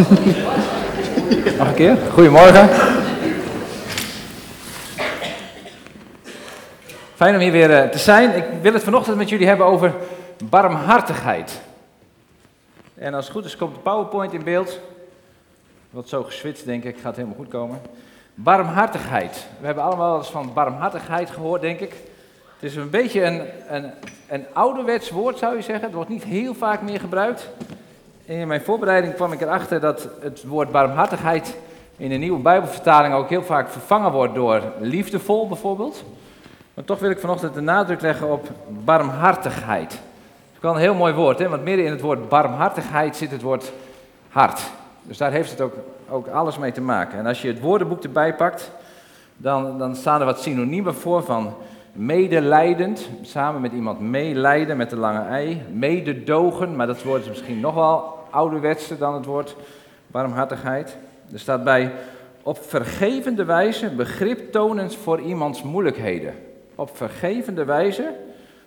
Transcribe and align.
Nog 1.58 1.68
een 1.68 1.74
keer. 1.74 1.96
Goedemorgen. 2.12 2.68
Fijn 7.14 7.34
om 7.34 7.40
hier 7.40 7.52
weer 7.52 7.70
eh, 7.70 7.88
te 7.88 7.98
zijn. 7.98 8.36
Ik 8.36 8.44
wil 8.62 8.72
het 8.72 8.82
vanochtend 8.82 9.16
met 9.16 9.28
jullie 9.28 9.46
hebben 9.46 9.66
over 9.66 9.94
barmhartigheid. 10.44 11.60
En 12.94 13.14
als 13.14 13.24
het 13.24 13.34
goed 13.34 13.44
is 13.44 13.56
komt 13.56 13.74
de 13.74 13.80
PowerPoint 13.80 14.32
in 14.32 14.44
beeld. 14.44 14.80
Wat 15.90 16.08
zo 16.08 16.22
geswitst 16.22 16.64
denk 16.64 16.84
ik, 16.84 16.98
gaat 16.98 17.16
helemaal 17.16 17.36
goed 17.36 17.48
komen. 17.48 17.80
Barmhartigheid. 18.34 19.46
We 19.60 19.66
hebben 19.66 19.84
allemaal 19.84 20.18
eens 20.18 20.30
van 20.30 20.52
barmhartigheid 20.52 21.30
gehoord, 21.30 21.60
denk 21.60 21.80
ik. 21.80 21.92
Het 22.58 22.70
is 22.70 22.76
een 22.76 22.90
beetje 22.90 23.22
een, 23.24 23.42
een, 23.68 23.90
een 24.28 24.46
ouderwets 24.52 25.10
woord, 25.10 25.38
zou 25.38 25.56
je 25.56 25.62
zeggen. 25.62 25.84
Het 25.84 25.94
wordt 25.94 26.10
niet 26.10 26.24
heel 26.24 26.54
vaak 26.54 26.82
meer 26.82 27.00
gebruikt. 27.00 27.48
In 28.30 28.48
mijn 28.48 28.60
voorbereiding 28.60 29.14
kwam 29.14 29.32
ik 29.32 29.40
erachter 29.40 29.80
dat 29.80 30.08
het 30.20 30.44
woord 30.44 30.70
barmhartigheid 30.70 31.56
in 31.96 32.08
de 32.08 32.14
nieuwe 32.16 32.40
Bijbelvertaling 32.40 33.14
ook 33.14 33.28
heel 33.28 33.42
vaak 33.42 33.68
vervangen 33.68 34.12
wordt 34.12 34.34
door 34.34 34.62
liefdevol 34.80 35.48
bijvoorbeeld. 35.48 36.04
Maar 36.74 36.84
toch 36.84 36.98
wil 36.98 37.10
ik 37.10 37.18
vanochtend 37.18 37.54
de 37.54 37.60
nadruk 37.60 38.00
leggen 38.00 38.32
op 38.32 38.48
barmhartigheid. 38.68 39.90
Dat 39.90 40.00
is 40.54 40.60
wel 40.60 40.74
een 40.74 40.80
heel 40.80 40.94
mooi 40.94 41.14
woord, 41.14 41.38
hè? 41.38 41.48
want 41.48 41.64
midden 41.64 41.84
in 41.84 41.90
het 41.90 42.00
woord 42.00 42.28
barmhartigheid 42.28 43.16
zit 43.16 43.30
het 43.30 43.42
woord 43.42 43.72
hart. 44.28 44.60
Dus 45.02 45.18
daar 45.18 45.32
heeft 45.32 45.50
het 45.50 45.60
ook, 45.60 45.74
ook 46.08 46.28
alles 46.28 46.58
mee 46.58 46.72
te 46.72 46.80
maken. 46.80 47.18
En 47.18 47.26
als 47.26 47.42
je 47.42 47.48
het 47.48 47.60
woordenboek 47.60 48.02
erbij 48.02 48.34
pakt, 48.34 48.70
dan, 49.36 49.78
dan 49.78 49.96
staan 49.96 50.20
er 50.20 50.26
wat 50.26 50.40
synoniemen 50.40 50.94
voor 50.94 51.22
van 51.22 51.54
medelijdend, 51.92 53.08
samen 53.22 53.60
met 53.60 53.72
iemand 53.72 54.00
meelijden 54.00 54.76
met 54.76 54.90
de 54.90 54.96
lange 54.96 55.24
ei, 55.28 55.62
mededogen, 55.72 56.76
maar 56.76 56.86
dat 56.86 57.02
woord 57.02 57.22
is 57.22 57.28
misschien 57.28 57.60
nog 57.60 57.74
wel 57.74 58.18
ouderwetser 58.30 58.98
dan 58.98 59.14
het 59.14 59.24
woord 59.24 59.56
barmhartigheid. 60.06 60.96
Er 61.32 61.38
staat 61.38 61.64
bij 61.64 61.92
op 62.42 62.58
vergevende 62.62 63.44
wijze 63.44 63.90
begrip 63.90 64.52
tonend 64.52 64.96
voor 64.96 65.20
iemands 65.20 65.62
moeilijkheden. 65.62 66.34
Op 66.74 66.96
vergevende 66.96 67.64
wijze, 67.64 68.02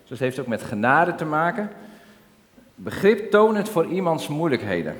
dus 0.02 0.10
het 0.10 0.18
heeft 0.18 0.38
ook 0.38 0.46
met 0.46 0.62
genade 0.62 1.14
te 1.14 1.24
maken, 1.24 1.70
begrip 2.74 3.30
tonend 3.30 3.68
voor 3.68 3.86
iemands 3.86 4.28
moeilijkheden. 4.28 4.96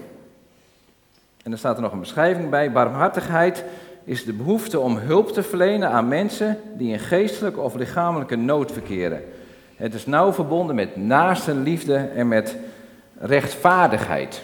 En 1.43 1.53
er 1.53 1.59
staat 1.59 1.77
er 1.77 1.83
nog 1.83 1.93
een 1.93 2.01
beschrijving 2.01 2.51
bij, 2.51 2.73
barmhartigheid 2.73 3.65
is 4.05 4.25
de 4.25 4.33
behoefte 4.33 4.81
om 4.81 4.97
hulp 4.97 5.33
te 5.33 5.43
verlenen 5.43 5.91
aan 5.91 6.09
mensen 6.09 6.59
die 6.75 6.93
in 6.93 6.99
geestelijke 6.99 7.61
of 7.61 7.75
lichamelijke 7.75 8.37
nood 8.37 8.73
verkeren. 8.73 9.25
Het 9.77 9.95
is 9.95 10.07
nauw 10.07 10.33
verbonden 10.33 10.75
met 10.75 10.97
naaste 10.97 11.55
liefde 11.55 11.97
en 11.97 12.29
met 12.29 12.57
rechtvaardigheid. 13.19 14.43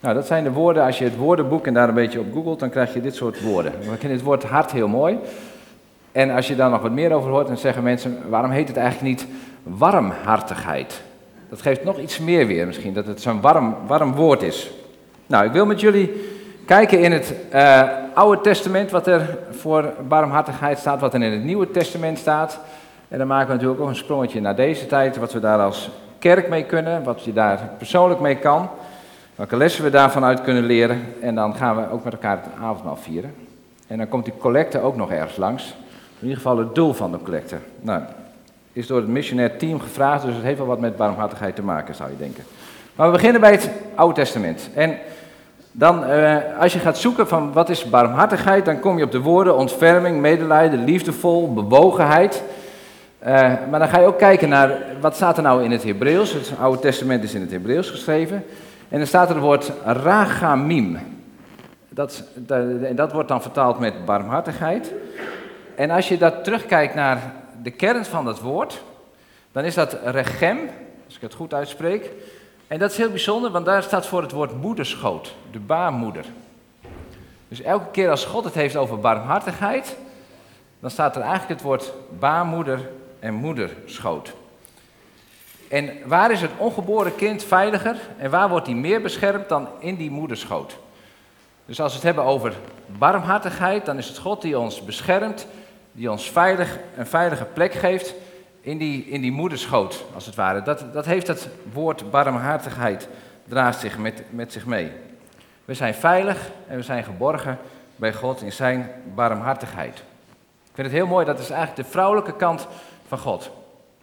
Nou, 0.00 0.14
dat 0.14 0.26
zijn 0.26 0.44
de 0.44 0.52
woorden, 0.52 0.84
als 0.84 0.98
je 0.98 1.04
het 1.04 1.16
woordenboek 1.16 1.66
en 1.66 1.74
daar 1.74 1.88
een 1.88 1.94
beetje 1.94 2.20
op 2.20 2.32
googelt, 2.32 2.60
dan 2.60 2.70
krijg 2.70 2.94
je 2.94 3.00
dit 3.00 3.14
soort 3.14 3.42
woorden. 3.42 3.72
We 3.72 3.96
kennen 3.96 4.18
het 4.18 4.26
woord 4.26 4.44
hart 4.44 4.72
heel 4.72 4.88
mooi. 4.88 5.18
En 6.12 6.30
als 6.30 6.48
je 6.48 6.56
daar 6.56 6.70
nog 6.70 6.82
wat 6.82 6.92
meer 6.92 7.12
over 7.12 7.30
hoort, 7.30 7.46
dan 7.46 7.56
zeggen 7.56 7.82
mensen, 7.82 8.18
waarom 8.28 8.50
heet 8.50 8.68
het 8.68 8.76
eigenlijk 8.76 9.08
niet 9.08 9.26
warmhartigheid? 9.62 11.02
Dat 11.48 11.62
geeft 11.62 11.84
nog 11.84 11.98
iets 11.98 12.18
meer 12.18 12.46
weer 12.46 12.66
misschien, 12.66 12.94
dat 12.94 13.06
het 13.06 13.20
zo'n 13.20 13.40
warm, 13.40 13.76
warm 13.86 14.12
woord 14.12 14.42
is. 14.42 14.70
Nou, 15.26 15.44
ik 15.44 15.52
wil 15.52 15.66
met 15.66 15.80
jullie 15.80 16.12
kijken 16.66 17.00
in 17.00 17.12
het 17.12 17.34
uh, 17.54 17.82
Oude 18.14 18.40
Testament 18.40 18.90
wat 18.90 19.06
er 19.06 19.38
voor 19.50 19.92
barmhartigheid 20.08 20.78
staat, 20.78 21.00
wat 21.00 21.14
er 21.14 21.22
in 21.22 21.32
het 21.32 21.44
Nieuwe 21.44 21.70
Testament 21.70 22.18
staat. 22.18 22.60
En 23.08 23.18
dan 23.18 23.26
maken 23.26 23.46
we 23.46 23.52
natuurlijk 23.52 23.80
ook 23.80 23.88
een 23.88 23.96
sprongetje 23.96 24.40
naar 24.40 24.56
deze 24.56 24.86
tijd, 24.86 25.16
wat 25.16 25.32
we 25.32 25.40
daar 25.40 25.58
als 25.58 25.90
kerk 26.18 26.48
mee 26.48 26.64
kunnen, 26.64 27.02
wat 27.02 27.24
je 27.24 27.32
daar 27.32 27.70
persoonlijk 27.78 28.20
mee 28.20 28.36
kan, 28.36 28.68
welke 29.40 29.56
lessen 29.56 29.84
we 29.84 29.90
daarvan 29.90 30.24
uit 30.24 30.42
kunnen 30.42 30.64
leren. 30.64 31.00
En 31.20 31.34
dan 31.34 31.54
gaan 31.54 31.76
we 31.76 31.90
ook 31.90 32.04
met 32.04 32.12
elkaar 32.12 32.36
het 32.36 32.62
avondmaal 32.62 32.96
vieren. 32.96 33.34
En 33.86 33.98
dan 33.98 34.08
komt 34.08 34.24
die 34.24 34.34
collecte 34.38 34.80
ook 34.80 34.96
nog 34.96 35.10
ergens 35.10 35.36
langs. 35.36 35.74
In 36.18 36.22
ieder 36.22 36.36
geval 36.36 36.58
het 36.58 36.74
doel 36.74 36.92
van 36.92 37.12
de 37.12 37.18
collecte. 37.22 37.56
Nou, 37.80 38.02
is 38.72 38.86
door 38.86 38.96
het 38.98 39.08
missionair 39.08 39.56
team 39.56 39.80
gevraagd, 39.80 40.24
dus 40.24 40.34
het 40.34 40.42
heeft 40.42 40.58
wel 40.58 40.66
wat 40.66 40.80
met 40.80 40.96
barmhartigheid 40.96 41.54
te 41.54 41.62
maken, 41.62 41.94
zou 41.94 42.10
je 42.10 42.16
denken. 42.16 42.44
Maar 42.94 43.06
we 43.06 43.12
beginnen 43.12 43.40
bij 43.40 43.50
het 43.50 43.70
Oude 43.94 44.14
Testament. 44.14 44.70
En 44.74 44.98
dan, 45.72 46.10
uh, 46.10 46.36
als 46.58 46.72
je 46.72 46.78
gaat 46.78 46.98
zoeken 46.98 47.28
van 47.28 47.52
wat 47.52 47.68
is 47.68 47.84
barmhartigheid, 47.84 48.64
dan 48.64 48.80
kom 48.80 48.98
je 48.98 49.04
op 49.04 49.12
de 49.12 49.20
woorden 49.20 49.56
ontferming, 49.56 50.20
medelijden, 50.20 50.84
liefdevol, 50.84 51.52
bewogenheid. 51.52 52.42
Uh, 53.22 53.28
maar 53.70 53.78
dan 53.78 53.88
ga 53.88 53.98
je 53.98 54.06
ook 54.06 54.18
kijken 54.18 54.48
naar 54.48 54.78
wat 55.00 55.14
staat 55.14 55.36
er 55.36 55.42
nou 55.42 55.64
in 55.64 55.70
het 55.70 55.82
Hebreeuws. 55.82 56.32
Het 56.32 56.52
Oude 56.60 56.80
Testament 56.80 57.24
is 57.24 57.34
in 57.34 57.40
het 57.40 57.50
Hebreeuws 57.50 57.90
geschreven. 57.90 58.44
En 58.90 58.98
dan 58.98 59.06
staat 59.06 59.28
er 59.28 59.34
het 59.34 59.44
woord 59.44 59.72
ragamim. 59.84 60.98
Dat, 61.88 62.24
dat, 62.34 62.96
dat 62.96 63.12
wordt 63.12 63.28
dan 63.28 63.42
vertaald 63.42 63.78
met 63.78 64.04
barmhartigheid. 64.04 64.92
En 65.74 65.90
als 65.90 66.08
je 66.08 66.18
dat 66.18 66.44
terugkijkt 66.44 66.94
naar 66.94 67.32
de 67.62 67.70
kern 67.70 68.04
van 68.04 68.24
dat 68.24 68.40
woord, 68.40 68.82
dan 69.52 69.64
is 69.64 69.74
dat 69.74 69.96
regem, 70.04 70.58
als 71.06 71.16
ik 71.16 71.20
het 71.20 71.34
goed 71.34 71.54
uitspreek. 71.54 72.10
En 72.66 72.78
dat 72.78 72.90
is 72.90 72.96
heel 72.96 73.10
bijzonder, 73.10 73.50
want 73.50 73.64
daar 73.64 73.82
staat 73.82 74.06
voor 74.06 74.22
het 74.22 74.32
woord 74.32 74.60
moederschoot, 74.60 75.34
de 75.50 75.58
baarmoeder. 75.58 76.24
Dus 77.48 77.62
elke 77.62 77.90
keer 77.90 78.10
als 78.10 78.24
God 78.24 78.44
het 78.44 78.54
heeft 78.54 78.76
over 78.76 78.98
barmhartigheid, 78.98 79.96
dan 80.80 80.90
staat 80.90 81.16
er 81.16 81.22
eigenlijk 81.22 81.50
het 81.52 81.62
woord 81.62 81.92
baarmoeder 82.18 82.88
en 83.18 83.34
moederschoot. 83.34 84.32
En 85.70 85.90
waar 86.04 86.30
is 86.30 86.40
het 86.40 86.50
ongeboren 86.56 87.14
kind 87.14 87.44
veiliger 87.44 87.96
en 88.18 88.30
waar 88.30 88.48
wordt 88.48 88.66
hij 88.66 88.74
meer 88.74 89.02
beschermd 89.02 89.48
dan 89.48 89.68
in 89.78 89.96
die 89.96 90.10
moederschoot? 90.10 90.78
Dus 91.66 91.80
als 91.80 91.90
we 91.90 91.96
het 91.96 92.06
hebben 92.06 92.24
over 92.24 92.54
barmhartigheid, 92.86 93.86
dan 93.86 93.98
is 93.98 94.08
het 94.08 94.18
God 94.18 94.42
die 94.42 94.58
ons 94.58 94.84
beschermt, 94.84 95.46
die 95.92 96.10
ons 96.10 96.30
veilig, 96.30 96.78
een 96.96 97.06
veilige 97.06 97.44
plek 97.44 97.72
geeft 97.72 98.14
in 98.60 98.78
die, 98.78 99.04
in 99.04 99.20
die 99.20 99.32
moederschoot, 99.32 100.04
als 100.14 100.26
het 100.26 100.34
ware. 100.34 100.62
Dat, 100.62 100.84
dat 100.92 101.04
heeft 101.04 101.26
het 101.26 101.48
woord 101.72 102.10
barmhartigheid, 102.10 103.08
draagt 103.44 103.80
zich 103.80 103.98
met, 103.98 104.22
met 104.30 104.52
zich 104.52 104.66
mee. 104.66 104.92
We 105.64 105.74
zijn 105.74 105.94
veilig 105.94 106.50
en 106.66 106.76
we 106.76 106.82
zijn 106.82 107.04
geborgen 107.04 107.58
bij 107.96 108.12
God 108.12 108.42
in 108.42 108.52
zijn 108.52 108.90
barmhartigheid. 109.14 109.98
Ik 110.64 110.74
vind 110.74 110.86
het 110.86 110.96
heel 110.96 111.06
mooi, 111.06 111.26
dat 111.26 111.38
is 111.38 111.50
eigenlijk 111.50 111.86
de 111.86 111.92
vrouwelijke 111.92 112.36
kant 112.36 112.66
van 113.08 113.18
God. 113.18 113.50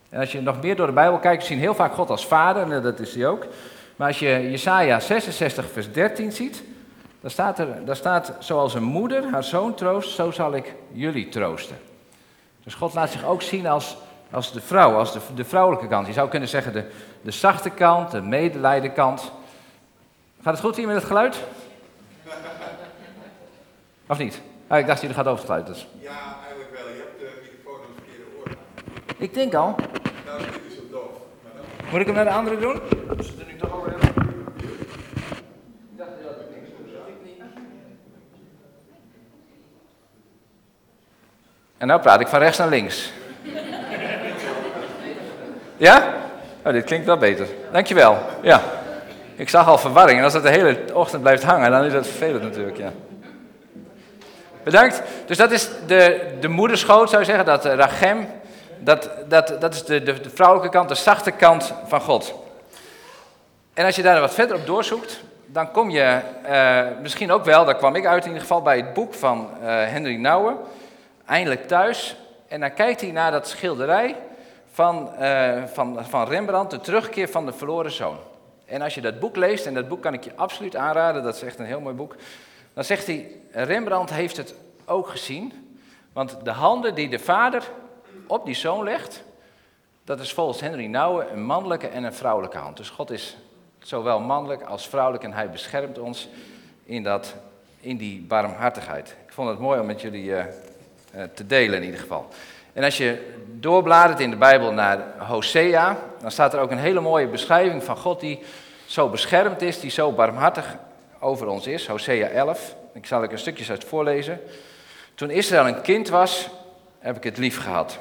En 0.10 0.20
als 0.20 0.32
je 0.32 0.42
nog 0.42 0.62
meer 0.62 0.76
door 0.76 0.88
de 0.88 0.94
Bijbel 0.94 1.20
kijkt, 1.20 1.42
we 1.42 1.48
zien 1.48 1.60
heel 1.60 1.76
vaak 1.76 1.94
God 1.94 2.10
als 2.10 2.28
vader, 2.28 2.72
en 2.72 2.82
dat 2.82 3.00
is 3.00 3.16
hij 3.16 3.28
ook. 3.28 3.46
Maar 3.96 4.08
als 4.08 4.20
je 4.20 4.50
Jesaja 4.52 5.00
66, 5.00 5.72
vers 5.72 5.92
13 5.92 6.32
ziet, 6.32 6.64
dan 7.22 7.30
staat 7.30 7.60
er, 7.60 7.86
daar 7.86 7.96
staat, 7.96 8.34
zoals 8.40 8.74
een 8.74 8.84
moeder 8.84 9.24
haar 9.32 9.44
zoon 9.44 9.74
troost, 9.74 10.16
zo 10.16 10.32
zal 10.32 10.54
ik 10.54 10.74
jullie 10.92 11.30
troosten. 11.30 11.78
Dus 12.64 12.74
God 12.74 12.94
laat 12.94 13.10
zich 13.10 13.26
ook 13.26 13.42
zien 13.42 13.68
als 13.68 13.98
als 14.32 14.52
de 14.52 14.62
vrouw, 14.62 14.96
als 14.96 15.14
de, 15.14 15.20
de 15.36 15.46
vrouwelijke 15.46 15.88
kant. 15.88 16.08
Je 16.08 16.14
zou 16.14 16.30
kunnen 16.30 16.50
zeggen 16.50 16.74
de, 16.74 16.86
de 17.22 17.32
zachte 17.32 17.70
kant, 17.70 18.12
de 18.12 18.22
medelijden 18.22 18.94
kant. 18.94 19.32
Gaat 20.42 20.54
het 20.54 20.64
goed 20.64 20.76
hier 20.76 20.88
met 20.88 20.96
het 20.96 21.06
geluid? 21.06 21.44
Of 24.08 24.18
niet? 24.18 24.42
Ah, 24.68 24.80
ik 24.80 24.88
dacht, 24.88 25.02
jullie 25.02 25.16
gaat 25.16 25.28
over 25.28 25.38
het 25.38 25.46
geluid. 25.46 25.68
Dus. 25.68 25.88
Ja, 26.00 26.38
eigenlijk 26.46 26.72
wel. 26.72 26.88
Je 26.88 26.98
hebt 26.98 27.20
de 27.20 27.42
microfoon 27.42 27.80
op 27.80 27.88
het 27.88 28.04
verkeerde 28.04 28.24
oor. 28.38 28.50
Ik 29.18 29.34
denk 29.34 29.54
al. 29.54 29.76
Moet 31.92 32.00
ik 32.00 32.06
hem 32.06 32.16
naar 32.16 32.26
de 32.26 32.32
andere 32.32 32.58
doen? 32.58 32.82
En 41.78 41.88
nou 41.88 42.02
praat 42.02 42.20
ik 42.20 42.28
van 42.28 42.40
rechts 42.40 42.58
naar 42.58 42.68
links. 42.68 43.12
Ja? 45.78 46.14
Oh, 46.64 46.72
dit 46.72 46.84
klinkt 46.84 47.06
wel 47.06 47.18
beter. 47.18 47.48
Dankjewel. 47.72 48.18
Ja. 48.42 48.62
Ik 49.36 49.50
zag 49.50 49.68
al 49.68 49.78
verwarring. 49.78 50.18
En 50.18 50.24
als 50.24 50.34
dat 50.34 50.44
de 50.44 50.50
hele 50.50 50.78
ochtend 50.94 51.22
blijft 51.22 51.44
hangen, 51.44 51.72
dan 51.72 51.84
is 51.84 51.94
dat 51.94 52.08
vervelend 52.08 52.44
natuurlijk, 52.44 52.78
ja. 52.78 52.92
Bedankt. 54.64 55.02
Dus 55.26 55.38
dat 55.38 55.52
is 55.52 55.70
de, 55.86 56.22
de 56.40 56.48
moederschoot, 56.48 57.10
zou 57.10 57.22
je 57.22 57.28
zeggen, 57.28 57.46
dat 57.46 57.66
uh, 57.66 57.74
rachem. 57.74 58.28
Dat, 58.80 59.10
dat, 59.28 59.62
dat 59.62 59.74
is 59.74 59.86
de, 59.86 60.04
de, 60.04 60.22
de, 60.22 60.30
vrouwelijke 60.30 60.78
kant, 60.78 60.90
de 60.90 60.96
zachte 60.96 61.32
kant 61.32 61.74
van 61.86 62.02
God. 62.02 62.34
En 63.74 63.86
als 63.86 63.96
je 63.96 64.02
daar 64.02 64.20
wat 64.20 64.34
verder 64.34 64.56
op 64.56 64.66
doorzoekt, 64.66 65.24
dan 65.46 65.72
kom 65.72 65.90
je 65.90 66.20
uh, 66.50 67.02
misschien 67.02 67.32
ook 67.32 67.46
wel, 67.46 67.66
daar 67.66 67.76
kwam 67.76 67.96
ik 67.96 68.06
uit 68.06 68.22
in 68.22 68.28
ieder 68.28 68.42
geval, 68.42 68.62
bij 68.62 68.78
het 68.78 68.94
boek 68.94 69.14
van 69.14 69.50
uh, 69.54 69.66
Henry 69.68 70.16
Nouwen. 70.16 70.58
Eindelijk 71.26 71.68
thuis. 71.68 72.16
En 72.48 72.60
dan 72.60 72.74
kijkt 72.74 73.02
hij 73.02 73.12
naar 73.12 73.32
dat 73.32 73.48
schilderij 73.48 74.16
van, 74.72 75.12
uh, 75.20 75.64
van, 75.74 76.06
van 76.06 76.28
Rembrandt, 76.28 76.72
de 76.72 76.80
terugkeer 76.80 77.30
van 77.30 77.46
de 77.46 77.54
verloren 77.54 77.92
zoon. 77.92 78.18
En 78.66 78.82
als 78.82 78.96
je 78.96 79.02
dat 79.02 79.20
boek 79.20 79.36
leest, 79.36 79.66
en 79.66 79.74
dat 79.74 79.88
boek 79.88 80.02
kan 80.02 80.14
ik 80.14 80.24
je 80.24 80.32
absoluut 80.36 80.76
aanraden, 80.76 81.24
dat 81.24 81.36
is 81.36 81.42
echt 81.42 81.60
een 81.60 81.66
heel 81.66 81.80
mooi 81.80 81.96
boek, 81.96 82.16
dan 82.74 82.84
zegt 82.84 83.08
hij, 83.08 83.32
Rembrandt 83.52 84.12
heeft 84.12 84.38
het 84.38 84.54
ook 84.86 85.08
gezien, 85.08 85.78
want 86.14 86.38
de 86.44 86.52
handen 86.52 86.96
die 86.96 87.10
de 87.10 87.20
vader 87.20 87.64
op 88.28 88.46
die 88.46 88.56
zoon 88.56 88.84
legt, 88.84 89.24
dat 90.04 90.20
is 90.20 90.34
volgens 90.34 90.62
Henry 90.62 90.86
Nouwen 90.86 91.32
een 91.32 91.44
mannelijke 91.44 91.88
en 91.88 92.04
een 92.04 92.14
vrouwelijke 92.14 92.58
hand. 92.58 92.78
Dus 92.78 92.90
God 92.90 93.12
is 93.12 93.38
zowel 93.80 94.20
mannelijk 94.20 94.62
als 94.62 94.88
vrouwelijk 94.88 95.24
en 95.24 95.34
hij 95.34 95.50
beschermt 95.50 96.00
ons 96.00 96.30
in, 96.84 97.04
dat, 97.04 97.36
in 97.80 97.98
die 97.98 98.22
barmhartigheid. 98.22 99.16
Ik 99.26 99.34
vond 99.34 99.50
het 99.50 99.60
mooi 99.60 99.80
om 99.80 99.86
met 99.86 100.02
jullie 100.02 100.36
eh, 100.36 100.46
eh, 101.12 101.24
te 101.34 101.46
delen 101.46 101.78
in 101.78 101.84
ieder 101.84 102.00
geval. 102.00 102.28
En 102.74 102.84
als 102.84 102.98
je 102.98 103.34
doorbladert 103.60 104.20
in 104.20 104.30
de 104.30 104.36
Bijbel 104.36 104.72
naar 104.72 105.00
Hosea, 105.18 105.98
dan 106.22 106.32
staat 106.32 106.54
er 106.54 106.60
ook 106.60 106.72
een 106.72 106.78
hele 106.78 107.00
mooie 107.00 107.28
beschrijving 107.28 107.84
van 107.84 107.98
God 107.98 108.20
die 108.20 108.40
zo 108.86 109.10
beschermd 109.10 109.62
is, 109.62 109.80
die 109.80 109.92
zo 109.92 110.12
barmhartig 110.12 110.78
over 111.20 111.48
ons 111.48 111.68
is. 111.68 111.88
Hosea 111.88 112.28
11. 112.28 112.76
Ik 112.94 113.06
zal 113.06 113.24
er 113.24 113.32
een 113.32 113.40
stukje 113.40 113.72
uit 113.72 113.84
voorlezen. 113.84 114.40
Toen 115.16 115.30
Israël 115.30 115.68
een 115.68 115.82
kind 115.82 116.10
was, 116.10 116.50
heb 117.00 117.16
ik 117.16 117.24
het 117.24 117.38
lief 117.38 117.62
gehad. 117.62 118.00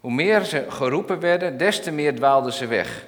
Hoe 0.00 0.12
meer 0.12 0.44
ze 0.44 0.64
geroepen 0.68 1.20
werden, 1.20 1.56
des 1.56 1.82
te 1.82 1.92
meer 1.92 2.14
dwaalden 2.14 2.52
ze 2.52 2.66
weg. 2.66 3.04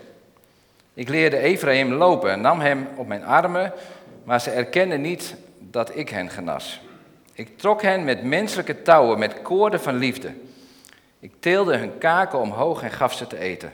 Ik 0.95 1.09
leerde 1.09 1.37
Ephraim 1.37 1.93
lopen 1.93 2.31
en 2.31 2.41
nam 2.41 2.61
hem 2.61 2.89
op 2.97 3.07
mijn 3.07 3.25
armen, 3.25 3.73
maar 4.25 4.41
ze 4.41 4.51
erkenden 4.51 5.01
niet 5.01 5.37
dat 5.59 5.97
ik 5.97 6.09
hen 6.09 6.31
genas. 6.31 6.81
Ik 7.35 7.59
trok 7.59 7.83
hen 7.83 8.05
met 8.05 8.25
menselijke 8.25 8.83
touwen, 8.83 9.19
met 9.19 9.43
koorden 9.43 9.81
van 9.81 9.95
liefde. 9.95 10.33
Ik 11.19 11.33
teelde 11.41 11.77
hun 11.77 11.99
kaken 11.99 12.39
omhoog 12.39 12.83
en 12.83 12.91
gaf 12.91 13.13
ze 13.13 13.27
te 13.27 13.39
eten. 13.39 13.73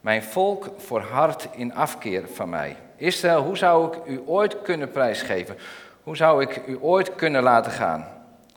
Mijn 0.00 0.22
volk 0.22 0.70
hart 1.10 1.48
in 1.52 1.74
afkeer 1.74 2.24
van 2.32 2.48
mij. 2.48 2.76
Israël, 2.96 3.42
hoe 3.42 3.56
zou 3.56 3.96
ik 3.96 4.06
u 4.06 4.22
ooit 4.26 4.62
kunnen 4.62 4.90
prijsgeven? 4.90 5.56
Hoe 6.02 6.16
zou 6.16 6.42
ik 6.42 6.62
u 6.66 6.78
ooit 6.80 7.14
kunnen 7.14 7.42
laten 7.42 7.72
gaan? 7.72 8.06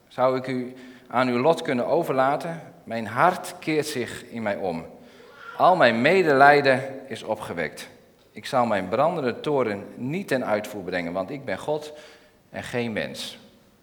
Zou 0.08 0.38
ik 0.38 0.48
u 0.48 0.74
aan 1.08 1.28
uw 1.28 1.38
lot 1.38 1.62
kunnen 1.62 1.88
overlaten? 1.88 2.71
Mijn 2.84 3.08
hart 3.08 3.56
keert 3.60 3.88
zich 3.88 4.26
in 4.26 4.42
mij 4.42 4.56
om. 4.56 4.86
Al 5.58 5.76
mijn 5.76 6.02
medelijden 6.02 7.00
is 7.08 7.24
opgewekt. 7.24 7.90
Ik 8.32 8.46
zal 8.46 8.66
mijn 8.66 8.88
brandende 8.88 9.40
toren 9.40 9.86
niet 9.96 10.28
ten 10.28 10.46
uitvoer 10.46 10.84
brengen, 10.84 11.14
want 11.14 11.30
ik 11.30 11.46
ben 11.46 11.58
God 11.58 11.94
en 12.50 12.64
geen 12.64 12.94
mens. 12.94 13.40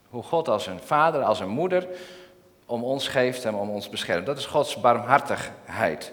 Hoe 0.09 0.23
God 0.23 0.49
als 0.49 0.67
een 0.67 0.81
vader, 0.81 1.23
als 1.23 1.41
een 1.41 1.49
moeder 1.49 1.87
om 2.67 2.85
ons 2.85 3.09
geeft 3.09 3.45
en 3.45 3.55
om 3.55 3.71
ons 3.71 3.89
beschermt. 3.89 4.27
Dat 4.27 4.39
is 4.39 4.47
Gods 4.47 4.81
barmhartigheid. 4.81 6.13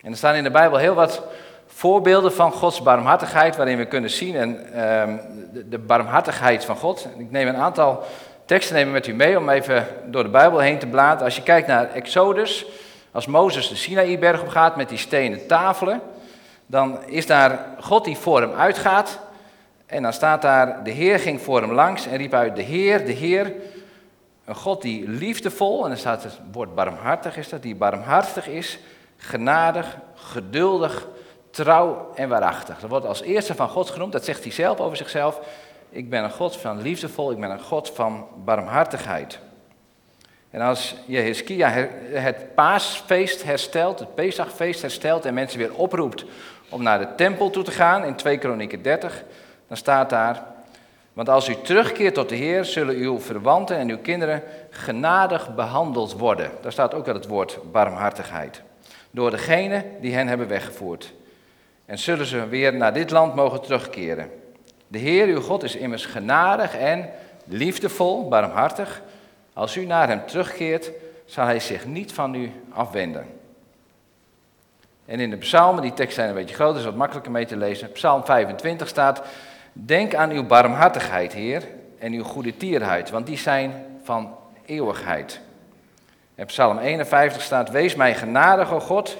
En 0.00 0.10
er 0.10 0.16
staan 0.16 0.34
in 0.34 0.42
de 0.42 0.50
Bijbel 0.50 0.78
heel 0.78 0.94
wat 0.94 1.22
voorbeelden 1.66 2.32
van 2.32 2.52
Gods 2.52 2.82
barmhartigheid, 2.82 3.56
waarin 3.56 3.76
we 3.76 3.86
kunnen 3.86 4.10
zien 4.10 4.36
en, 4.36 4.72
ehm, 4.72 5.16
de, 5.52 5.68
de, 5.68 5.78
barmhartigheid 5.78 6.64
van 6.64 6.76
God. 6.76 7.08
Ik 7.16 7.30
neem 7.30 7.48
een 7.48 7.56
aantal 7.56 8.04
teksten 8.44 8.74
nemen 8.74 8.92
met 8.92 9.06
u 9.06 9.14
mee 9.14 9.38
om 9.38 9.48
even 9.48 9.86
door 10.06 10.22
de 10.22 10.28
Bijbel 10.28 10.58
heen 10.58 10.78
te 10.78 10.86
bladeren. 10.86 11.24
Als 11.24 11.36
je 11.36 11.42
kijkt 11.42 11.66
naar 11.66 11.90
Exodus, 11.90 12.66
als 13.12 13.26
Mozes 13.26 13.68
de 13.68 13.76
Sinaïberg 13.76 14.40
op 14.40 14.48
gaat 14.48 14.76
met 14.76 14.88
die 14.88 14.98
stenen 14.98 15.46
tafelen, 15.46 16.00
dan 16.66 17.04
is 17.04 17.26
daar 17.26 17.66
God 17.80 18.04
die 18.04 18.16
voor 18.16 18.40
hem 18.40 18.52
uitgaat. 18.52 19.18
En 19.86 20.02
dan 20.02 20.12
staat 20.12 20.42
daar, 20.42 20.84
de 20.84 20.90
Heer 20.90 21.18
ging 21.18 21.40
voor 21.40 21.60
hem 21.60 21.72
langs 21.72 22.06
en 22.06 22.16
riep 22.16 22.34
uit, 22.34 22.56
de 22.56 22.62
Heer, 22.62 23.06
de 23.06 23.12
Heer, 23.12 23.52
een 24.44 24.54
God 24.54 24.82
die 24.82 25.08
liefdevol, 25.08 25.82
en 25.82 25.88
dan 25.88 25.98
staat 25.98 26.22
het 26.22 26.38
woord 26.52 26.74
barmhartig 26.74 27.36
is 27.36 27.48
dat, 27.48 27.62
die 27.62 27.74
barmhartig 27.74 28.48
is, 28.48 28.78
genadig, 29.16 29.96
geduldig, 30.14 31.06
trouw 31.50 32.12
en 32.14 32.28
waarachtig. 32.28 32.80
Dat 32.80 32.90
wordt 32.90 33.06
als 33.06 33.22
eerste 33.22 33.54
van 33.54 33.68
God 33.68 33.90
genoemd, 33.90 34.12
dat 34.12 34.24
zegt 34.24 34.42
hij 34.42 34.52
zelf 34.52 34.80
over 34.80 34.96
zichzelf. 34.96 35.40
Ik 35.94 36.10
ben 36.10 36.24
een 36.24 36.30
God 36.30 36.56
van 36.56 36.82
liefdevol, 36.82 37.30
ik 37.30 37.40
ben 37.40 37.50
een 37.50 37.60
God 37.60 37.90
van 37.90 38.26
barmhartigheid. 38.44 39.38
En 40.50 40.60
als 40.60 40.94
Jehiskia 41.06 41.88
het 42.12 42.54
paasfeest 42.54 43.42
herstelt, 43.42 43.98
het 43.98 44.14
Pesachfeest 44.14 44.80
herstelt 44.80 45.24
en 45.24 45.34
mensen 45.34 45.58
weer 45.58 45.74
oproept 45.74 46.24
om 46.68 46.82
naar 46.82 46.98
de 46.98 47.14
tempel 47.16 47.50
toe 47.50 47.62
te 47.62 47.70
gaan 47.70 48.04
in 48.04 48.14
2 48.14 48.38
Kronieken 48.38 48.82
30, 48.82 49.24
dan 49.68 49.76
staat 49.76 50.10
daar, 50.10 50.42
want 51.12 51.28
als 51.28 51.48
u 51.48 51.56
terugkeert 51.62 52.14
tot 52.14 52.28
de 52.28 52.36
Heer, 52.36 52.64
zullen 52.64 52.94
uw 52.94 53.20
verwanten 53.20 53.76
en 53.76 53.88
uw 53.88 53.98
kinderen 53.98 54.42
genadig 54.70 55.54
behandeld 55.54 56.12
worden. 56.12 56.50
Daar 56.60 56.72
staat 56.72 56.94
ook 56.94 57.06
wel 57.06 57.14
het 57.14 57.26
woord 57.26 57.58
barmhartigheid. 57.72 58.62
Door 59.10 59.30
degene 59.30 59.84
die 60.00 60.14
hen 60.14 60.28
hebben 60.28 60.48
weggevoerd. 60.48 61.12
En 61.84 61.98
zullen 61.98 62.26
ze 62.26 62.48
weer 62.48 62.74
naar 62.74 62.92
dit 62.92 63.10
land 63.10 63.34
mogen 63.34 63.60
terugkeren. 63.60 64.41
De 64.92 64.98
Heer, 64.98 65.26
uw 65.26 65.40
God, 65.40 65.62
is 65.62 65.76
immers 65.76 66.06
genadig 66.06 66.76
en 66.76 67.10
liefdevol, 67.44 68.28
barmhartig. 68.28 69.02
Als 69.52 69.76
u 69.76 69.84
naar 69.84 70.08
hem 70.08 70.26
terugkeert, 70.26 70.90
zal 71.24 71.44
hij 71.44 71.60
zich 71.60 71.86
niet 71.86 72.12
van 72.12 72.34
u 72.34 72.52
afwenden. 72.72 73.26
En 75.04 75.20
in 75.20 75.30
de 75.30 75.36
psalmen, 75.36 75.82
die 75.82 75.92
teksten 75.92 76.14
zijn 76.14 76.28
een 76.28 76.34
beetje 76.34 76.54
groter, 76.54 76.78
is 76.78 76.84
wat 76.84 76.94
makkelijker 76.94 77.32
mee 77.32 77.46
te 77.46 77.56
lezen. 77.56 77.92
Psalm 77.92 78.24
25 78.24 78.88
staat, 78.88 79.22
denk 79.72 80.14
aan 80.14 80.30
uw 80.30 80.46
barmhartigheid, 80.46 81.32
Heer, 81.32 81.62
en 81.98 82.12
uw 82.12 82.24
goede 82.24 82.56
tierheid, 82.56 83.10
want 83.10 83.26
die 83.26 83.38
zijn 83.38 83.84
van 84.02 84.36
eeuwigheid. 84.64 85.40
En 86.34 86.46
Psalm 86.46 86.78
51 86.78 87.42
staat, 87.42 87.70
wees 87.70 87.94
mij 87.94 88.14
genadig, 88.14 88.72
o 88.72 88.80
God, 88.80 89.16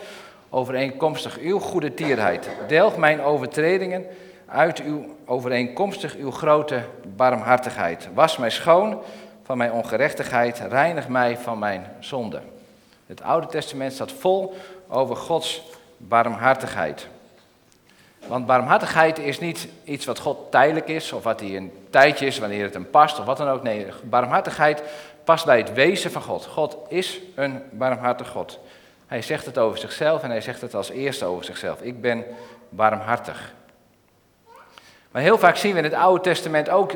overeenkomstig 0.51 1.39
uw 1.39 1.59
goede 1.59 1.95
tierheid. 1.95 2.49
Delg 2.69 2.97
mijn 2.97 3.23
overtredingen 3.23 4.07
uit 4.52 4.82
uw 4.82 5.16
overeenkomstig 5.25 6.16
uw 6.16 6.31
grote 6.31 6.82
barmhartigheid. 7.16 8.08
Was 8.14 8.37
mij 8.37 8.50
schoon 8.50 9.02
van 9.44 9.56
mijn 9.56 9.72
ongerechtigheid, 9.72 10.62
reinig 10.69 11.08
mij 11.08 11.38
van 11.38 11.58
mijn 11.58 11.87
zonde. 12.00 12.40
Het 13.06 13.22
Oude 13.22 13.46
Testament 13.46 13.93
staat 13.93 14.12
vol 14.12 14.56
over 14.88 15.16
Gods 15.16 15.62
barmhartigheid. 15.96 17.08
Want 18.26 18.46
barmhartigheid 18.46 19.19
is 19.19 19.38
niet 19.38 19.69
iets 19.84 20.04
wat 20.04 20.19
God 20.19 20.50
tijdelijk 20.50 20.88
is, 20.88 21.12
of 21.12 21.22
wat 21.22 21.40
hij 21.40 21.56
een 21.56 21.72
tijdje 21.90 22.26
is, 22.26 22.38
wanneer 22.38 22.64
het 22.64 22.75
hem 22.75 22.90
past, 22.90 23.19
of 23.19 23.25
wat 23.25 23.37
dan 23.37 23.49
ook. 23.49 23.62
Nee, 23.62 23.87
barmhartigheid 24.04 24.82
past 25.25 25.44
bij 25.44 25.58
het 25.58 25.72
wezen 25.72 26.10
van 26.10 26.22
God. 26.22 26.46
God 26.46 26.76
is 26.88 27.20
een 27.34 27.62
barmhartig 27.70 28.28
God. 28.28 28.58
Hij 29.06 29.22
zegt 29.22 29.46
het 29.46 29.58
over 29.58 29.78
zichzelf 29.78 30.22
en 30.22 30.31
hij 30.31 30.40
zegt 30.40 30.60
het 30.60 30.75
als 30.75 30.90
eerste 30.90 31.25
over 31.25 31.44
zichzelf. 31.44 31.81
Ik 31.81 32.00
ben 32.00 32.25
barmhartig. 32.69 33.54
Maar 35.12 35.23
heel 35.23 35.38
vaak 35.38 35.56
zien 35.56 35.73
we 35.73 35.79
in 35.79 35.85
het 35.85 35.94
Oude 35.94 36.23
Testament 36.23 36.69
ook 36.69 36.93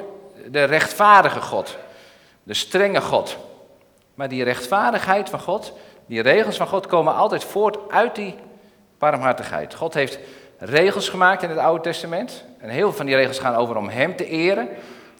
de 0.51 0.65
rechtvaardige 0.65 1.41
God, 1.41 1.77
de 2.43 2.55
strenge 2.55 3.01
God. 3.01 3.37
Maar 4.15 4.29
die 4.29 4.45
rechtvaardigheid 4.45 5.31
van 5.31 5.41
God, 5.41 5.73
die 6.07 6.23
regels 6.23 6.57
van 6.57 6.67
God 6.67 6.87
komen 6.87 7.15
altijd 7.15 7.45
voort 7.45 7.79
uit 7.89 8.15
die 8.15 8.35
barmhartigheid. 8.99 9.75
God 9.75 9.95
heeft 9.95 10.19
regels 10.59 11.09
gemaakt 11.09 11.43
in 11.43 11.51
het 11.51 11.59
Oude 11.59 11.83
Testament. 11.83 12.45
En 12.59 12.69
heel 12.69 12.87
veel 12.89 12.97
van 12.97 13.07
die 13.07 13.15
regels 13.15 13.39
gaan 13.39 13.55
over 13.55 13.77
om 13.77 13.89
Hem 13.89 14.17
te 14.17 14.27
eren. 14.27 14.69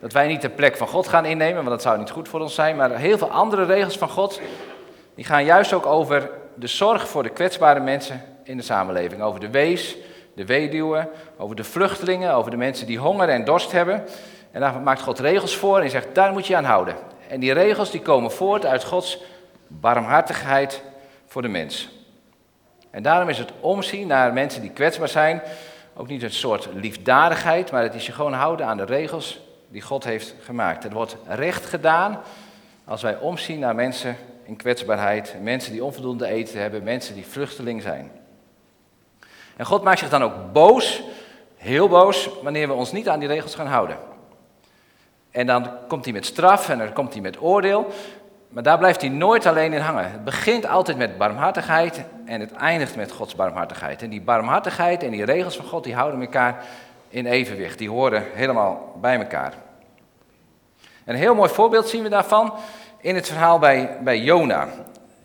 Dat 0.01 0.13
wij 0.13 0.27
niet 0.27 0.43
de 0.43 0.49
plek 0.49 0.77
van 0.77 0.89
God 0.89 1.09
gaan 1.09 1.25
innemen, 1.25 1.57
want 1.57 1.69
dat 1.69 1.83
zou 1.83 1.99
niet 1.99 2.11
goed 2.11 2.29
voor 2.29 2.41
ons 2.41 2.55
zijn. 2.55 2.77
Maar 2.77 2.97
heel 2.97 3.19
veel 3.19 3.31
andere 3.31 3.65
regels 3.65 3.99
van 3.99 4.09
God, 4.09 4.41
die 5.15 5.25
gaan 5.25 5.45
juist 5.45 5.73
ook 5.73 5.87
over 5.87 6.31
de 6.55 6.67
zorg 6.67 7.09
voor 7.09 7.23
de 7.23 7.29
kwetsbare 7.29 7.81
mensen 7.81 8.23
in 8.43 8.57
de 8.57 8.63
samenleving. 8.63 9.23
Over 9.23 9.41
de 9.41 9.51
wees, 9.51 9.97
de 10.37 10.47
weduwen, 10.47 11.09
over 11.37 11.57
de 11.57 11.65
vluchtelingen, 11.65 12.35
over 12.35 12.51
de 12.51 12.57
mensen 12.57 12.87
die 12.87 12.99
honger 12.99 13.29
en 13.29 13.45
dorst 13.45 13.73
hebben. 13.73 14.05
En 14.51 14.61
daar 14.61 14.81
maakt 14.81 15.01
God 15.01 15.19
regels 15.19 15.57
voor 15.57 15.81
en 15.81 15.91
zegt, 15.91 16.15
daar 16.15 16.33
moet 16.33 16.47
je 16.47 16.57
aan 16.57 16.65
houden. 16.65 16.95
En 17.29 17.41
die 17.41 17.53
regels 17.53 17.91
die 17.91 18.03
komen 18.03 18.31
voort 18.31 18.67
uit 18.67 18.85
Gods 18.85 19.23
barmhartigheid 19.67 20.83
voor 21.27 21.43
de 21.43 21.49
mens. 21.49 21.89
En 22.91 23.03
daarom 23.03 23.29
is 23.29 23.39
het 23.39 23.53
omzien 23.61 24.07
naar 24.07 24.33
mensen 24.33 24.61
die 24.61 24.71
kwetsbaar 24.71 25.09
zijn 25.09 25.43
ook 25.97 26.09
niet 26.09 26.23
een 26.23 26.31
soort 26.31 26.69
liefdadigheid, 26.75 27.71
maar 27.71 27.83
het 27.83 27.95
is 27.95 28.07
je 28.07 28.13
gewoon 28.13 28.33
houden 28.33 28.67
aan 28.67 28.77
de 28.77 28.85
regels 28.85 29.41
die 29.69 29.83
God 29.83 30.05
heeft 30.05 30.35
gemaakt. 30.41 30.83
Het 30.83 30.93
wordt 30.93 31.17
recht 31.27 31.67
gedaan 31.67 32.19
als 32.85 33.03
wij 33.03 33.19
omzien 33.19 33.59
naar 33.59 33.75
mensen 33.75 34.17
in 34.45 34.57
kwetsbaarheid, 34.57 35.35
mensen 35.43 35.73
die 35.73 35.85
onvoldoende 35.85 36.27
eten 36.27 36.61
hebben, 36.61 36.83
mensen 36.83 37.15
die 37.15 37.27
vluchteling 37.27 37.83
zijn. 37.83 38.11
En 39.57 39.67
God 39.67 39.83
maakt 39.83 39.99
zich 39.99 40.09
dan 40.09 40.23
ook 40.23 40.53
boos, 40.53 41.03
heel 41.57 41.89
boos, 41.89 42.31
wanneer 42.43 42.69
we 42.69 42.75
ons 42.75 42.93
niet 42.93 43.09
aan 43.09 43.19
die 43.19 43.29
regels 43.29 43.55
gaan 43.55 43.67
houden. 43.67 43.97
En 45.31 45.47
dan 45.47 45.71
komt 45.89 46.05
hij 46.05 46.13
met 46.13 46.27
straf 46.27 46.69
en 46.69 46.79
dan 46.79 46.93
komt 46.93 47.13
hij 47.13 47.23
met 47.23 47.43
oordeel. 47.43 47.87
Maar 48.49 48.63
daar 48.63 48.79
blijft 48.79 49.01
hij 49.01 49.11
nooit 49.11 49.47
alleen 49.47 49.73
in 49.73 49.81
hangen. 49.81 50.11
Het 50.11 50.25
begint 50.25 50.67
altijd 50.67 50.97
met 50.97 51.19
barmhartigheid 51.19 52.05
en 52.25 52.41
het 52.41 52.53
eindigt 52.53 52.97
met 52.97 53.13
Gods 53.13 53.35
barmhartigheid. 53.35 54.03
En 54.03 54.11
die 54.11 54.21
barmhartigheid 54.21 55.03
en 55.03 55.11
die 55.11 55.25
regels 55.25 55.57
van 55.57 55.65
God, 55.65 55.85
die 55.85 55.95
houden 55.95 56.21
elkaar 56.21 56.65
in 57.09 57.27
evenwicht. 57.27 57.79
Die 57.79 57.91
horen 57.91 58.25
helemaal 58.35 58.97
bij 59.01 59.19
elkaar. 59.19 59.55
Een 61.05 61.15
heel 61.15 61.35
mooi 61.35 61.51
voorbeeld 61.51 61.89
zien 61.89 62.03
we 62.03 62.09
daarvan 62.09 62.55
in 63.01 63.15
het 63.15 63.27
verhaal 63.27 63.59
bij, 63.59 63.99
bij 64.01 64.21
Jona. 64.21 64.69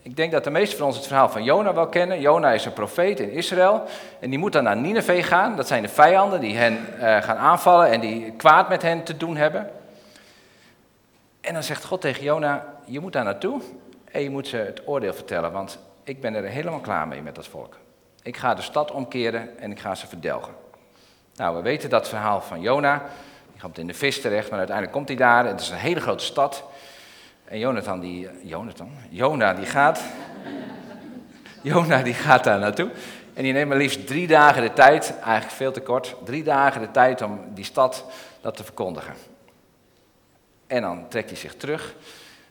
Ik 0.03 0.15
denk 0.15 0.31
dat 0.31 0.43
de 0.43 0.49
meesten 0.49 0.77
van 0.77 0.87
ons 0.87 0.95
het 0.95 1.07
verhaal 1.07 1.29
van 1.29 1.43
Jona 1.43 1.73
wel 1.73 1.87
kennen. 1.87 2.21
Jona 2.21 2.51
is 2.51 2.65
een 2.65 2.73
profeet 2.73 3.19
in 3.19 3.31
Israël 3.31 3.83
en 4.19 4.29
die 4.29 4.39
moet 4.39 4.53
dan 4.53 4.63
naar 4.63 4.77
Nineveh 4.77 5.23
gaan. 5.23 5.55
Dat 5.55 5.67
zijn 5.67 5.81
de 5.81 5.89
vijanden 5.89 6.39
die 6.39 6.57
hen 6.57 6.79
uh, 6.93 7.21
gaan 7.21 7.37
aanvallen 7.37 7.89
en 7.89 7.99
die 7.99 8.31
kwaad 8.31 8.69
met 8.69 8.81
hen 8.81 9.03
te 9.03 9.17
doen 9.17 9.35
hebben. 9.35 9.69
En 11.41 11.53
dan 11.53 11.63
zegt 11.63 11.83
God 11.83 12.01
tegen 12.01 12.23
Jona, 12.23 12.65
je 12.85 12.99
moet 12.99 13.13
daar 13.13 13.23
naartoe 13.23 13.61
en 14.11 14.21
je 14.21 14.29
moet 14.29 14.47
ze 14.47 14.57
het 14.57 14.81
oordeel 14.85 15.13
vertellen, 15.13 15.51
want 15.51 15.79
ik 16.03 16.21
ben 16.21 16.35
er 16.35 16.43
helemaal 16.43 16.79
klaar 16.79 17.07
mee 17.07 17.21
met 17.21 17.35
dat 17.35 17.47
volk. 17.47 17.77
Ik 18.23 18.37
ga 18.37 18.53
de 18.53 18.61
stad 18.61 18.91
omkeren 18.91 19.59
en 19.59 19.71
ik 19.71 19.79
ga 19.79 19.95
ze 19.95 20.07
verdelgen. 20.07 20.53
Nou, 21.35 21.55
we 21.55 21.61
weten 21.61 21.89
dat 21.89 22.09
verhaal 22.09 22.41
van 22.41 22.61
Jona. 22.61 23.03
Die 23.51 23.61
komt 23.61 23.77
in 23.77 23.87
de 23.87 23.93
vis 23.93 24.21
terecht, 24.21 24.49
maar 24.49 24.57
uiteindelijk 24.57 24.95
komt 24.95 25.07
hij 25.07 25.17
daar. 25.17 25.45
Het 25.45 25.61
is 25.61 25.69
een 25.69 25.77
hele 25.77 25.99
grote 25.99 26.23
stad. 26.23 26.63
En 27.51 27.59
Jonathan, 27.59 27.99
die, 27.99 28.29
Jonathan, 28.43 28.89
Jona, 29.09 29.53
die 29.53 29.65
gaat, 29.65 30.01
Jona, 31.61 32.01
die 32.01 32.13
gaat 32.13 32.43
daar 32.43 32.59
naartoe. 32.59 32.91
En 33.33 33.43
die 33.43 33.53
neemt 33.53 33.69
maar 33.69 33.77
liefst 33.77 34.07
drie 34.07 34.27
dagen 34.27 34.61
de 34.61 34.73
tijd, 34.73 35.13
eigenlijk 35.19 35.51
veel 35.51 35.71
te 35.71 35.81
kort, 35.81 36.15
drie 36.23 36.43
dagen 36.43 36.81
de 36.81 36.91
tijd 36.91 37.21
om 37.21 37.39
die 37.53 37.63
stad 37.63 38.05
dat 38.41 38.55
te 38.55 38.63
verkondigen. 38.63 39.13
En 40.67 40.81
dan 40.81 41.07
trekt 41.07 41.29
hij 41.29 41.37
zich 41.37 41.55
terug 41.55 41.95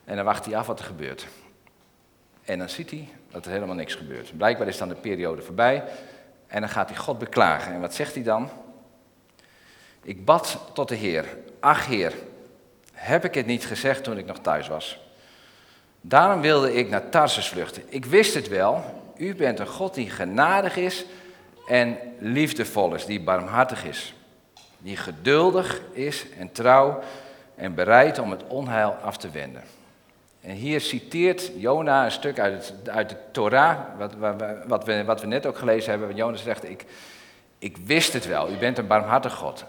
en 0.04 0.16
dan 0.16 0.25
wacht 0.25 0.45
hij 0.45 0.57
af 0.57 0.66
wat 0.66 0.78
er 0.78 0.85
gebeurt. 0.85 1.26
En 2.45 2.59
dan 2.59 2.69
ziet 2.69 2.90
hij 2.90 3.09
dat 3.30 3.45
er 3.45 3.52
helemaal 3.52 3.75
niks 3.75 3.95
gebeurt. 3.95 4.37
Blijkbaar 4.37 4.69
is 4.69 4.78
dan 4.78 4.88
de 4.88 4.95
periode 4.95 5.42
voorbij 5.42 5.85
en 6.47 6.61
dan 6.61 6.71
gaat 6.71 6.88
hij 6.88 6.99
God 6.99 7.19
beklagen. 7.19 7.73
En 7.73 7.80
wat 7.80 7.95
zegt 7.95 8.14
hij 8.14 8.25
dan? 8.25 8.49
Ik 10.02 10.25
bad 10.25 10.71
tot 10.73 10.88
de 10.88 10.95
Heer. 10.95 11.25
Ach 11.61 11.87
Heer, 11.87 12.14
heb 13.00 13.25
ik 13.25 13.35
het 13.35 13.47
niet 13.47 13.66
gezegd 13.66 14.04
toen 14.04 14.19
ik 14.19 14.26
nog 14.26 14.38
thuis 14.38 14.69
was? 14.69 14.99
Daarom 16.00 16.40
wilde 16.40 16.75
ik 16.75 16.88
naar 16.88 17.09
Tarsus 17.09 17.49
vluchten. 17.49 17.83
Ik 17.88 18.04
wist 18.04 18.35
het 18.35 18.49
wel. 18.49 18.85
U 19.16 19.35
bent 19.35 19.59
een 19.59 19.66
God 19.66 19.95
die 19.95 20.11
genadig 20.11 20.76
is 20.76 21.04
en 21.66 21.99
liefdevol 22.19 22.95
is, 22.95 23.04
die 23.04 23.21
barmhartig 23.21 23.85
is. 23.85 24.14
Die 24.78 24.97
geduldig 24.97 25.80
is 25.92 26.26
en 26.38 26.52
trouw 26.52 27.02
en 27.54 27.75
bereid 27.75 28.19
om 28.19 28.30
het 28.30 28.47
onheil 28.47 28.90
af 28.90 29.16
te 29.16 29.30
wenden. 29.30 29.62
En 30.40 30.54
hier 30.54 30.80
citeert 30.80 31.50
Jona 31.57 32.04
een 32.04 32.11
stuk 32.11 32.38
uit, 32.38 32.69
het, 32.69 32.88
uit 32.88 33.09
de 33.09 33.16
Torah, 33.33 33.78
wat, 33.99 34.14
wat, 34.66 34.85
we, 34.85 35.04
wat 35.04 35.21
we 35.21 35.26
net 35.26 35.47
ook 35.47 35.59
gelezen 35.59 35.90
hebben. 35.90 36.16
Jona 36.16 36.37
zegt, 36.37 36.64
ik, 36.64 36.85
ik 37.59 37.76
wist 37.76 38.12
het 38.12 38.26
wel, 38.26 38.50
u 38.50 38.57
bent 38.57 38.78
een 38.78 38.87
barmhartig 38.87 39.35
God. 39.35 39.64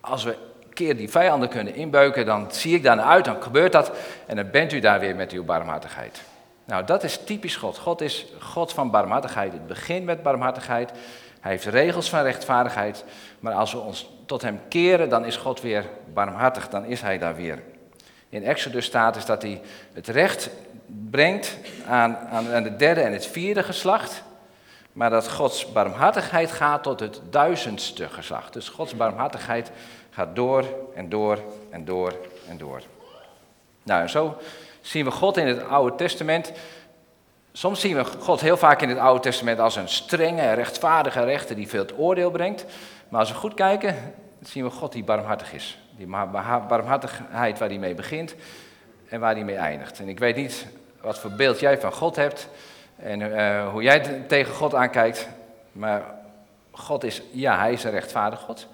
Als 0.00 0.24
we 0.24 0.36
keer 0.84 0.96
die 0.96 1.10
vijanden 1.10 1.48
kunnen 1.48 1.74
inbeuken, 1.74 2.26
dan 2.26 2.46
zie 2.50 2.74
ik 2.74 2.82
daar 2.82 3.00
uit, 3.00 3.24
dan 3.24 3.42
gebeurt 3.42 3.72
dat 3.72 3.92
en 4.26 4.36
dan 4.36 4.50
bent 4.50 4.72
u 4.72 4.80
daar 4.80 5.00
weer 5.00 5.16
met 5.16 5.32
uw 5.32 5.44
barmhartigheid. 5.44 6.22
Nou, 6.64 6.84
dat 6.84 7.04
is 7.04 7.18
typisch 7.24 7.56
God. 7.56 7.78
God 7.78 8.00
is 8.00 8.26
God 8.38 8.72
van 8.72 8.90
barmhartigheid. 8.90 9.52
Het 9.52 9.66
begint 9.66 10.04
met 10.04 10.22
barmhartigheid. 10.22 10.90
Hij 11.40 11.50
heeft 11.50 11.64
regels 11.64 12.10
van 12.10 12.22
rechtvaardigheid. 12.22 13.04
Maar 13.40 13.52
als 13.52 13.72
we 13.72 13.78
ons 13.78 14.10
tot 14.26 14.42
hem 14.42 14.60
keren, 14.68 15.08
dan 15.08 15.24
is 15.24 15.36
God 15.36 15.60
weer 15.60 15.84
barmhartig. 16.12 16.68
Dan 16.68 16.84
is 16.84 17.00
hij 17.00 17.18
daar 17.18 17.36
weer 17.36 17.62
in 18.28 18.44
Exodus 18.44 18.84
staat, 18.84 19.16
is 19.16 19.24
dat 19.24 19.42
hij 19.42 19.60
het 19.92 20.08
recht 20.08 20.50
brengt 21.10 21.56
aan, 21.86 22.16
aan, 22.16 22.52
aan 22.52 22.62
de 22.62 22.76
derde 22.76 23.00
en 23.00 23.12
het 23.12 23.26
vierde 23.26 23.62
geslacht. 23.62 24.22
Maar 24.92 25.10
dat 25.10 25.30
Gods 25.30 25.72
barmhartigheid 25.72 26.50
gaat 26.52 26.82
tot 26.82 27.00
het 27.00 27.20
duizendste 27.30 28.08
geslacht. 28.08 28.52
Dus 28.52 28.68
Gods 28.68 28.96
barmhartigheid 28.96 29.70
gaat 30.10 30.36
door 30.36 30.64
en 30.94 31.08
door 31.08 31.38
en 31.70 31.84
door 31.84 32.14
en 32.48 32.58
door. 32.58 32.82
Nou, 33.82 34.02
en 34.02 34.10
zo 34.10 34.36
zien 34.80 35.04
we 35.04 35.10
God 35.10 35.36
in 35.36 35.46
het 35.46 35.64
Oude 35.64 35.96
Testament. 35.96 36.52
Soms 37.52 37.80
zien 37.80 37.96
we 37.96 38.04
God 38.04 38.40
heel 38.40 38.56
vaak 38.56 38.82
in 38.82 38.88
het 38.88 38.98
Oude 38.98 39.20
Testament 39.20 39.58
als 39.58 39.76
een 39.76 39.88
strenge, 39.88 40.52
rechtvaardige 40.52 41.24
rechter 41.24 41.56
die 41.56 41.68
veel 41.68 41.86
oordeel 41.96 42.30
brengt. 42.30 42.64
Maar 43.08 43.20
als 43.20 43.30
we 43.30 43.36
goed 43.36 43.54
kijken, 43.54 44.14
zien 44.42 44.64
we 44.64 44.70
God 44.70 44.92
die 44.92 45.04
barmhartig 45.04 45.52
is. 45.52 45.78
Die 45.96 46.06
barmhartigheid 46.68 47.58
waar 47.58 47.68
hij 47.68 47.78
mee 47.78 47.94
begint 47.94 48.34
en 49.08 49.20
waar 49.20 49.34
hij 49.34 49.44
mee 49.44 49.56
eindigt. 49.56 49.98
En 49.98 50.08
ik 50.08 50.18
weet 50.18 50.36
niet 50.36 50.66
wat 51.00 51.18
voor 51.18 51.30
beeld 51.30 51.60
jij 51.60 51.80
van 51.80 51.92
God 51.92 52.16
hebt 52.16 52.48
en 52.96 53.20
uh, 53.20 53.68
hoe 53.68 53.82
jij 53.82 54.00
tegen 54.26 54.54
God 54.54 54.74
aankijkt. 54.74 55.28
Maar 55.72 56.02
God 56.70 57.04
is, 57.04 57.22
ja, 57.30 57.58
hij 57.58 57.72
is 57.72 57.84
een 57.84 57.90
rechtvaardig 57.90 58.40
God. 58.40 58.68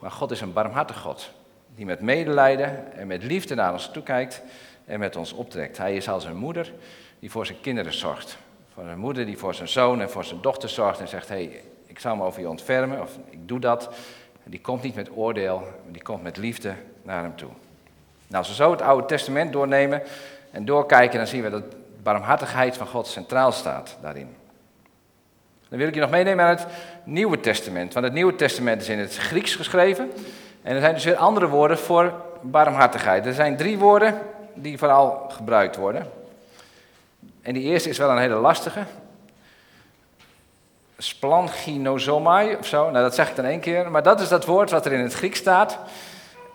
Maar 0.00 0.10
God 0.10 0.30
is 0.30 0.40
een 0.40 0.52
barmhartig 0.52 0.98
God. 1.00 1.30
Die 1.74 1.86
met 1.86 2.00
medelijden 2.00 2.92
en 2.92 3.06
met 3.06 3.22
liefde 3.22 3.54
naar 3.54 3.72
ons 3.72 3.90
toekijkt 3.90 4.42
en 4.84 4.98
met 4.98 5.16
ons 5.16 5.32
optrekt. 5.32 5.78
Hij 5.78 5.96
is 5.96 6.08
als 6.08 6.24
een 6.24 6.36
moeder 6.36 6.72
die 7.18 7.30
voor 7.30 7.46
zijn 7.46 7.60
kinderen 7.60 7.92
zorgt. 7.92 8.38
Voor 8.74 8.84
een 8.84 8.98
moeder 8.98 9.26
die 9.26 9.38
voor 9.38 9.54
zijn 9.54 9.68
zoon 9.68 10.00
en 10.00 10.10
voor 10.10 10.24
zijn 10.24 10.40
dochter 10.40 10.68
zorgt 10.68 11.00
en 11.00 11.08
zegt: 11.08 11.28
Hé, 11.28 11.34
hey, 11.34 11.62
ik 11.86 11.98
zal 11.98 12.16
me 12.16 12.24
over 12.24 12.40
je 12.40 12.48
ontfermen, 12.48 13.00
of 13.00 13.18
ik 13.30 13.48
doe 13.48 13.60
dat 13.60 13.90
die 14.44 14.60
komt 14.60 14.82
niet 14.82 14.94
met 14.94 15.16
oordeel, 15.16 15.62
die 15.88 16.02
komt 16.02 16.22
met 16.22 16.36
liefde 16.36 16.74
naar 17.02 17.22
hem 17.22 17.36
toe. 17.36 17.50
Nou, 18.26 18.38
als 18.38 18.48
we 18.48 18.54
zo 18.54 18.70
het 18.70 18.82
Oude 18.82 19.06
Testament 19.06 19.52
doornemen 19.52 20.02
en 20.50 20.64
doorkijken, 20.64 21.18
dan 21.18 21.26
zien 21.26 21.42
we 21.42 21.50
dat 21.50 21.64
barmhartigheid 22.02 22.76
van 22.76 22.86
God 22.86 23.06
centraal 23.06 23.52
staat 23.52 23.96
daarin. 24.02 24.36
Dan 25.70 25.78
wil 25.78 25.88
ik 25.88 25.94
je 25.94 26.00
nog 26.00 26.10
meenemen 26.10 26.44
naar 26.44 26.58
het 26.58 26.66
Nieuwe 27.04 27.40
Testament. 27.40 27.92
Want 27.92 28.04
het 28.04 28.14
Nieuwe 28.14 28.34
Testament 28.34 28.82
is 28.82 28.88
in 28.88 28.98
het 28.98 29.16
Grieks 29.16 29.54
geschreven. 29.54 30.12
En 30.62 30.74
er 30.74 30.80
zijn 30.80 30.94
dus 30.94 31.04
weer 31.04 31.16
andere 31.16 31.48
woorden 31.48 31.78
voor 31.78 32.12
barmhartigheid. 32.40 33.26
Er 33.26 33.34
zijn 33.34 33.56
drie 33.56 33.78
woorden 33.78 34.18
die 34.54 34.78
vooral 34.78 35.26
gebruikt 35.28 35.76
worden. 35.76 36.10
En 37.42 37.54
die 37.54 37.62
eerste 37.62 37.88
is 37.88 37.98
wel 37.98 38.10
een 38.10 38.18
hele 38.18 38.34
lastige 38.34 38.84
splanginosomai 40.98 42.56
of 42.56 42.66
zo. 42.66 42.90
Nou, 42.90 43.04
dat 43.04 43.14
zeg 43.14 43.28
ik 43.28 43.36
dan 43.36 43.44
één 43.44 43.60
keer. 43.60 43.90
Maar 43.90 44.02
dat 44.02 44.20
is 44.20 44.28
dat 44.28 44.44
woord 44.44 44.70
wat 44.70 44.86
er 44.86 44.92
in 44.92 45.00
het 45.00 45.14
Grieks 45.14 45.38
staat. 45.38 45.78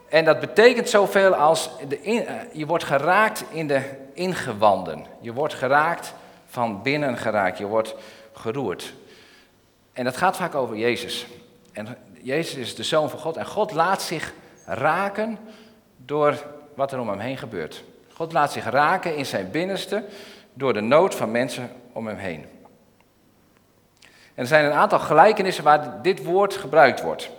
En 0.09 0.25
dat 0.25 0.39
betekent 0.39 0.89
zoveel 0.89 1.35
als 1.35 1.69
de 1.87 1.99
eh, 1.99 2.33
je 2.51 2.65
wordt 2.65 2.83
geraakt 2.83 3.43
in 3.51 3.67
de 3.67 3.81
ingewanden. 4.13 5.05
Je 5.21 5.33
wordt 5.33 5.53
geraakt 5.53 6.13
van 6.47 6.81
binnen 6.81 7.17
geraakt. 7.17 7.57
Je 7.57 7.65
wordt 7.65 7.95
geroerd. 8.33 8.93
En 9.95 10.03
dat 10.03 10.17
gaat 10.17 10.35
vaak 10.35 10.55
over 10.55 10.75
Jezus. 10.75 11.27
En 11.71 11.97
Jezus 12.21 12.55
is 12.55 12.75
de 12.75 12.83
zoon 12.83 13.09
van 13.09 13.19
God. 13.19 13.37
En 13.37 13.45
God 13.45 13.71
laat 13.71 14.01
zich 14.01 14.33
raken 14.65 15.37
door 15.97 16.45
wat 16.73 16.91
er 16.91 16.99
om 16.99 17.09
hem 17.09 17.19
heen 17.19 17.37
gebeurt. 17.37 17.83
God 18.13 18.33
laat 18.33 18.51
zich 18.51 18.69
raken 18.69 19.15
in 19.15 19.25
zijn 19.25 19.51
binnenste 19.51 20.03
door 20.53 20.73
de 20.73 20.81
nood 20.81 21.15
van 21.15 21.31
mensen 21.31 21.71
om 21.91 22.07
hem 22.07 22.17
heen. 22.17 22.45
En 24.01 24.41
er 24.41 24.47
zijn 24.47 24.65
een 24.65 24.71
aantal 24.71 24.99
gelijkenissen 24.99 25.63
waar 25.63 26.01
dit 26.01 26.23
woord 26.23 26.55
gebruikt 26.55 27.01
wordt. 27.01 27.29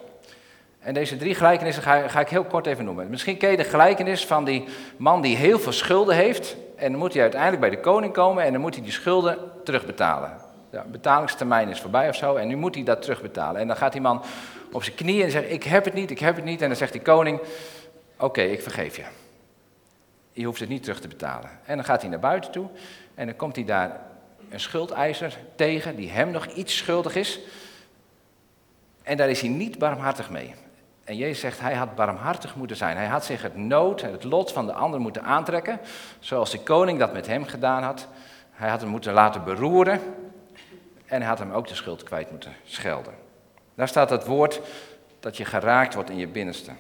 En 0.79 0.95
deze 0.95 1.17
drie 1.17 1.35
gelijkenissen 1.35 1.83
ga, 1.83 2.09
ga, 2.09 2.21
ik 2.21 2.29
heel 2.29 2.45
kort 2.45 2.67
even 2.67 2.85
noemen. 2.85 3.11
Misschien 3.11 3.37
ken 3.37 3.51
je 3.51 3.57
de 3.57 3.65
gelijkenis 3.65 4.27
van 4.27 4.45
die 4.45 4.69
man 4.97 5.21
die 5.21 5.37
heel 5.37 5.59
veel 5.59 5.73
schulden 5.73 6.15
heeft. 6.15 6.57
En 6.77 6.91
dan 6.91 7.01
moet 7.01 7.13
hij 7.13 7.23
uiteindelijk 7.23 7.61
bij 7.61 7.71
de 7.71 7.81
koning 7.81 8.13
komen 8.13 8.45
en 8.45 8.53
dan 8.53 8.61
moet 8.61 8.75
hij 8.75 8.83
die 8.83 8.93
schulden 8.93 9.39
terugbetalen. 9.65 10.46
De 10.71 10.83
betalingstermijn 10.91 11.69
is 11.69 11.81
voorbij 11.81 12.09
of 12.09 12.17
zo 12.17 12.35
en 12.35 12.49
nu 12.49 12.57
moet 12.57 12.75
hij 12.75 12.85
dat 12.85 13.03
terugbetalen. 13.03 13.61
En 13.61 13.67
dan 13.67 13.77
gaat 13.77 13.93
die 13.93 14.01
man 14.01 14.23
op 14.73 14.83
zijn 14.83 14.97
knieën 14.97 15.25
en 15.25 15.31
zegt, 15.31 15.51
ik 15.51 15.63
heb 15.63 15.85
het 15.85 15.95
niet, 15.95 16.11
ik 16.11 16.19
heb 16.19 16.37
het 16.37 16.45
niet. 16.45 16.63
En 16.63 16.69
dan 16.69 16.77
zegt 16.77 16.93
die 16.93 17.03
koning, 17.03 17.41
oké, 18.19 18.41
ik 18.41 18.63
vergeef 18.63 18.97
je. 18.97 19.05
Je 20.33 20.45
hoeft 20.45 20.61
het 20.61 20.69
niet 20.69 20.83
terug 20.83 21.01
te 21.01 21.09
betalen. 21.09 21.51
En 21.65 21.77
dan 21.77 21.85
gaat 21.85 22.01
hij 22.01 22.11
naar 22.11 22.19
buiten 22.19 22.51
toe 22.51 22.69
en 23.15 23.27
dan 23.27 23.37
komt 23.37 23.57
hij 23.57 23.65
daar 23.65 24.01
een 24.51 24.61
schuldeiser 24.61 25.39
tegen 25.55 25.97
die 25.97 26.11
hem 26.11 26.31
nog 26.31 26.47
iets 26.47 26.77
schuldig 26.77 27.15
is. 27.15 27.41
En 29.03 29.17
daar 29.17 29.31
is 29.31 29.41
hij 29.41 29.51
niet 29.51 29.79
barmhartig 29.79 30.31
mee. 30.31 30.55
En 31.05 31.17
Jezus 31.17 31.41
zegt, 31.41 31.61
hij 31.61 31.75
had 31.75 31.95
barmhartig 31.95 32.55
moeten 32.55 32.77
zijn. 32.77 32.97
Hij 32.97 33.07
had 33.07 33.25
zich 33.25 33.43
het 33.43 33.57
nood 33.57 34.03
en 34.03 34.13
het 34.13 34.25
lot 34.25 34.53
van 34.53 34.67
de 34.67 34.73
ander 34.73 35.01
moeten 35.01 35.23
aantrekken, 35.23 35.81
zoals 36.19 36.51
de 36.51 36.61
koning 36.61 36.99
dat 36.99 37.13
met 37.13 37.27
hem 37.27 37.45
gedaan 37.45 37.83
had. 37.83 38.09
Hij 38.51 38.69
had 38.69 38.81
hem 38.81 38.91
moeten 38.91 39.13
laten 39.13 39.45
beroeren 39.45 40.01
en 41.07 41.21
hij 41.21 41.29
had 41.29 41.39
hem 41.39 41.53
ook 41.53 41.69
de 41.69 41.75
schuld 41.75 42.03
kwijt 42.03 42.31
moeten 42.31 42.53
schelden. 42.65 43.13
Daar 43.75 43.89
staat 43.89 44.11
het 44.11 44.27
woord 44.27 44.61
dat 45.21 45.37
je 45.37 45.45
geraakt 45.45 45.95
wordt 45.95 46.11
in 46.11 46.19
je 46.19 46.29
binnenste. 46.29 46.71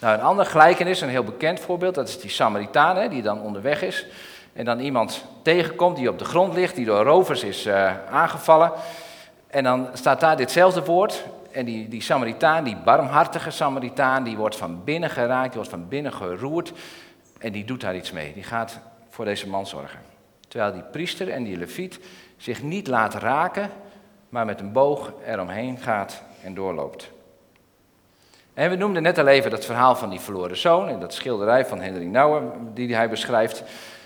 Nou, 0.00 0.14
een 0.14 0.24
ander 0.24 0.46
gelijkenis, 0.46 1.00
een 1.00 1.08
heel 1.08 1.24
bekend 1.24 1.60
voorbeeld, 1.60 1.94
dat 1.94 2.08
is 2.08 2.20
die 2.20 2.30
Samaritaan 2.30 3.10
die 3.10 3.22
dan 3.22 3.40
onderweg 3.40 3.82
is 3.82 4.06
en 4.52 4.64
dan 4.64 4.80
iemand 4.80 5.24
tegenkomt 5.42 5.96
die 5.96 6.08
op 6.08 6.18
de 6.18 6.24
grond 6.24 6.54
ligt, 6.54 6.74
die 6.74 6.84
door 6.84 7.04
rovers 7.04 7.44
is 7.44 7.66
uh, 7.66 7.92
aangevallen. 8.10 8.72
En 9.46 9.64
dan 9.64 9.88
staat 9.92 10.20
daar 10.20 10.36
ditzelfde 10.36 10.84
woord. 10.84 11.24
En 11.50 11.64
die, 11.64 11.88
die 11.88 12.02
Samaritaan, 12.02 12.64
die 12.64 12.76
barmhartige 12.76 13.50
Samaritaan, 13.50 14.24
die 14.24 14.36
wordt 14.36 14.56
van 14.56 14.84
binnen 14.84 15.10
geraakt, 15.10 15.46
die 15.46 15.54
wordt 15.54 15.70
van 15.70 15.88
binnen 15.88 16.12
geroerd. 16.12 16.72
En 17.38 17.52
die 17.52 17.64
doet 17.64 17.80
daar 17.80 17.96
iets 17.96 18.12
mee. 18.12 18.32
Die 18.34 18.42
gaat 18.42 18.80
voor 19.10 19.24
deze 19.24 19.48
man 19.48 19.66
zorgen. 19.66 20.00
Terwijl 20.48 20.72
die 20.72 20.82
priester 20.82 21.28
en 21.28 21.44
die 21.44 21.56
leviet 21.56 22.00
zich 22.38 22.62
niet 22.62 22.86
laten 22.86 23.20
raken, 23.20 23.70
maar 24.28 24.44
met 24.44 24.60
een 24.60 24.72
boog 24.72 25.12
eromheen 25.26 25.78
gaat 25.78 26.22
en 26.42 26.54
doorloopt. 26.54 27.10
En 28.54 28.70
we 28.70 28.76
noemden 28.76 29.02
net 29.02 29.18
al 29.18 29.26
even 29.26 29.50
dat 29.50 29.64
verhaal 29.64 29.96
van 29.96 30.10
die 30.10 30.20
verloren 30.20 30.56
zoon 30.56 30.88
en 30.88 31.00
dat 31.00 31.14
schilderij 31.14 31.66
van 31.66 31.80
Henry 31.80 32.06
Nouwen 32.06 32.70
die 32.74 32.94
hij 32.94 33.08
beschrijft. 33.08 33.62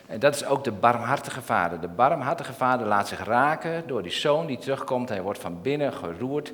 En 0.06 0.18
dat 0.18 0.34
is 0.34 0.44
ook 0.44 0.64
de 0.64 0.72
barmhartige 0.72 1.42
vader. 1.42 1.80
De 1.80 1.88
barmhartige 1.88 2.52
vader 2.52 2.86
laat 2.86 3.08
zich 3.08 3.24
raken 3.24 3.86
door 3.86 4.02
die 4.02 4.12
zoon 4.12 4.46
die 4.46 4.58
terugkomt. 4.58 5.08
Hij 5.08 5.22
wordt 5.22 5.38
van 5.38 5.62
binnen 5.62 5.92
geroerd 5.92 6.52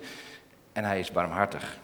en 0.72 0.84
hij 0.84 0.98
is 0.98 1.12
barmhartig. 1.12 1.78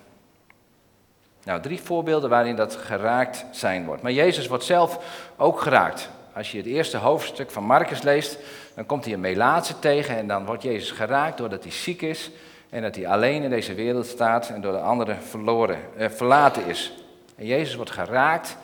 Nou, 1.45 1.61
drie 1.61 1.81
voorbeelden 1.81 2.31
waarin 2.31 2.57
dat 2.57 2.77
geraakt 2.77 3.45
zijn 3.51 3.85
wordt. 3.85 4.03
Maar 4.03 4.13
Jezus 4.13 4.47
wordt 4.47 4.65
zelf 4.65 4.99
ook 5.37 5.61
geraakt. 5.61 6.11
Als 6.35 6.53
je 6.53 6.59
het 6.59 6.67
eerste 6.67 6.97
hoofdstuk 6.97 7.50
van 7.50 7.64
Marcus 7.64 8.03
leest, 8.03 8.38
dan 8.75 8.87
komt 8.87 9.05
hij 9.05 9.14
een 9.14 9.21
melaatse 9.21 9.79
tegen 9.79 10.17
en 10.17 10.26
dan 10.26 10.45
wordt 10.45 10.62
Jezus 10.62 10.91
geraakt 10.91 11.38
doordat 11.38 11.62
hij 11.62 11.73
ziek 11.73 12.03
is 12.03 12.31
en 12.71 12.83
dat 12.83 12.95
hij 12.95 13.07
alleen 13.07 13.43
in 13.43 13.50
deze 13.50 13.75
wereld 13.75 14.07
staat 14.07 14.49
en 14.49 14.61
door 14.61 14.73
de 14.73 14.79
anderen 14.79 15.23
verloren, 15.23 15.79
eh, 15.97 16.11
verlaten 16.11 16.67
is. 16.67 16.93
En 17.37 17.47
Jezus 17.47 17.75
wordt 17.75 17.91
geraakt 17.91 18.57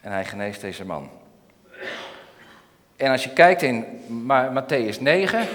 en 0.00 0.12
hij 0.12 0.24
geneest 0.24 0.60
deze 0.60 0.84
man. 0.84 1.10
En 2.96 3.10
als 3.10 3.24
je 3.24 3.32
kijkt 3.32 3.62
in 3.62 3.84
Matthäus 4.28 5.00
9, 5.00 5.46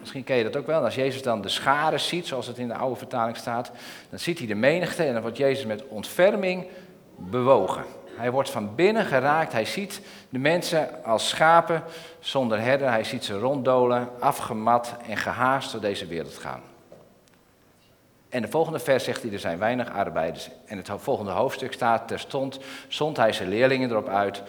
misschien 0.00 0.24
ken 0.24 0.36
je 0.36 0.44
dat 0.44 0.56
ook 0.56 0.66
wel, 0.66 0.84
als 0.84 0.94
Jezus 0.94 1.22
dan 1.22 1.40
de 1.40 1.48
scharen 1.48 2.00
ziet, 2.00 2.26
zoals 2.26 2.46
het 2.46 2.58
in 2.58 2.68
de 2.68 2.74
oude 2.74 2.96
vertaling 2.96 3.36
staat, 3.36 3.70
dan 4.10 4.18
ziet 4.18 4.38
hij 4.38 4.46
de 4.46 4.54
menigte 4.54 5.04
en 5.04 5.12
dan 5.12 5.22
wordt 5.22 5.36
Jezus 5.36 5.66
met 5.66 5.88
ontferming 5.88 6.66
bewogen. 7.16 7.84
Hij 8.16 8.30
wordt 8.30 8.50
van 8.50 8.74
binnen 8.74 9.04
geraakt. 9.04 9.52
Hij 9.52 9.64
ziet 9.64 10.00
de 10.28 10.38
mensen 10.38 11.04
als 11.04 11.28
schapen 11.28 11.82
zonder 12.20 12.60
herder. 12.60 12.90
Hij 12.90 13.04
ziet 13.04 13.24
ze 13.24 13.38
ronddolen, 13.38 14.08
afgemat 14.18 14.94
en 15.08 15.16
gehaast 15.16 15.72
door 15.72 15.80
deze 15.80 16.06
wereld 16.06 16.36
gaan. 16.36 16.62
En 18.28 18.42
de 18.42 18.48
volgende 18.48 18.78
vers 18.78 19.04
zegt 19.04 19.22
hij, 19.22 19.32
er 19.32 19.38
zijn 19.38 19.58
weinig 19.58 19.92
arbeiders. 19.92 20.50
En 20.66 20.76
het 20.76 20.90
volgende 20.96 21.30
hoofdstuk 21.30 21.72
staat, 21.72 22.08
terstond 22.08 22.58
zond 22.88 23.16
hij 23.16 23.32
zijn 23.32 23.48
leerlingen 23.48 23.90
erop 23.90 24.08
uit 24.08 24.42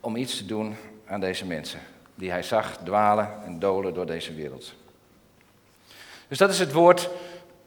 om 0.00 0.16
iets 0.16 0.36
te 0.36 0.46
doen 0.46 0.76
aan 1.06 1.20
deze 1.20 1.46
mensen. 1.46 1.80
Die 2.14 2.30
hij 2.30 2.42
zag 2.42 2.76
dwalen 2.76 3.30
en 3.44 3.58
dolen 3.58 3.94
door 3.94 4.06
deze 4.06 4.34
wereld. 4.34 4.74
Dus 6.28 6.38
dat 6.38 6.50
is 6.50 6.58
het 6.58 6.72
woord, 6.72 7.08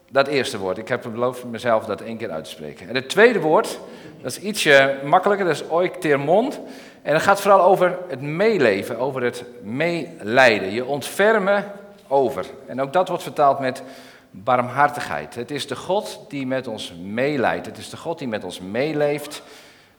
dat 0.10 0.28
eerste 0.28 0.58
woord. 0.58 0.78
Ik 0.78 0.88
heb 0.88 1.02
beloofd 1.12 1.44
mezelf 1.44 1.86
dat 1.86 2.02
één 2.02 2.18
keer 2.18 2.32
uit 2.32 2.44
te 2.44 2.50
spreken. 2.50 2.90
En 2.90 2.96
het 2.96 3.10
tweede 3.10 3.40
woord, 3.40 3.80
dat 4.22 4.32
is 4.32 4.40
ietsje 4.40 5.00
makkelijker, 5.04 5.46
dat 5.46 5.56
is 5.56 5.70
oiktermon. 5.70 6.54
En 7.02 7.14
dat 7.14 7.22
gaat 7.22 7.42
vooral 7.42 7.62
over 7.62 7.98
het 8.08 8.22
meeleven, 8.22 8.98
over 8.98 9.24
het 9.24 9.44
meelijden. 9.62 10.72
Je 10.72 10.86
ontfermen 10.86 11.72
over. 12.08 12.46
En 12.66 12.82
ook 12.82 12.94
dat 12.94 13.08
wordt 13.08 13.24
vertaald 13.24 13.60
met 13.60 13.84
barmhartigheid. 14.32 15.36
Het 15.36 15.52
is 15.52 15.68
de 15.68 15.76
God 15.76 16.20
die 16.28 16.48
met 16.48 16.68
ons 16.68 16.94
meeleidt. 17.02 17.66
Het 17.66 17.78
is 17.78 17.90
de 17.90 17.98
God 17.98 18.20
die 18.20 18.28
met 18.28 18.44
ons 18.44 18.60
meeleeft. 18.60 19.42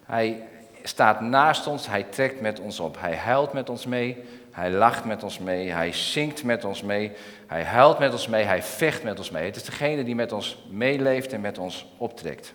Hij 0.04 0.42
staat 0.82 1.20
naast 1.20 1.66
ons, 1.66 1.86
hij 1.86 2.02
trekt 2.02 2.40
met 2.40 2.60
ons 2.60 2.80
op. 2.80 2.96
Hij 3.00 3.16
huilt 3.16 3.52
met 3.52 3.70
ons 3.70 3.86
mee, 3.86 4.24
hij 4.58 4.70
lacht 4.70 5.04
met 5.04 5.22
ons 5.22 5.38
mee, 5.38 5.70
hij 5.70 5.92
zingt 5.92 6.44
met 6.44 6.64
ons 6.64 6.82
mee, 6.82 7.12
hij 7.46 7.64
huilt 7.64 7.98
met 7.98 8.12
ons 8.12 8.28
mee, 8.28 8.44
hij 8.44 8.62
vecht 8.62 9.02
met 9.02 9.18
ons 9.18 9.30
mee. 9.30 9.44
Het 9.44 9.56
is 9.56 9.64
degene 9.64 10.04
die 10.04 10.14
met 10.14 10.32
ons 10.32 10.64
meeleeft 10.70 11.32
en 11.32 11.40
met 11.40 11.58
ons 11.58 11.86
optrekt. 11.96 12.54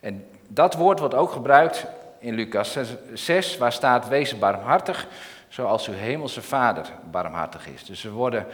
En 0.00 0.26
dat 0.48 0.74
woord 0.74 0.98
wordt 0.98 1.14
ook 1.14 1.30
gebruikt 1.30 1.86
in 2.18 2.34
Lucas 2.34 2.78
6, 3.14 3.56
waar 3.56 3.72
staat: 3.72 4.08
Wees 4.08 4.38
barmhartig, 4.38 5.06
zoals 5.48 5.88
uw 5.88 5.94
hemelse 5.94 6.42
Vader 6.42 6.86
barmhartig 7.10 7.68
is. 7.68 7.84
Dus 7.84 8.02
we 8.02 8.10
worden 8.10 8.46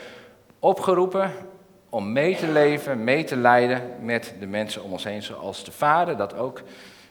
opgeroepen 0.59 1.33
om 1.89 2.13
mee 2.13 2.37
te 2.37 2.49
leven, 2.49 3.05
mee 3.05 3.25
te 3.25 3.37
lijden 3.37 3.83
met 4.01 4.35
de 4.41 4.47
mensen 4.47 4.83
om 4.83 4.93
ons 4.93 5.05
heen, 5.05 5.23
zoals 5.23 5.65
de 5.65 5.73
Vader 5.73 6.17
dat 6.17 6.35
ook 6.35 6.63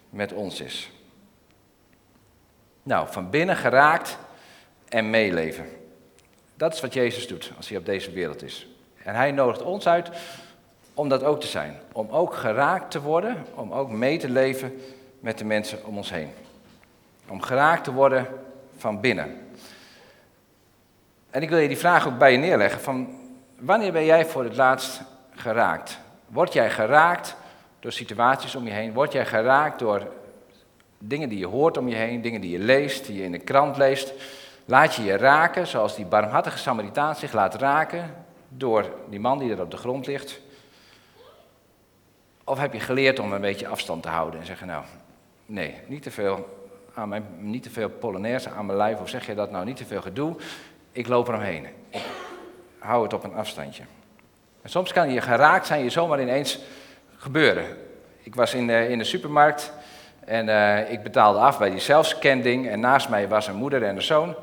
met 0.09 0.33
ons 0.33 0.61
is. 0.61 0.91
Nou, 2.83 3.07
van 3.09 3.29
binnen 3.29 3.55
geraakt 3.55 4.17
en 4.91 5.09
meeleven. 5.09 5.65
Dat 6.55 6.73
is 6.73 6.81
wat 6.81 6.93
Jezus 6.93 7.27
doet 7.27 7.51
als 7.57 7.69
hij 7.69 7.77
op 7.77 7.85
deze 7.85 8.11
wereld 8.11 8.43
is. 8.43 8.67
En 9.03 9.15
hij 9.15 9.31
nodigt 9.31 9.61
ons 9.61 9.87
uit 9.87 10.09
om 10.93 11.09
dat 11.09 11.23
ook 11.23 11.41
te 11.41 11.47
zijn. 11.47 11.79
Om 11.91 12.09
ook 12.09 12.33
geraakt 12.35 12.91
te 12.91 13.01
worden, 13.01 13.45
om 13.55 13.73
ook 13.73 13.89
mee 13.89 14.17
te 14.17 14.29
leven 14.29 14.81
met 15.19 15.37
de 15.37 15.45
mensen 15.45 15.85
om 15.85 15.97
ons 15.97 16.11
heen. 16.11 16.29
Om 17.27 17.41
geraakt 17.41 17.83
te 17.83 17.93
worden 17.93 18.27
van 18.77 18.99
binnen. 18.99 19.47
En 21.29 21.41
ik 21.41 21.49
wil 21.49 21.57
je 21.57 21.67
die 21.67 21.77
vraag 21.77 22.07
ook 22.07 22.17
bij 22.17 22.31
je 22.31 22.37
neerleggen 22.37 22.81
van 22.81 23.19
wanneer 23.59 23.91
ben 23.91 24.05
jij 24.05 24.25
voor 24.25 24.43
het 24.43 24.55
laatst 24.55 25.01
geraakt? 25.35 25.99
Word 26.27 26.53
jij 26.53 26.69
geraakt 26.69 27.35
door 27.79 27.91
situaties 27.91 28.55
om 28.55 28.65
je 28.65 28.73
heen? 28.73 28.93
Word 28.93 29.11
jij 29.11 29.25
geraakt 29.25 29.79
door 29.79 30.07
dingen 30.97 31.29
die 31.29 31.39
je 31.39 31.47
hoort 31.47 31.77
om 31.77 31.87
je 31.87 31.95
heen, 31.95 32.21
dingen 32.21 32.41
die 32.41 32.51
je 32.51 32.59
leest, 32.59 33.05
die 33.05 33.17
je 33.17 33.23
in 33.23 33.31
de 33.31 33.39
krant 33.39 33.77
leest? 33.77 34.13
Laat 34.65 34.95
je 34.95 35.03
je 35.03 35.17
raken, 35.17 35.67
zoals 35.67 35.95
die 35.95 36.05
barmhartige 36.05 36.57
Samaritaan 36.57 37.15
zich 37.15 37.33
laat 37.33 37.55
raken 37.55 38.25
door 38.47 38.93
die 39.09 39.19
man 39.19 39.37
die 39.37 39.51
er 39.51 39.61
op 39.61 39.71
de 39.71 39.77
grond 39.77 40.07
ligt? 40.07 40.41
Of 42.43 42.59
heb 42.59 42.73
je 42.73 42.79
geleerd 42.79 43.19
om 43.19 43.33
een 43.33 43.41
beetje 43.41 43.67
afstand 43.67 44.03
te 44.03 44.09
houden 44.09 44.39
en 44.39 44.45
zeggen, 44.45 44.67
nou, 44.67 44.83
nee, 45.45 45.75
niet 45.87 46.03
te 46.03 46.11
veel, 46.11 46.67
aan 46.93 47.09
mijn, 47.09 47.25
niet 47.37 47.63
te 47.63 47.69
veel 47.69 47.89
polonaise 47.89 48.49
aan 48.49 48.65
mijn 48.65 48.77
lijf, 48.77 48.99
of 48.99 49.09
zeg 49.09 49.25
je 49.25 49.35
dat 49.35 49.51
nou, 49.51 49.65
niet 49.65 49.77
te 49.77 49.85
veel 49.85 50.01
gedoe, 50.01 50.35
ik 50.91 51.07
loop 51.07 51.27
eromheen. 51.27 51.65
Ik 51.89 52.01
hou 52.79 53.03
het 53.03 53.13
op 53.13 53.23
een 53.23 53.33
afstandje. 53.33 53.83
En 54.61 54.69
soms 54.69 54.93
kan 54.93 55.13
je 55.13 55.21
geraakt 55.21 55.67
zijn, 55.67 55.83
je 55.83 55.89
zomaar 55.89 56.21
ineens 56.21 56.59
gebeuren. 57.17 57.65
Ik 58.23 58.35
was 58.35 58.53
in 58.53 58.69
in 58.69 58.97
de 58.97 59.03
supermarkt 59.03 59.73
en 60.31 60.47
uh, 60.47 60.91
ik 60.91 61.03
betaalde 61.03 61.39
af 61.39 61.57
bij 61.57 61.69
die 61.69 61.79
zelfscanding 61.79 62.69
en 62.69 62.79
naast 62.79 63.09
mij 63.09 63.27
was 63.27 63.47
een 63.47 63.55
moeder 63.55 63.83
en 63.83 63.95
een 63.95 64.01
zoon. 64.01 64.35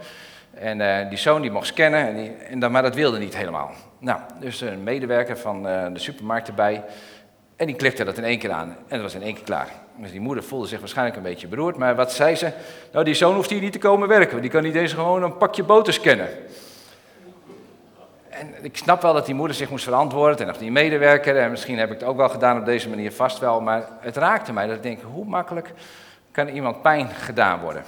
En 0.54 0.80
uh, 0.80 1.08
die 1.08 1.18
zoon 1.18 1.42
die 1.42 1.50
mocht 1.50 1.66
scannen, 1.66 2.08
en 2.08 2.16
die, 2.16 2.32
en 2.50 2.58
dan, 2.58 2.72
maar 2.72 2.82
dat 2.82 2.94
wilde 2.94 3.18
niet 3.18 3.36
helemaal. 3.36 3.70
Nou, 3.98 4.20
dus 4.40 4.60
een 4.60 4.82
medewerker 4.82 5.38
van 5.38 5.66
uh, 5.66 5.86
de 5.92 5.98
supermarkt 5.98 6.48
erbij. 6.48 6.84
En 7.56 7.66
die 7.66 7.76
klikte 7.76 8.04
dat 8.04 8.18
in 8.18 8.24
één 8.24 8.38
keer 8.38 8.50
aan. 8.50 8.68
En 8.68 8.76
dat 8.88 9.00
was 9.00 9.14
in 9.14 9.22
één 9.22 9.34
keer 9.34 9.44
klaar. 9.44 9.68
Dus 9.96 10.10
die 10.10 10.20
moeder 10.20 10.44
voelde 10.44 10.66
zich 10.66 10.78
waarschijnlijk 10.78 11.16
een 11.16 11.22
beetje 11.22 11.46
beroerd. 11.46 11.76
Maar 11.76 11.94
wat 11.94 12.12
zei 12.12 12.34
ze? 12.34 12.52
Nou, 12.92 13.04
die 13.04 13.14
zoon 13.14 13.34
hoeft 13.34 13.50
hier 13.50 13.60
niet 13.60 13.72
te 13.72 13.78
komen 13.78 14.08
werken. 14.08 14.40
Die 14.40 14.50
kan 14.50 14.62
niet 14.62 14.74
eens 14.74 14.92
gewoon 14.92 15.22
een 15.22 15.36
pakje 15.36 15.62
boter 15.62 15.92
scannen. 15.92 16.28
En 18.38 18.54
ik 18.60 18.76
snap 18.76 19.02
wel 19.02 19.12
dat 19.12 19.26
die 19.26 19.34
moeder 19.34 19.56
zich 19.56 19.70
moest 19.70 19.84
verantwoorden 19.84 20.36
ten 20.36 20.46
opzichte 20.46 20.72
die 20.72 20.82
medewerker. 20.82 21.36
En 21.36 21.50
misschien 21.50 21.78
heb 21.78 21.90
ik 21.90 22.00
het 22.00 22.08
ook 22.08 22.16
wel 22.16 22.28
gedaan 22.28 22.58
op 22.58 22.64
deze 22.64 22.88
manier, 22.88 23.12
vast 23.12 23.38
wel. 23.38 23.60
Maar 23.60 23.88
het 24.00 24.16
raakte 24.16 24.52
mij 24.52 24.66
dat 24.66 24.76
ik 24.76 24.82
denk, 24.82 25.00
hoe 25.12 25.24
makkelijk 25.24 25.72
kan 26.30 26.48
iemand 26.48 26.82
pijn 26.82 27.08
gedaan 27.08 27.60
worden? 27.60 27.82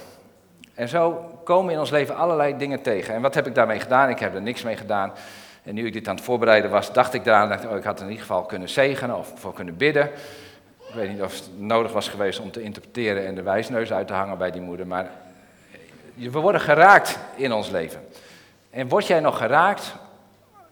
En 0.73 0.87
zo 0.87 1.31
komen 1.43 1.73
in 1.73 1.79
ons 1.79 1.89
leven 1.89 2.15
allerlei 2.15 2.57
dingen 2.57 2.81
tegen. 2.81 3.13
En 3.13 3.21
wat 3.21 3.35
heb 3.35 3.47
ik 3.47 3.55
daarmee 3.55 3.79
gedaan? 3.79 4.09
Ik 4.09 4.19
heb 4.19 4.35
er 4.35 4.41
niks 4.41 4.63
mee 4.63 4.77
gedaan. 4.77 5.11
En 5.63 5.73
nu 5.73 5.85
ik 5.85 5.93
dit 5.93 6.07
aan 6.07 6.15
het 6.15 6.23
voorbereiden 6.23 6.71
was, 6.71 6.93
dacht 6.93 7.13
ik 7.13 7.23
daaraan, 7.23 7.49
dacht, 7.49 7.65
oh, 7.65 7.77
ik 7.77 7.83
had 7.83 7.99
in 7.99 8.05
ieder 8.05 8.21
geval 8.21 8.41
kunnen 8.41 8.69
zegenen 8.69 9.17
of 9.17 9.33
voor 9.35 9.53
kunnen 9.53 9.77
bidden. 9.77 10.09
Ik 10.87 10.95
weet 10.95 11.09
niet 11.09 11.21
of 11.21 11.33
het 11.33 11.49
nodig 11.57 11.91
was 11.91 12.09
geweest 12.09 12.39
om 12.39 12.51
te 12.51 12.61
interpreteren 12.61 13.25
en 13.25 13.35
de 13.35 13.41
wijsneus 13.41 13.93
uit 13.93 14.07
te 14.07 14.13
hangen 14.13 14.37
bij 14.37 14.51
die 14.51 14.61
moeder. 14.61 14.87
Maar 14.87 15.09
we 16.13 16.39
worden 16.39 16.61
geraakt 16.61 17.19
in 17.35 17.53
ons 17.53 17.69
leven. 17.69 18.07
En 18.69 18.87
word 18.87 19.07
jij 19.07 19.19
nog 19.19 19.37
geraakt 19.37 19.95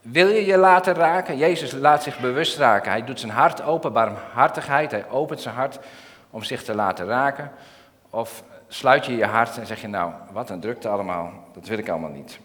wil 0.02 0.28
je 0.28 0.46
je 0.46 0.58
laten 0.58 0.94
raken? 0.94 1.38
Jezus 1.38 1.72
laat 1.72 2.04
zich 2.04 2.20
bewust 2.20 2.58
raken. 2.58 2.92
Hij 2.92 3.04
doet 3.04 3.20
zijn 3.20 3.32
hart 3.32 3.62
open, 3.62 3.94
barmhartigheid. 3.94 4.92
Hij 4.92 5.10
opent 5.10 5.42
zijn 5.42 5.56
hart 5.56 5.80
om 6.30 6.44
zich 6.44 6.64
te 6.64 6.76
laten 6.76 7.06
raken. 7.06 7.52
Of 8.10 8.44
sluit 8.68 9.06
je 9.06 9.16
je 9.16 9.26
hart 9.26 9.58
en 9.58 9.66
zeg 9.66 9.82
je 9.82 9.88
nou, 9.88 10.12
wat 10.32 10.50
een 10.50 10.60
drukte 10.60 10.88
allemaal. 10.88 11.32
Dat 11.54 11.68
wil 11.68 11.78
ik 11.78 11.90
allemaal 11.90 12.10
niet. 12.10 12.40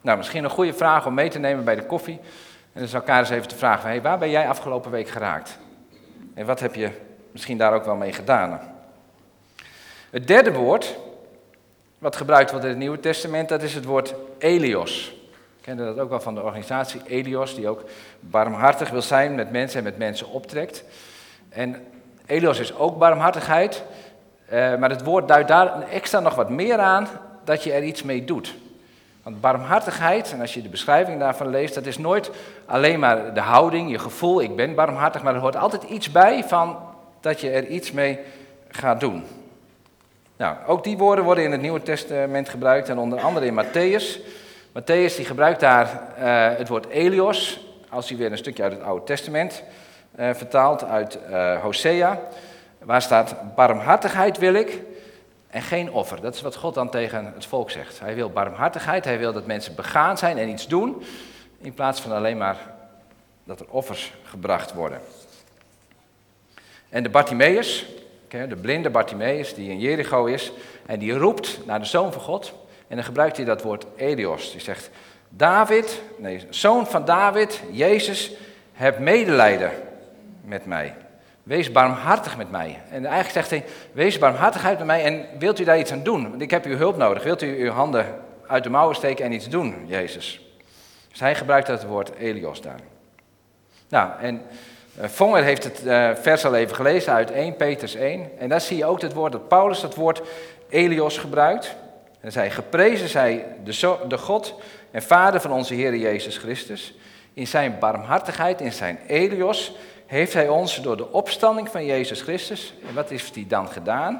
Nou, 0.00 0.16
misschien 0.18 0.44
een 0.44 0.50
goede 0.50 0.74
vraag 0.74 1.06
om 1.06 1.14
mee 1.14 1.30
te 1.30 1.38
nemen 1.38 1.64
bij 1.64 1.74
de 1.74 1.86
koffie. 1.86 2.20
En 2.72 2.84
dan 2.84 2.94
elkaar 2.94 3.18
eens 3.18 3.30
even 3.30 3.48
te 3.48 3.56
vragen, 3.56 3.88
hey, 3.88 4.02
waar 4.02 4.18
ben 4.18 4.30
jij 4.30 4.48
afgelopen 4.48 4.90
week 4.90 5.08
geraakt? 5.08 5.58
En 6.34 6.46
wat 6.46 6.60
heb 6.60 6.74
je 6.74 6.90
misschien 7.30 7.58
daar 7.58 7.72
ook 7.72 7.84
wel 7.84 7.96
mee 7.96 8.12
gedaan? 8.12 8.60
Het 10.10 10.26
derde 10.26 10.52
woord, 10.52 10.98
wat 11.98 12.16
gebruikt 12.16 12.50
wordt 12.50 12.64
in 12.64 12.70
het 12.70 12.80
Nieuwe 12.80 13.00
Testament, 13.00 13.48
dat 13.48 13.62
is 13.62 13.74
het 13.74 13.84
woord 13.84 14.14
Elios 14.38 15.21
kende 15.62 15.84
dat 15.84 15.98
ook 15.98 16.08
wel 16.08 16.20
van 16.20 16.34
de 16.34 16.42
organisatie 16.42 17.00
Elios, 17.06 17.54
die 17.54 17.68
ook 17.68 17.84
barmhartig 18.20 18.90
wil 18.90 19.02
zijn 19.02 19.34
met 19.34 19.50
mensen 19.50 19.78
en 19.78 19.84
met 19.84 19.98
mensen 19.98 20.28
optrekt. 20.28 20.84
En 21.48 21.76
Elios 22.26 22.58
is 22.58 22.74
ook 22.74 22.98
barmhartigheid, 22.98 23.84
eh, 24.46 24.76
maar 24.76 24.90
het 24.90 25.04
woord 25.04 25.28
duidt 25.28 25.48
daar 25.48 25.82
extra 25.88 26.20
nog 26.20 26.34
wat 26.34 26.50
meer 26.50 26.78
aan 26.78 27.08
dat 27.44 27.62
je 27.62 27.72
er 27.72 27.82
iets 27.82 28.02
mee 28.02 28.24
doet. 28.24 28.54
Want 29.22 29.40
barmhartigheid, 29.40 30.32
en 30.32 30.40
als 30.40 30.54
je 30.54 30.62
de 30.62 30.68
beschrijving 30.68 31.18
daarvan 31.18 31.48
leest, 31.48 31.74
dat 31.74 31.86
is 31.86 31.98
nooit 31.98 32.30
alleen 32.66 32.98
maar 32.98 33.34
de 33.34 33.40
houding, 33.40 33.90
je 33.90 33.98
gevoel, 33.98 34.42
ik 34.42 34.56
ben 34.56 34.74
barmhartig, 34.74 35.22
maar 35.22 35.34
er 35.34 35.40
hoort 35.40 35.56
altijd 35.56 35.82
iets 35.82 36.10
bij 36.10 36.44
van 36.44 36.76
dat 37.20 37.40
je 37.40 37.50
er 37.50 37.66
iets 37.66 37.92
mee 37.92 38.18
gaat 38.68 39.00
doen. 39.00 39.24
Nou, 40.36 40.56
ook 40.66 40.84
die 40.84 40.98
woorden 40.98 41.24
worden 41.24 41.44
in 41.44 41.52
het 41.52 41.60
Nieuwe 41.60 41.82
Testament 41.82 42.48
gebruikt 42.48 42.88
en 42.88 42.98
onder 42.98 43.20
andere 43.20 43.46
in 43.46 43.64
Matthäus. 43.64 44.20
Matthäus 44.72 45.16
die 45.16 45.24
gebruikt 45.24 45.60
daar 45.60 45.86
uh, 46.18 46.58
het 46.58 46.68
woord 46.68 46.86
Elios, 46.86 47.60
als 47.88 48.08
hij 48.08 48.18
weer 48.18 48.32
een 48.32 48.38
stukje 48.38 48.62
uit 48.62 48.72
het 48.72 48.82
Oude 48.82 49.04
Testament 49.04 49.62
uh, 50.18 50.34
vertaalt, 50.34 50.84
uit 50.84 51.18
uh, 51.30 51.60
Hosea, 51.60 52.20
waar 52.78 53.02
staat, 53.02 53.54
barmhartigheid 53.54 54.38
wil 54.38 54.54
ik 54.54 54.80
en 55.50 55.62
geen 55.62 55.92
offer. 55.92 56.20
Dat 56.20 56.34
is 56.34 56.40
wat 56.40 56.56
God 56.56 56.74
dan 56.74 56.90
tegen 56.90 57.32
het 57.34 57.46
volk 57.46 57.70
zegt. 57.70 58.00
Hij 58.00 58.14
wil 58.14 58.30
barmhartigheid, 58.30 59.04
hij 59.04 59.18
wil 59.18 59.32
dat 59.32 59.46
mensen 59.46 59.74
begaan 59.74 60.18
zijn 60.18 60.38
en 60.38 60.48
iets 60.48 60.68
doen, 60.68 61.02
in 61.60 61.74
plaats 61.74 62.00
van 62.00 62.12
alleen 62.12 62.38
maar 62.38 62.56
dat 63.44 63.60
er 63.60 63.66
offers 63.68 64.12
gebracht 64.24 64.72
worden. 64.72 65.00
En 66.88 67.02
de 67.02 67.08
Bartimaeus, 67.08 67.86
de 68.28 68.56
blinde 68.60 68.90
Bartimaeus 68.90 69.54
die 69.54 69.70
in 69.70 69.78
Jericho 69.78 70.24
is, 70.24 70.52
en 70.86 70.98
die 70.98 71.18
roept 71.18 71.66
naar 71.66 71.78
de 71.78 71.86
Zoon 71.86 72.12
van 72.12 72.22
God, 72.22 72.52
en 72.92 72.98
dan 72.98 73.06
gebruikt 73.06 73.36
hij 73.36 73.46
dat 73.46 73.62
woord 73.62 73.86
Elios. 73.96 74.50
Die 74.50 74.60
zegt, 74.60 74.90
David, 75.28 76.02
nee, 76.16 76.46
zoon 76.50 76.86
van 76.86 77.04
David, 77.04 77.60
Jezus, 77.70 78.32
heb 78.72 78.98
medelijden 78.98 79.70
met 80.44 80.66
mij. 80.66 80.94
wees 81.42 81.72
barmhartig 81.72 82.36
met 82.36 82.50
mij. 82.50 82.80
En 82.90 83.04
eigenlijk 83.04 83.32
zegt 83.32 83.50
hij, 83.50 83.64
wees 83.92 84.18
barmhartigheid 84.18 84.78
met 84.78 84.86
mij 84.86 85.04
en 85.04 85.38
wilt 85.38 85.58
u 85.58 85.64
daar 85.64 85.78
iets 85.78 85.92
aan 85.92 86.02
doen? 86.02 86.30
Want 86.30 86.42
ik 86.42 86.50
heb 86.50 86.64
uw 86.64 86.76
hulp 86.76 86.96
nodig. 86.96 87.22
Wilt 87.22 87.42
u 87.42 87.64
uw 87.64 87.70
handen 87.70 88.06
uit 88.46 88.62
de 88.62 88.70
mouwen 88.70 88.96
steken 88.96 89.24
en 89.24 89.32
iets 89.32 89.48
doen, 89.48 89.84
Jezus? 89.86 90.40
Dus 91.10 91.20
hij 91.20 91.34
gebruikt 91.34 91.68
het 91.68 91.84
woord 91.84 92.14
Elios 92.14 92.60
daar. 92.60 92.80
Nou, 93.88 94.10
en 94.20 94.42
uh, 94.98 95.04
Vonger 95.04 95.42
heeft 95.42 95.64
het 95.64 95.82
uh, 95.84 96.10
vers 96.14 96.44
al 96.44 96.54
even 96.54 96.76
gelezen 96.76 97.12
uit 97.12 97.30
1 97.30 97.56
Peters 97.56 97.94
1. 97.94 98.30
En 98.38 98.48
daar 98.48 98.60
zie 98.60 98.76
je 98.76 98.84
ook 98.84 99.00
het 99.00 99.12
woord 99.12 99.32
dat 99.32 99.48
Paulus 99.48 99.80
dat 99.80 99.94
woord 99.94 100.22
Elios 100.68 101.18
gebruikt. 101.18 101.80
En 102.22 102.32
zei, 102.32 102.50
geprezen 102.50 103.08
zij 103.08 103.46
de, 103.64 103.98
de 104.08 104.18
God 104.18 104.54
en 104.90 105.02
Vader 105.02 105.40
van 105.40 105.52
onze 105.52 105.74
Heer 105.74 105.96
Jezus 105.96 106.36
Christus. 106.36 106.94
In 107.34 107.46
zijn 107.46 107.78
barmhartigheid, 107.78 108.60
in 108.60 108.72
zijn 108.72 108.98
Elios, 109.06 109.72
heeft 110.06 110.32
hij 110.32 110.48
ons 110.48 110.82
door 110.82 110.96
de 110.96 111.12
opstanding 111.12 111.68
van 111.68 111.84
Jezus 111.84 112.20
Christus, 112.20 112.74
en 112.88 112.94
wat 112.94 113.08
heeft 113.08 113.34
hij 113.34 113.44
dan 113.48 113.68
gedaan? 113.68 114.14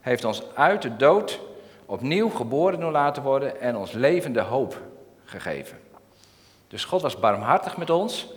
Hij 0.00 0.12
heeft 0.12 0.24
ons 0.24 0.42
uit 0.54 0.82
de 0.82 0.96
dood 0.96 1.40
opnieuw 1.86 2.28
geboren 2.28 2.80
doen 2.80 2.90
laten 2.90 3.22
worden 3.22 3.60
en 3.60 3.76
ons 3.76 3.92
levende 3.92 4.40
hoop 4.40 4.80
gegeven. 5.24 5.78
Dus 6.68 6.84
God 6.84 7.02
was 7.02 7.18
barmhartig 7.18 7.76
met 7.76 7.90
ons. 7.90 8.28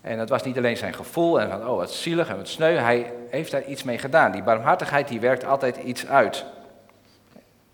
En 0.00 0.18
dat 0.18 0.28
was 0.28 0.42
niet 0.42 0.56
alleen 0.56 0.76
zijn 0.76 0.94
gevoel 0.94 1.40
en 1.40 1.50
van, 1.50 1.68
oh 1.68 1.76
wat 1.76 1.92
zielig 1.92 2.28
en 2.28 2.36
wat 2.36 2.48
sneu. 2.48 2.74
Hij 2.74 3.12
heeft 3.30 3.50
daar 3.50 3.64
iets 3.64 3.82
mee 3.82 3.98
gedaan. 3.98 4.32
Die 4.32 4.42
barmhartigheid 4.42 5.08
die 5.08 5.20
werkt 5.20 5.44
altijd 5.44 5.76
iets 5.76 6.06
uit. 6.06 6.44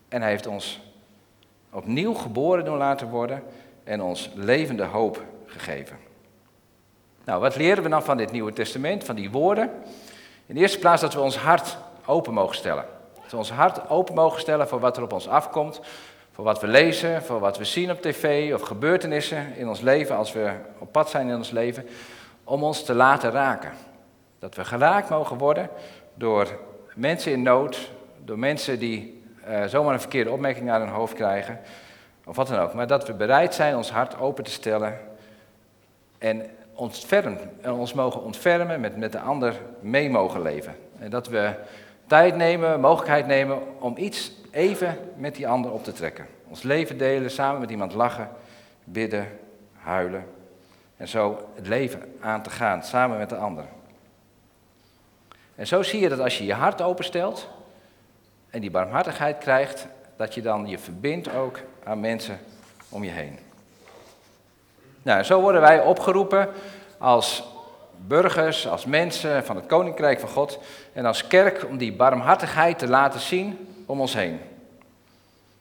En 0.08 0.20
hij 0.20 0.30
heeft 0.30 0.46
ons 0.46 0.80
opnieuw 1.70 2.14
geboren 2.14 2.64
doen 2.64 2.76
laten 2.76 3.08
worden 3.08 3.42
en 3.84 4.02
ons 4.02 4.30
levende 4.34 4.84
hoop 4.84 5.24
gegeven. 5.46 5.96
Nou, 7.24 7.40
wat 7.40 7.56
leren 7.56 7.82
we 7.82 7.88
dan 7.88 8.02
van 8.02 8.16
dit 8.16 8.32
Nieuwe 8.32 8.52
Testament, 8.52 9.04
van 9.04 9.14
die 9.14 9.30
woorden? 9.30 9.70
In 10.46 10.54
de 10.54 10.60
eerste 10.60 10.78
plaats 10.78 11.00
dat 11.00 11.14
we 11.14 11.20
ons 11.20 11.36
hart 11.36 11.76
open 12.06 12.34
mogen 12.34 12.56
stellen. 12.56 12.84
Dat 13.22 13.30
we 13.30 13.36
ons 13.36 13.50
hart 13.50 13.88
open 13.88 14.14
mogen 14.14 14.40
stellen 14.40 14.68
voor 14.68 14.80
wat 14.80 14.96
er 14.96 15.02
op 15.02 15.12
ons 15.12 15.28
afkomt, 15.28 15.80
voor 16.32 16.44
wat 16.44 16.60
we 16.60 16.66
lezen, 16.66 17.22
voor 17.22 17.40
wat 17.40 17.58
we 17.58 17.64
zien 17.64 17.90
op 17.90 18.00
tv 18.00 18.54
of 18.54 18.60
gebeurtenissen 18.62 19.56
in 19.56 19.68
ons 19.68 19.80
leven 19.80 20.16
als 20.16 20.32
we 20.32 20.52
op 20.78 20.92
pad 20.92 21.10
zijn 21.10 21.28
in 21.28 21.36
ons 21.36 21.50
leven, 21.50 21.86
om 22.44 22.62
ons 22.62 22.84
te 22.84 22.94
laten 22.94 23.30
raken. 23.30 23.72
Dat 24.38 24.54
we 24.54 24.64
geraakt 24.64 25.08
mogen 25.08 25.38
worden 25.38 25.70
door 26.14 26.58
mensen 26.94 27.32
in 27.32 27.42
nood, 27.42 27.90
door 28.24 28.38
mensen 28.38 28.78
die 28.78 29.15
uh, 29.48 29.64
zomaar 29.64 29.92
een 29.92 30.00
verkeerde 30.00 30.30
opmerking 30.30 30.66
naar 30.66 30.80
hun 30.80 30.88
hoofd 30.88 31.14
krijgen, 31.14 31.60
of 32.24 32.36
wat 32.36 32.48
dan 32.48 32.58
ook. 32.58 32.74
Maar 32.74 32.86
dat 32.86 33.06
we 33.06 33.14
bereid 33.14 33.54
zijn 33.54 33.76
ons 33.76 33.90
hart 33.90 34.18
open 34.18 34.44
te 34.44 34.50
stellen 34.50 34.98
en 36.18 36.50
ontferm, 36.74 37.38
ons 37.64 37.92
mogen 37.92 38.22
ontfermen, 38.22 38.80
met, 38.80 38.96
met 38.96 39.12
de 39.12 39.20
ander 39.20 39.54
mee 39.80 40.10
mogen 40.10 40.42
leven. 40.42 40.74
En 40.98 41.10
dat 41.10 41.28
we 41.28 41.54
tijd 42.06 42.36
nemen, 42.36 42.80
mogelijkheid 42.80 43.26
nemen 43.26 43.58
om 43.78 43.96
iets 43.96 44.32
even 44.50 44.98
met 45.16 45.34
die 45.34 45.48
ander 45.48 45.70
op 45.70 45.84
te 45.84 45.92
trekken. 45.92 46.26
Ons 46.48 46.62
leven 46.62 46.98
delen, 46.98 47.30
samen 47.30 47.60
met 47.60 47.70
iemand 47.70 47.94
lachen, 47.94 48.28
bidden, 48.84 49.26
huilen. 49.72 50.24
En 50.96 51.08
zo 51.08 51.48
het 51.54 51.66
leven 51.66 52.02
aan 52.20 52.42
te 52.42 52.50
gaan, 52.50 52.82
samen 52.82 53.18
met 53.18 53.28
de 53.28 53.36
ander. 53.36 53.64
En 55.54 55.66
zo 55.66 55.82
zie 55.82 56.00
je 56.00 56.08
dat 56.08 56.20
als 56.20 56.38
je 56.38 56.44
je 56.44 56.54
hart 56.54 56.82
openstelt 56.82 57.48
en 58.56 58.62
die 58.62 58.70
barmhartigheid 58.70 59.38
krijgt, 59.38 59.86
dat 60.16 60.34
je 60.34 60.42
dan 60.42 60.66
je 60.66 60.78
verbindt 60.78 61.34
ook 61.34 61.58
aan 61.84 62.00
mensen 62.00 62.38
om 62.88 63.04
je 63.04 63.10
heen. 63.10 63.38
Nou, 65.02 65.22
zo 65.22 65.40
worden 65.40 65.60
wij 65.60 65.80
opgeroepen 65.80 66.48
als 66.98 67.44
burgers, 67.96 68.68
als 68.68 68.84
mensen 68.84 69.44
van 69.44 69.56
het 69.56 69.66
Koninkrijk 69.66 70.20
van 70.20 70.28
God 70.28 70.58
en 70.92 71.04
als 71.04 71.26
kerk 71.26 71.64
om 71.68 71.76
die 71.76 71.92
barmhartigheid 71.92 72.78
te 72.78 72.88
laten 72.88 73.20
zien 73.20 73.68
om 73.86 74.00
ons 74.00 74.14
heen. 74.14 74.40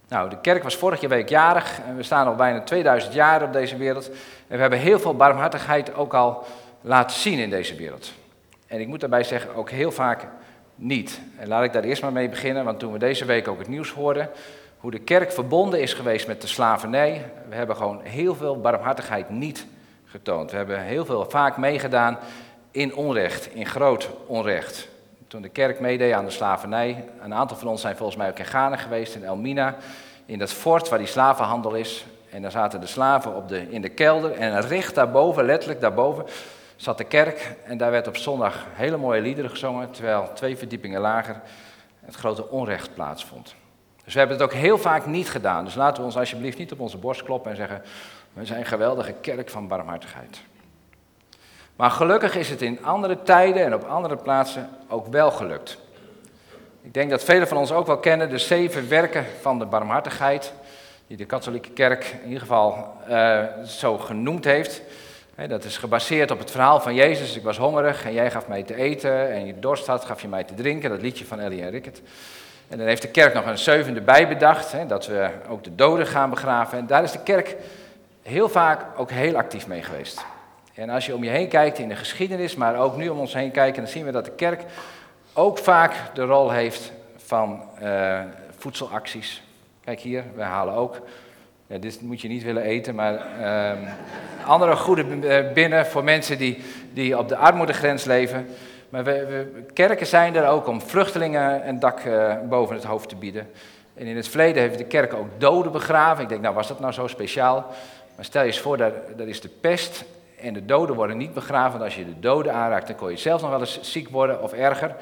Nou, 0.07 0.29
de 0.29 0.41
kerk 0.41 0.63
was 0.63 0.75
vorige 0.75 1.07
week 1.07 1.29
jarig 1.29 1.79
en 1.87 1.95
we 1.95 2.03
staan 2.03 2.27
al 2.27 2.35
bijna 2.35 2.61
2000 2.61 3.13
jaar 3.13 3.43
op 3.43 3.53
deze 3.53 3.77
wereld. 3.77 4.09
En 4.47 4.55
we 4.55 4.57
hebben 4.57 4.79
heel 4.79 4.99
veel 4.99 5.15
barmhartigheid 5.15 5.95
ook 5.95 6.13
al 6.13 6.45
laten 6.81 7.17
zien 7.17 7.39
in 7.39 7.49
deze 7.49 7.75
wereld. 7.75 8.11
En 8.67 8.79
ik 8.79 8.87
moet 8.87 8.99
daarbij 8.99 9.23
zeggen, 9.23 9.55
ook 9.55 9.69
heel 9.69 9.91
vaak 9.91 10.27
niet. 10.75 11.21
En 11.37 11.47
laat 11.47 11.63
ik 11.63 11.73
daar 11.73 11.83
eerst 11.83 12.01
maar 12.01 12.11
mee 12.11 12.29
beginnen, 12.29 12.65
want 12.65 12.79
toen 12.79 12.91
we 12.91 12.99
deze 12.99 13.25
week 13.25 13.47
ook 13.47 13.59
het 13.59 13.67
nieuws 13.67 13.91
hoorden, 13.91 14.29
hoe 14.77 14.91
de 14.91 14.99
kerk 14.99 15.31
verbonden 15.31 15.81
is 15.81 15.93
geweest 15.93 16.27
met 16.27 16.41
de 16.41 16.47
slavernij, 16.47 17.31
we 17.49 17.55
hebben 17.55 17.75
gewoon 17.75 18.01
heel 18.03 18.35
veel 18.35 18.61
barmhartigheid 18.61 19.29
niet 19.29 19.65
getoond. 20.05 20.51
We 20.51 20.57
hebben 20.57 20.81
heel 20.81 21.05
veel 21.05 21.29
vaak 21.29 21.57
meegedaan 21.57 22.17
in 22.71 22.95
onrecht, 22.95 23.53
in 23.53 23.65
groot 23.65 24.09
onrecht. 24.25 24.87
Toen 25.27 25.41
de 25.41 25.49
kerk 25.49 25.79
meedeed 25.79 26.13
aan 26.13 26.25
de 26.25 26.31
slavernij, 26.31 27.05
een 27.21 27.33
aantal 27.33 27.57
van 27.57 27.67
ons 27.67 27.81
zijn 27.81 27.95
volgens 27.95 28.17
mij 28.17 28.29
ook 28.29 28.39
in 28.39 28.45
Ghana 28.45 28.75
geweest, 28.75 29.15
in 29.15 29.23
Elmina, 29.23 29.75
in 30.25 30.39
dat 30.39 30.53
fort 30.53 30.89
waar 30.89 30.99
die 30.99 31.07
slavenhandel 31.07 31.73
is. 31.73 32.05
En 32.29 32.41
daar 32.41 32.51
zaten 32.51 32.81
de 32.81 32.87
slaven 32.87 33.35
op 33.35 33.49
de, 33.49 33.69
in 33.69 33.81
de 33.81 33.89
kelder 33.89 34.31
en 34.31 34.61
recht 34.61 34.95
daarboven, 34.95 35.45
letterlijk 35.45 35.81
daarboven, 35.81 36.25
zat 36.75 36.97
de 36.97 37.03
kerk. 37.03 37.55
En 37.63 37.77
daar 37.77 37.91
werd 37.91 38.07
op 38.07 38.17
zondag 38.17 38.65
hele 38.73 38.97
mooie 38.97 39.21
liederen 39.21 39.49
gezongen, 39.49 39.91
terwijl 39.91 40.29
twee 40.33 40.57
verdiepingen 40.57 41.01
lager 41.01 41.41
het 42.05 42.15
grote 42.15 42.49
onrecht 42.49 42.93
plaatsvond. 42.93 43.55
Dus 44.03 44.13
we 44.13 44.19
hebben 44.19 44.37
het 44.37 44.45
ook 44.45 44.53
heel 44.53 44.77
vaak 44.77 45.05
niet 45.05 45.29
gedaan. 45.29 45.65
Dus 45.65 45.75
laten 45.75 45.97
we 45.97 46.05
ons 46.05 46.17
alsjeblieft 46.17 46.57
niet 46.57 46.71
op 46.71 46.79
onze 46.79 46.97
borst 46.97 47.23
kloppen 47.23 47.51
en 47.51 47.57
zeggen, 47.57 47.81
we 48.33 48.45
zijn 48.45 48.59
een 48.59 48.65
geweldige 48.65 49.13
kerk 49.21 49.49
van 49.49 49.67
barmhartigheid. 49.67 50.41
Maar 51.75 51.91
gelukkig 51.91 52.35
is 52.35 52.49
het 52.49 52.61
in 52.61 52.85
andere 52.85 53.23
tijden 53.23 53.63
en 53.63 53.73
op 53.73 53.83
andere 53.83 54.15
plaatsen 54.15 54.69
ook 54.87 55.07
wel 55.07 55.31
gelukt. 55.31 55.77
Ik 56.81 56.93
denk 56.93 57.09
dat 57.09 57.23
velen 57.23 57.47
van 57.47 57.57
ons 57.57 57.71
ook 57.71 57.87
wel 57.87 57.97
kennen 57.97 58.29
de 58.29 58.37
zeven 58.37 58.89
werken 58.89 59.25
van 59.41 59.59
de 59.59 59.65
barmhartigheid, 59.65 60.53
die 61.07 61.17
de 61.17 61.25
katholieke 61.25 61.69
kerk 61.69 62.15
in 62.21 62.27
ieder 62.27 62.39
geval 62.39 62.93
uh, 63.09 63.43
zo 63.65 63.97
genoemd 63.97 64.45
heeft. 64.45 64.81
Dat 65.35 65.63
is 65.63 65.77
gebaseerd 65.77 66.31
op 66.31 66.39
het 66.39 66.51
verhaal 66.51 66.79
van 66.79 66.95
Jezus. 66.95 67.35
Ik 67.35 67.43
was 67.43 67.57
hongerig 67.57 68.05
en 68.05 68.13
jij 68.13 68.31
gaf 68.31 68.47
mij 68.47 68.63
te 68.63 68.75
eten 68.75 69.31
en 69.31 69.45
je 69.45 69.59
dorst 69.59 69.87
had, 69.87 70.05
gaf 70.05 70.21
je 70.21 70.27
mij 70.27 70.43
te 70.43 70.53
drinken. 70.53 70.89
Dat 70.89 71.01
liedje 71.01 71.25
van 71.25 71.39
Ellie 71.39 71.61
en 71.61 71.69
Rickert. 71.69 72.01
En 72.67 72.77
dan 72.77 72.87
heeft 72.87 73.01
de 73.01 73.07
kerk 73.07 73.33
nog 73.33 73.45
een 73.45 73.57
zevende 73.57 74.01
bij 74.01 74.27
bedacht, 74.27 74.75
dat 74.87 75.07
we 75.07 75.29
ook 75.49 75.63
de 75.63 75.75
doden 75.75 76.07
gaan 76.07 76.29
begraven. 76.29 76.77
En 76.77 76.87
daar 76.87 77.03
is 77.03 77.11
de 77.11 77.23
kerk 77.23 77.55
heel 78.21 78.49
vaak 78.49 78.85
ook 78.97 79.11
heel 79.11 79.35
actief 79.35 79.67
mee 79.67 79.83
geweest. 79.83 80.25
En 80.73 80.89
als 80.89 81.05
je 81.05 81.15
om 81.15 81.23
je 81.23 81.29
heen 81.29 81.47
kijkt 81.47 81.79
in 81.79 81.89
de 81.89 81.95
geschiedenis, 81.95 82.55
maar 82.55 82.79
ook 82.79 82.97
nu 82.97 83.09
om 83.09 83.19
ons 83.19 83.33
heen 83.33 83.51
kijken, 83.51 83.81
dan 83.81 83.91
zien 83.91 84.05
we 84.05 84.11
dat 84.11 84.25
de 84.25 84.31
kerk 84.31 84.63
ook 85.33 85.57
vaak 85.57 85.93
de 86.13 86.23
rol 86.23 86.51
heeft 86.51 86.91
van 87.17 87.63
uh, 87.81 88.19
voedselacties. 88.57 89.43
Kijk 89.83 89.99
hier, 89.99 90.23
we 90.35 90.41
halen 90.41 90.73
ook, 90.73 91.01
dit 91.67 92.01
moet 92.01 92.21
je 92.21 92.27
niet 92.27 92.43
willen 92.43 92.63
eten, 92.63 92.95
maar 92.95 93.13
uh, 93.39 93.89
andere 94.45 94.75
goede 94.75 95.27
eh, 95.27 95.53
binnen 95.53 95.85
voor 95.85 96.03
mensen 96.03 96.37
die, 96.37 96.63
die 96.93 97.17
op 97.17 97.29
de 97.29 97.35
armoedegrens 97.35 98.03
leven. 98.03 98.47
Maar 98.89 99.03
we, 99.03 99.63
kerken 99.73 100.07
zijn 100.07 100.35
er 100.35 100.47
ook 100.47 100.67
om 100.67 100.81
vluchtelingen 100.81 101.67
een 101.67 101.79
dak 101.79 102.03
uh, 102.03 102.35
boven 102.49 102.75
het 102.75 102.83
hoofd 102.83 103.09
te 103.09 103.15
bieden. 103.15 103.49
En 103.93 104.05
in 104.05 104.15
het 104.15 104.27
verleden 104.27 104.61
heeft 104.61 104.77
de 104.77 104.85
kerk 104.85 105.13
ook 105.13 105.27
doden 105.37 105.71
begraven. 105.71 106.23
Ik 106.23 106.29
denk, 106.29 106.41
nou 106.41 106.55
was 106.55 106.67
dat 106.67 106.79
nou 106.79 106.93
zo 106.93 107.07
speciaal? 107.07 107.65
Maar 108.15 108.25
stel 108.25 108.41
je 108.41 108.47
eens 108.47 108.59
voor, 108.59 108.77
dat, 108.77 108.93
dat 109.17 109.27
is 109.27 109.41
de 109.41 109.49
pest 109.61 110.05
en 110.39 110.53
de 110.53 110.65
doden 110.65 110.95
worden 110.95 111.17
niet 111.17 111.33
begraven. 111.33 111.71
Want 111.71 111.83
als 111.83 111.95
je 111.95 112.05
de 112.05 112.19
doden 112.19 112.53
aanraakt, 112.53 112.87
dan 112.87 112.95
kon 112.95 113.09
je 113.09 113.17
zelf 113.17 113.41
nog 113.41 113.49
wel 113.49 113.59
eens 113.59 113.81
ziek 113.81 114.09
worden 114.09 114.41
of 114.41 114.53
erger. 114.53 114.95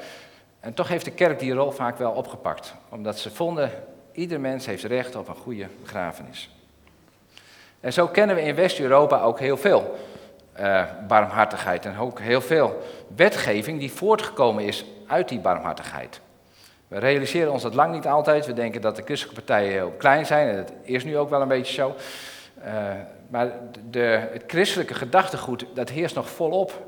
En 0.60 0.74
toch 0.74 0.88
heeft 0.88 1.04
de 1.04 1.10
kerk 1.10 1.38
die 1.38 1.52
rol 1.52 1.70
vaak 1.70 1.98
wel 1.98 2.10
opgepakt. 2.10 2.74
Omdat 2.88 3.18
ze 3.18 3.30
vonden, 3.30 3.70
ieder 4.12 4.40
mens 4.40 4.66
heeft 4.66 4.84
recht 4.84 5.16
op 5.16 5.28
een 5.28 5.34
goede 5.34 5.66
begrafenis. 5.82 6.53
En 7.84 7.92
zo 7.92 8.06
kennen 8.06 8.36
we 8.36 8.42
in 8.42 8.54
West-Europa 8.54 9.20
ook 9.20 9.38
heel 9.38 9.56
veel 9.56 9.98
uh, 10.60 10.82
barmhartigheid. 11.08 11.84
En 11.84 11.98
ook 11.98 12.20
heel 12.20 12.40
veel 12.40 12.82
wetgeving 13.16 13.78
die 13.78 13.92
voortgekomen 13.92 14.64
is 14.64 14.84
uit 15.06 15.28
die 15.28 15.38
barmhartigheid. 15.38 16.20
We 16.88 16.98
realiseren 16.98 17.52
ons 17.52 17.62
dat 17.62 17.74
lang 17.74 17.94
niet 17.94 18.06
altijd. 18.06 18.46
We 18.46 18.52
denken 18.52 18.80
dat 18.80 18.96
de 18.96 19.02
christelijke 19.02 19.42
partijen 19.42 19.72
heel 19.72 19.94
klein 19.98 20.26
zijn. 20.26 20.48
En 20.48 20.56
dat 20.56 20.72
is 20.82 21.04
nu 21.04 21.18
ook 21.18 21.30
wel 21.30 21.42
een 21.42 21.48
beetje 21.48 21.74
zo. 21.74 21.94
Uh, 22.64 22.64
maar 23.28 23.52
de, 23.90 24.28
het 24.32 24.44
christelijke 24.46 24.94
gedachtegoed, 24.94 25.66
dat 25.74 25.88
heerst 25.88 26.14
nog 26.14 26.28
volop 26.28 26.82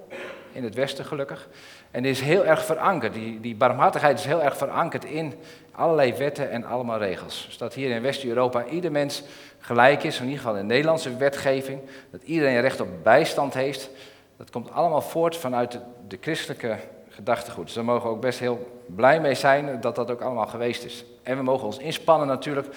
in 0.52 0.64
het 0.64 0.74
Westen 0.74 1.04
gelukkig. 1.04 1.48
En 1.90 2.04
is 2.04 2.20
heel 2.20 2.46
erg 2.46 2.64
verankerd. 2.64 3.14
Die, 3.14 3.40
die 3.40 3.56
barmhartigheid 3.56 4.18
is 4.18 4.24
heel 4.24 4.42
erg 4.42 4.56
verankerd 4.56 5.04
in 5.04 5.34
allerlei 5.76 6.14
wetten 6.14 6.50
en 6.50 6.64
allemaal 6.64 6.98
regels. 6.98 7.54
Dat 7.58 7.74
hier 7.74 7.90
in 7.90 8.02
West-Europa 8.02 8.64
ieder 8.64 8.92
mens 8.92 9.22
gelijk 9.58 10.02
is, 10.02 10.16
in 10.16 10.24
ieder 10.24 10.38
geval 10.38 10.56
in 10.56 10.60
de 10.60 10.72
Nederlandse 10.74 11.16
wetgeving, 11.16 11.80
dat 12.10 12.22
iedereen 12.22 12.60
recht 12.60 12.80
op 12.80 12.88
bijstand 13.02 13.54
heeft, 13.54 13.90
dat 14.36 14.50
komt 14.50 14.70
allemaal 14.70 15.00
voort 15.00 15.36
vanuit 15.36 15.72
de, 15.72 15.80
de 16.08 16.18
christelijke 16.20 16.76
gedachtegoed. 17.08 17.64
Dus 17.64 17.74
daar 17.74 17.84
mogen 17.84 18.08
we 18.08 18.14
ook 18.14 18.20
best 18.20 18.38
heel 18.38 18.82
blij 18.86 19.20
mee 19.20 19.34
zijn 19.34 19.80
dat 19.80 19.94
dat 19.94 20.10
ook 20.10 20.20
allemaal 20.20 20.46
geweest 20.46 20.84
is. 20.84 21.04
En 21.22 21.36
we 21.36 21.42
mogen 21.42 21.66
ons 21.66 21.78
inspannen 21.78 22.28
natuurlijk 22.28 22.68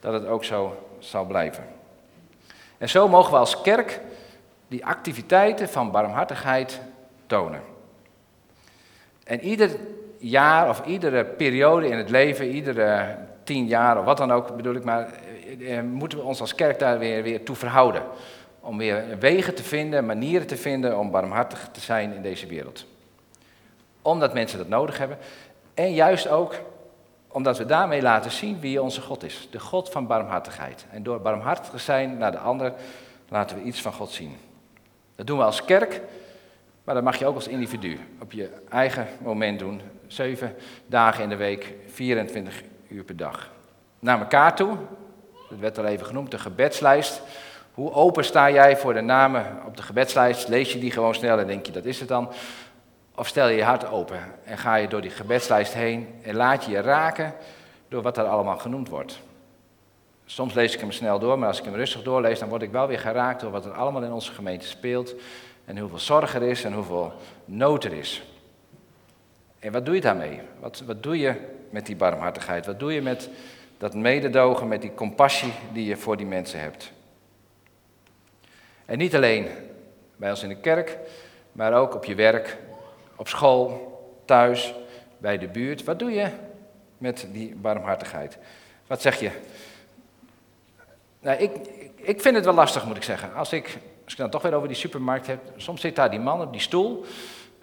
dat 0.00 0.12
het 0.12 0.26
ook 0.26 0.44
zo 0.44 0.76
zal 0.98 1.24
blijven. 1.24 1.64
En 2.78 2.88
zo 2.88 3.08
mogen 3.08 3.32
we 3.32 3.38
als 3.38 3.60
kerk 3.60 4.00
die 4.68 4.86
activiteiten 4.86 5.68
van 5.68 5.90
barmhartigheid 5.90 6.80
tonen. 7.26 7.62
En 9.24 9.40
ieder 9.40 9.70
jaar 10.18 10.68
of 10.68 10.86
iedere 10.86 11.24
periode 11.24 11.88
in 11.88 11.96
het 11.96 12.10
leven, 12.10 12.48
iedere 12.48 13.16
tien 13.44 13.66
jaar 13.66 13.98
of 13.98 14.04
wat 14.04 14.16
dan 14.16 14.32
ook 14.32 14.56
bedoel 14.56 14.74
ik, 14.74 14.84
maar 14.84 15.08
eh, 15.58 15.78
eh, 15.78 15.84
moeten 15.84 16.18
we 16.18 16.24
ons 16.24 16.40
als 16.40 16.54
kerk 16.54 16.78
daar 16.78 16.98
weer, 16.98 17.22
weer 17.22 17.44
toe 17.44 17.56
verhouden. 17.56 18.02
Om 18.60 18.78
weer 18.78 19.04
wegen 19.18 19.54
te 19.54 19.62
vinden, 19.62 20.06
manieren 20.06 20.46
te 20.46 20.56
vinden 20.56 20.98
om 20.98 21.10
barmhartig 21.10 21.68
te 21.72 21.80
zijn 21.80 22.12
in 22.14 22.22
deze 22.22 22.46
wereld. 22.46 22.86
Omdat 24.02 24.34
mensen 24.34 24.58
dat 24.58 24.68
nodig 24.68 24.98
hebben. 24.98 25.18
En 25.74 25.94
juist 25.94 26.28
ook 26.28 26.54
omdat 27.28 27.58
we 27.58 27.66
daarmee 27.66 28.02
laten 28.02 28.30
zien 28.30 28.60
wie 28.60 28.82
onze 28.82 29.00
God 29.00 29.24
is. 29.24 29.48
De 29.50 29.60
God 29.60 29.90
van 29.90 30.06
barmhartigheid. 30.06 30.86
En 30.90 31.02
door 31.02 31.20
barmhartig 31.20 31.70
te 31.70 31.78
zijn 31.78 32.18
naar 32.18 32.32
de 32.32 32.38
ander 32.38 32.72
laten 33.28 33.56
we 33.56 33.62
iets 33.62 33.82
van 33.82 33.92
God 33.92 34.10
zien. 34.10 34.36
Dat 35.14 35.26
doen 35.26 35.38
we 35.38 35.44
als 35.44 35.64
kerk, 35.64 36.00
maar 36.84 36.94
dat 36.94 37.04
mag 37.04 37.18
je 37.18 37.26
ook 37.26 37.34
als 37.34 37.48
individu. 37.48 37.98
Op 38.20 38.32
je 38.32 38.50
eigen 38.68 39.06
moment 39.22 39.58
doen. 39.58 39.80
Zeven 40.06 40.54
dagen 40.86 41.22
in 41.22 41.28
de 41.28 41.36
week, 41.36 41.74
24 41.86 42.62
uur 42.88 43.04
per 43.04 43.16
dag. 43.16 43.50
Naar 43.98 44.18
elkaar 44.18 44.56
toe, 44.56 44.76
dat 45.48 45.58
werd 45.58 45.78
al 45.78 45.84
even 45.84 46.06
genoemd, 46.06 46.30
de 46.30 46.38
gebedslijst. 46.38 47.22
Hoe 47.74 47.92
open 47.92 48.24
sta 48.24 48.50
jij 48.50 48.76
voor 48.76 48.94
de 48.94 49.00
namen 49.00 49.62
op 49.66 49.76
de 49.76 49.82
gebedslijst? 49.82 50.48
Lees 50.48 50.72
je 50.72 50.78
die 50.78 50.90
gewoon 50.90 51.14
snel 51.14 51.38
en 51.38 51.46
denk 51.46 51.66
je, 51.66 51.72
dat 51.72 51.84
is 51.84 51.98
het 51.98 52.08
dan? 52.08 52.32
Of 53.14 53.26
stel 53.26 53.48
je 53.48 53.56
je 53.56 53.64
hart 53.64 53.90
open 53.90 54.20
en 54.44 54.58
ga 54.58 54.74
je 54.74 54.88
door 54.88 55.00
die 55.00 55.10
gebedslijst 55.10 55.72
heen 55.72 56.14
en 56.22 56.36
laat 56.36 56.64
je 56.64 56.70
je 56.70 56.80
raken 56.80 57.34
door 57.88 58.02
wat 58.02 58.16
er 58.16 58.24
allemaal 58.24 58.58
genoemd 58.58 58.88
wordt. 58.88 59.20
Soms 60.24 60.54
lees 60.54 60.74
ik 60.74 60.80
hem 60.80 60.92
snel 60.92 61.18
door, 61.18 61.38
maar 61.38 61.48
als 61.48 61.58
ik 61.58 61.64
hem 61.64 61.74
rustig 61.74 62.02
doorlees, 62.02 62.38
dan 62.38 62.48
word 62.48 62.62
ik 62.62 62.70
wel 62.70 62.86
weer 62.86 62.98
geraakt 62.98 63.40
door 63.40 63.50
wat 63.50 63.64
er 63.64 63.72
allemaal 63.72 64.02
in 64.02 64.12
onze 64.12 64.32
gemeente 64.32 64.66
speelt. 64.66 65.14
En 65.64 65.78
hoeveel 65.78 65.98
zorg 65.98 66.34
er 66.34 66.42
is 66.42 66.64
en 66.64 66.72
hoeveel 66.72 67.12
nood 67.44 67.84
er 67.84 67.92
is. 67.92 68.22
En 69.58 69.72
wat 69.72 69.84
doe 69.86 69.94
je 69.94 70.00
daarmee? 70.00 70.40
Wat, 70.60 70.82
wat 70.86 71.02
doe 71.02 71.18
je 71.18 71.34
met 71.70 71.86
die 71.86 71.96
barmhartigheid? 71.96 72.66
Wat 72.66 72.78
doe 72.78 72.92
je 72.92 73.02
met 73.02 73.28
dat 73.78 73.94
mededogen, 73.94 74.68
met 74.68 74.80
die 74.80 74.94
compassie 74.94 75.52
die 75.72 75.86
je 75.86 75.96
voor 75.96 76.16
die 76.16 76.26
mensen 76.26 76.60
hebt? 76.60 76.92
En 78.84 78.98
niet 78.98 79.14
alleen 79.14 79.48
bij 80.16 80.30
ons 80.30 80.42
in 80.42 80.48
de 80.48 80.60
kerk, 80.60 80.98
maar 81.52 81.74
ook 81.74 81.94
op 81.94 82.04
je 82.04 82.14
werk, 82.14 82.56
op 83.16 83.28
school, 83.28 83.94
thuis, 84.24 84.74
bij 85.18 85.38
de 85.38 85.48
buurt. 85.48 85.84
Wat 85.84 85.98
doe 85.98 86.10
je 86.10 86.30
met 86.98 87.26
die 87.32 87.54
barmhartigheid? 87.54 88.38
Wat 88.86 89.02
zeg 89.02 89.20
je? 89.20 89.30
Nou, 91.20 91.38
ik, 91.38 91.50
ik 91.94 92.20
vind 92.20 92.34
het 92.34 92.44
wel 92.44 92.54
lastig, 92.54 92.86
moet 92.86 92.96
ik 92.96 93.02
zeggen. 93.02 93.34
Als 93.34 93.52
ik, 93.52 93.78
als 94.04 94.12
ik 94.12 94.18
dan 94.18 94.30
toch 94.30 94.42
weer 94.42 94.54
over 94.54 94.68
die 94.68 94.76
supermarkt 94.76 95.26
heb, 95.26 95.40
soms 95.56 95.80
zit 95.80 95.96
daar 95.96 96.10
die 96.10 96.20
man 96.20 96.40
op 96.40 96.52
die 96.52 96.60
stoel 96.60 97.04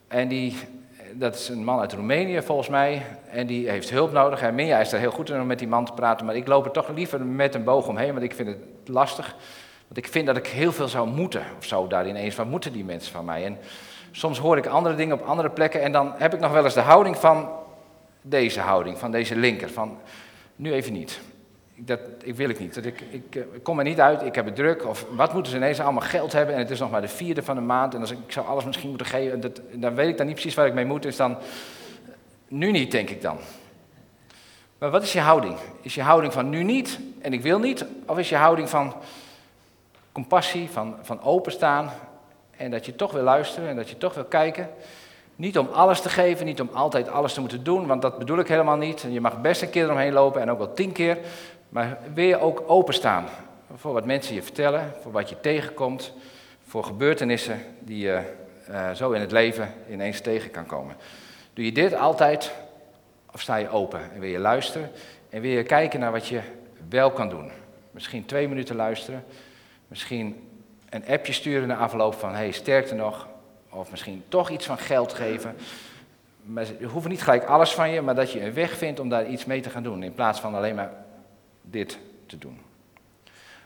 en 0.08 0.28
die, 0.28 0.58
dat 1.16 1.36
is 1.36 1.50
een 1.50 1.64
man 1.64 1.80
uit 1.80 1.94
Roemenië 1.94 2.42
volgens 2.42 2.70
mij, 2.70 3.06
en 3.30 3.48
die 3.48 3.70
heeft 3.70 3.90
hulp 3.90 4.12
nodig. 4.12 4.42
En 4.42 4.56
Minja 4.56 4.80
is 4.80 4.92
er 4.92 5.00
heel 5.00 5.12
goed 5.12 5.30
in 5.30 5.42
om 5.42 5.48
met 5.48 5.60
die 5.60 5.68
man 5.68 5.86
te 5.86 5.92
praten, 5.92 6.26
maar 6.26 6.36
ik 6.36 6.48
loop 6.48 6.66
er 6.66 6.72
toch 6.72 6.90
liever 6.90 7.26
met 7.26 7.56
een 7.56 7.64
boog 7.64 7.88
omheen, 7.88 8.12
want 8.12 8.24
ik 8.24 8.34
vind 8.34 8.48
het 8.48 8.58
lastig. 8.86 9.36
Want 9.88 9.98
ik 9.98 10.08
vind 10.08 10.26
dat 10.26 10.38
ik 10.38 10.48
heel 10.48 10.72
veel 10.72 10.88
zou 10.88 11.08
moeten, 11.08 11.44
of 11.58 11.66
zo 11.66 11.88
daar 11.88 12.08
ineens, 12.08 12.36
wat 12.36 12.48
moeten 12.48 12.74
die 12.74 12.84
mensen 12.84 13.12
van 13.12 13.26
mij? 13.26 13.46
En 13.46 13.58
soms 14.12 14.40
hoor 14.40 14.58
ik 14.58 14.66
andere 14.66 14.96
dingen 14.96 15.20
op 15.20 15.26
andere 15.26 15.50
plekken 15.50 15.82
en 15.82 15.92
dan 15.92 16.14
heb 16.18 16.34
ik 16.34 16.40
nog 16.40 16.52
wel 16.52 16.64
eens 16.64 16.74
de 16.74 16.80
houding 16.80 17.18
van 17.18 17.50
deze 18.22 18.60
houding, 18.60 18.98
van 18.98 19.12
deze 19.12 19.36
linker, 19.36 19.70
van 19.70 19.98
nu 20.56 20.74
even 20.74 20.94
niet 20.94 21.20
dat, 21.86 22.00
ik 22.24 22.36
wil 22.36 22.50
ik 22.50 22.60
niet. 22.60 22.74
Dat 22.74 22.86
ik, 22.86 23.02
ik, 23.02 23.36
ik, 23.36 23.64
kom 23.64 23.78
er 23.78 23.84
niet 23.84 24.00
uit, 24.00 24.22
ik 24.22 24.36
heb 24.36 24.46
het 24.46 24.56
druk. 24.56 24.88
Of 24.88 25.06
wat 25.16 25.34
moeten 25.34 25.52
ze 25.52 25.58
ineens 25.58 25.80
allemaal 25.80 26.02
geld 26.02 26.32
hebben 26.32 26.56
en 26.56 26.62
het 26.62 26.70
is 26.70 26.80
nog 26.80 26.92
maar 26.92 27.02
de 27.02 27.08
vierde 27.08 27.44
van 27.44 27.56
de 27.56 27.62
maand. 27.62 27.94
En 27.94 28.00
als 28.00 28.12
ik, 28.12 28.18
zou 28.28 28.48
alles 28.48 28.66
misschien 28.66 28.90
moeten 28.90 29.08
geven, 29.08 29.40
dat, 29.40 29.62
dan 29.72 29.96
weet 29.96 30.10
ik 30.10 30.18
dan 30.18 30.26
niet 30.26 30.36
precies 30.36 30.56
waar 30.56 30.68
ik 30.68 30.74
mee 30.74 30.86
moet. 30.86 31.02
Dus 31.02 31.16
dan, 31.16 31.38
nu 32.48 32.72
niet, 32.72 32.92
denk 32.92 33.10
ik 33.10 33.22
dan. 33.22 33.38
Maar 34.78 34.92
wat 34.92 35.04
is 35.04 35.14
je 35.14 35.20
houding? 35.20 35.58
Is 35.82 35.96
je 35.96 36.02
houding 36.02 36.34
van 36.34 36.50
nu 36.50 36.64
niet 36.64 37.00
en 37.22 37.34
ik 37.34 37.42
wil 37.42 37.60
niet? 37.60 37.86
Of 38.06 38.18
is 38.18 38.30
je 38.30 38.36
houding 38.36 38.70
van 38.70 38.94
compassie, 40.12 40.70
van, 40.70 40.96
van 41.02 41.22
openstaan 41.22 41.92
en 42.58 42.72
dat 42.72 42.86
je 42.86 42.96
toch 42.96 43.12
wil 43.12 43.24
luisteren 43.24 43.70
en 43.70 43.76
dat 43.76 43.90
je 43.90 43.98
toch 43.98 44.14
wil 44.14 44.24
kijken? 44.24 44.70
Niet 45.36 45.58
om 45.58 45.68
alles 45.72 46.02
te 46.02 46.10
geven, 46.10 46.46
niet 46.46 46.62
om 46.62 46.70
altijd 46.74 47.10
alles 47.10 47.34
te 47.34 47.40
moeten 47.40 47.64
doen, 47.64 47.88
want 47.88 48.02
dat 48.02 48.18
bedoel 48.18 48.40
ik 48.40 48.48
helemaal 48.48 48.78
niet. 48.78 49.06
Je 49.10 49.22
mag 49.22 49.42
best 49.42 49.62
een 49.62 49.70
keer 49.70 49.84
eromheen 49.84 50.14
lopen 50.14 50.42
en 50.42 50.52
ook 50.52 50.58
wel 50.58 50.74
tien 50.74 50.92
keer. 50.92 51.18
Maar 51.74 51.98
wil 52.14 52.26
je 52.26 52.40
ook 52.40 52.64
openstaan 52.68 53.26
voor 53.76 53.94
wat 53.94 54.06
mensen 54.06 54.36
je 54.36 54.44
vertellen, 54.44 54.94
voor 55.02 55.12
wat 55.12 55.30
je 55.30 55.40
tegenkomt, 55.40 56.14
voor 56.68 56.84
gebeurtenissen 56.84 57.60
die 57.80 57.98
je 57.98 58.34
uh, 58.70 58.92
zo 58.92 59.12
in 59.12 59.22
het 59.22 59.32
leven 59.32 59.74
ineens 59.90 60.22
tegen 60.22 60.52
kan 60.52 60.66
komen. 60.66 60.96
Doe 61.54 61.66
je 61.66 61.72
dit 61.72 61.94
altijd 61.94 62.54
of 63.32 63.42
sta 63.42 63.56
je 63.56 63.70
open 63.70 64.12
en 64.14 64.20
wil 64.20 64.30
je 64.30 64.40
luisteren 64.40 64.92
en 65.30 65.42
wil 65.42 65.52
je 65.52 65.64
kijken 65.64 66.00
naar 66.00 66.12
wat 66.12 66.28
je 66.28 66.42
wel 66.90 67.12
kan 67.12 67.30
doen? 67.30 67.52
Misschien 67.92 68.26
twee 68.26 68.48
minuten 68.48 68.76
luisteren, 68.76 69.24
misschien 69.88 70.50
een 70.90 71.08
appje 71.08 71.34
sturen 71.34 71.68
na 71.68 71.76
afloop 71.76 72.14
van 72.14 72.34
hey, 72.34 72.52
sterkte 72.52 72.96
nog, 72.96 73.28
of 73.70 73.92
misschien 73.92 74.24
toch 74.28 74.50
iets 74.50 74.66
van 74.66 74.78
geld 74.78 75.14
geven. 75.14 75.56
Maar 76.44 76.66
je 76.80 76.86
hoeft 76.86 77.08
niet 77.08 77.24
gelijk 77.24 77.46
alles 77.46 77.74
van 77.74 77.90
je, 77.90 78.02
maar 78.02 78.16
dat 78.16 78.32
je 78.32 78.42
een 78.42 78.54
weg 78.54 78.78
vindt 78.78 79.00
om 79.00 79.10
daar 79.10 79.28
iets 79.28 79.46
mee 79.46 79.62
te 79.62 79.70
gaan 79.70 79.84
doen, 79.84 80.04
in 80.04 80.14
plaats 80.14 80.40
van 80.40 80.56
alleen 80.56 80.76
maar 80.76 81.03
dit 81.64 81.98
te 82.26 82.38
doen. 82.38 82.60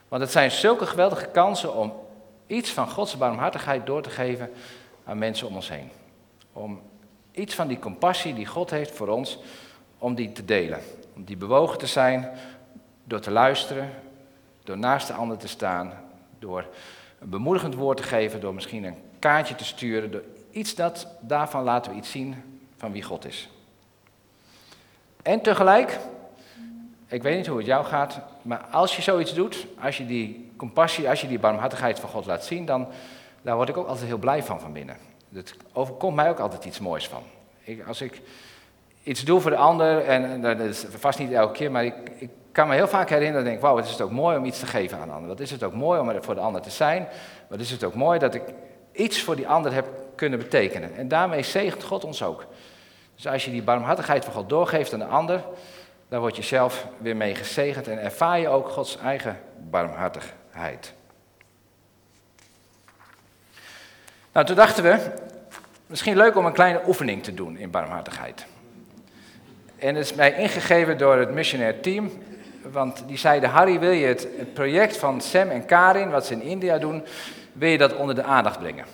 Want 0.08 0.22
het 0.22 0.30
zijn 0.30 0.50
zulke 0.50 0.86
geweldige 0.86 1.26
kansen 1.26 1.74
om 1.74 1.92
iets 2.46 2.70
van 2.70 2.90
Gods 2.90 3.16
barmhartigheid 3.16 3.86
door 3.86 4.02
te 4.02 4.10
geven 4.10 4.50
aan 5.04 5.18
mensen 5.18 5.46
om 5.46 5.54
ons 5.54 5.68
heen. 5.68 5.90
Om 6.52 6.80
iets 7.32 7.54
van 7.54 7.68
die 7.68 7.78
compassie 7.78 8.34
die 8.34 8.46
God 8.46 8.70
heeft 8.70 8.94
voor 8.94 9.08
ons, 9.08 9.38
om 9.98 10.14
die 10.14 10.32
te 10.32 10.44
delen. 10.44 10.80
Om 11.14 11.24
die 11.24 11.36
bewogen 11.36 11.78
te 11.78 11.86
zijn 11.86 12.30
door 13.04 13.20
te 13.20 13.30
luisteren, 13.30 13.90
door 14.64 14.78
naast 14.78 15.06
de 15.06 15.12
ander 15.12 15.36
te 15.36 15.48
staan, 15.48 15.92
door 16.38 16.66
een 17.18 17.28
bemoedigend 17.28 17.74
woord 17.74 17.96
te 17.96 18.02
geven, 18.02 18.40
door 18.40 18.54
misschien 18.54 18.84
een 18.84 18.98
kaartje 19.18 19.54
te 19.54 19.64
sturen. 19.64 20.10
Door 20.10 20.24
iets 20.50 20.74
dat, 20.74 21.06
daarvan 21.20 21.64
laten 21.64 21.92
we 21.92 21.98
iets 21.98 22.10
zien 22.10 22.60
van 22.76 22.92
wie 22.92 23.02
God 23.02 23.24
is. 23.24 23.48
En 25.22 25.40
tegelijk 25.40 25.98
ik 27.08 27.22
weet 27.22 27.36
niet 27.36 27.46
hoe 27.46 27.56
het 27.56 27.66
jou 27.66 27.84
gaat, 27.84 28.20
maar 28.42 28.64
als 28.70 28.96
je 28.96 29.02
zoiets 29.02 29.34
doet, 29.34 29.66
als 29.80 29.96
je 29.96 30.06
die 30.06 30.52
compassie, 30.56 31.08
als 31.08 31.20
je 31.20 31.28
die 31.28 31.38
barmhartigheid 31.38 32.00
van 32.00 32.08
God 32.08 32.26
laat 32.26 32.44
zien, 32.44 32.66
dan 32.66 32.88
daar 33.42 33.56
word 33.56 33.68
ik 33.68 33.76
ook 33.76 33.86
altijd 33.86 34.06
heel 34.06 34.18
blij 34.18 34.42
van 34.42 34.60
van 34.60 34.72
binnen. 34.72 34.96
Het 35.34 35.56
overkomt 35.72 36.16
mij 36.16 36.30
ook 36.30 36.38
altijd 36.38 36.64
iets 36.64 36.78
moois 36.78 37.08
van. 37.08 37.22
Ik, 37.64 37.86
als 37.86 38.00
ik 38.00 38.20
iets 39.02 39.24
doe 39.24 39.40
voor 39.40 39.50
de 39.50 39.56
ander, 39.56 40.04
en, 40.04 40.40
dat 40.42 40.60
is 40.60 40.84
vast 40.88 41.18
niet 41.18 41.32
elke 41.32 41.52
keer, 41.52 41.70
maar 41.70 41.84
ik, 41.84 41.94
ik 42.18 42.30
kan 42.52 42.68
me 42.68 42.74
heel 42.74 42.88
vaak 42.88 43.08
herinneren, 43.08 43.44
denk 43.44 43.56
ik, 43.56 43.62
wauw, 43.62 43.74
wat 43.74 43.84
is 43.84 43.90
het 43.90 44.00
ook 44.00 44.10
mooi 44.10 44.36
om 44.36 44.44
iets 44.44 44.58
te 44.58 44.66
geven 44.66 44.98
aan 44.98 45.08
de 45.08 45.14
ander. 45.14 45.28
Wat 45.28 45.40
is 45.40 45.50
het 45.50 45.62
ook 45.62 45.74
mooi 45.74 46.00
om 46.00 46.08
er 46.08 46.24
voor 46.24 46.34
de 46.34 46.40
ander 46.40 46.60
te 46.60 46.70
zijn. 46.70 47.08
Wat 47.48 47.60
is 47.60 47.70
het 47.70 47.84
ook 47.84 47.94
mooi 47.94 48.18
dat 48.18 48.34
ik 48.34 48.42
iets 48.92 49.22
voor 49.22 49.36
die 49.36 49.48
ander 49.48 49.72
heb 49.72 49.86
kunnen 50.14 50.38
betekenen. 50.38 50.96
En 50.96 51.08
daarmee 51.08 51.42
zegent 51.42 51.82
God 51.82 52.04
ons 52.04 52.22
ook. 52.22 52.46
Dus 53.14 53.26
als 53.26 53.44
je 53.44 53.50
die 53.50 53.62
barmhartigheid 53.62 54.24
van 54.24 54.34
God 54.34 54.48
doorgeeft 54.48 54.92
aan 54.92 54.98
de 54.98 55.04
ander, 55.04 55.44
daar 56.08 56.20
word 56.20 56.36
je 56.36 56.42
zelf 56.42 56.86
weer 56.98 57.16
mee 57.16 57.34
gezegend 57.34 57.88
en 57.88 58.02
ervaar 58.02 58.38
je 58.38 58.48
ook 58.48 58.68
Gods 58.68 58.98
eigen 58.98 59.40
barmhartigheid. 59.70 60.92
Nou, 64.32 64.46
toen 64.46 64.56
dachten 64.56 64.84
we, 64.84 64.98
misschien 65.86 66.16
leuk 66.16 66.36
om 66.36 66.46
een 66.46 66.52
kleine 66.52 66.80
oefening 66.86 67.22
te 67.22 67.34
doen 67.34 67.56
in 67.56 67.70
barmhartigheid. 67.70 68.46
En 69.78 69.94
het 69.94 70.04
is 70.04 70.14
mij 70.14 70.32
ingegeven 70.32 70.98
door 70.98 71.16
het 71.16 71.30
missionair 71.30 71.80
team, 71.80 72.10
want 72.62 73.02
die 73.06 73.18
zeiden, 73.18 73.50
Harry, 73.50 73.78
wil 73.78 73.90
je 73.90 74.06
het, 74.06 74.28
het 74.36 74.54
project 74.54 74.96
van 74.96 75.20
Sam 75.20 75.48
en 75.48 75.66
Karin, 75.66 76.10
wat 76.10 76.26
ze 76.26 76.32
in 76.32 76.42
India 76.42 76.78
doen, 76.78 77.04
wil 77.52 77.68
je 77.68 77.78
dat 77.78 77.96
onder 77.96 78.14
de 78.14 78.22
aandacht 78.22 78.58
brengen? 78.58 78.84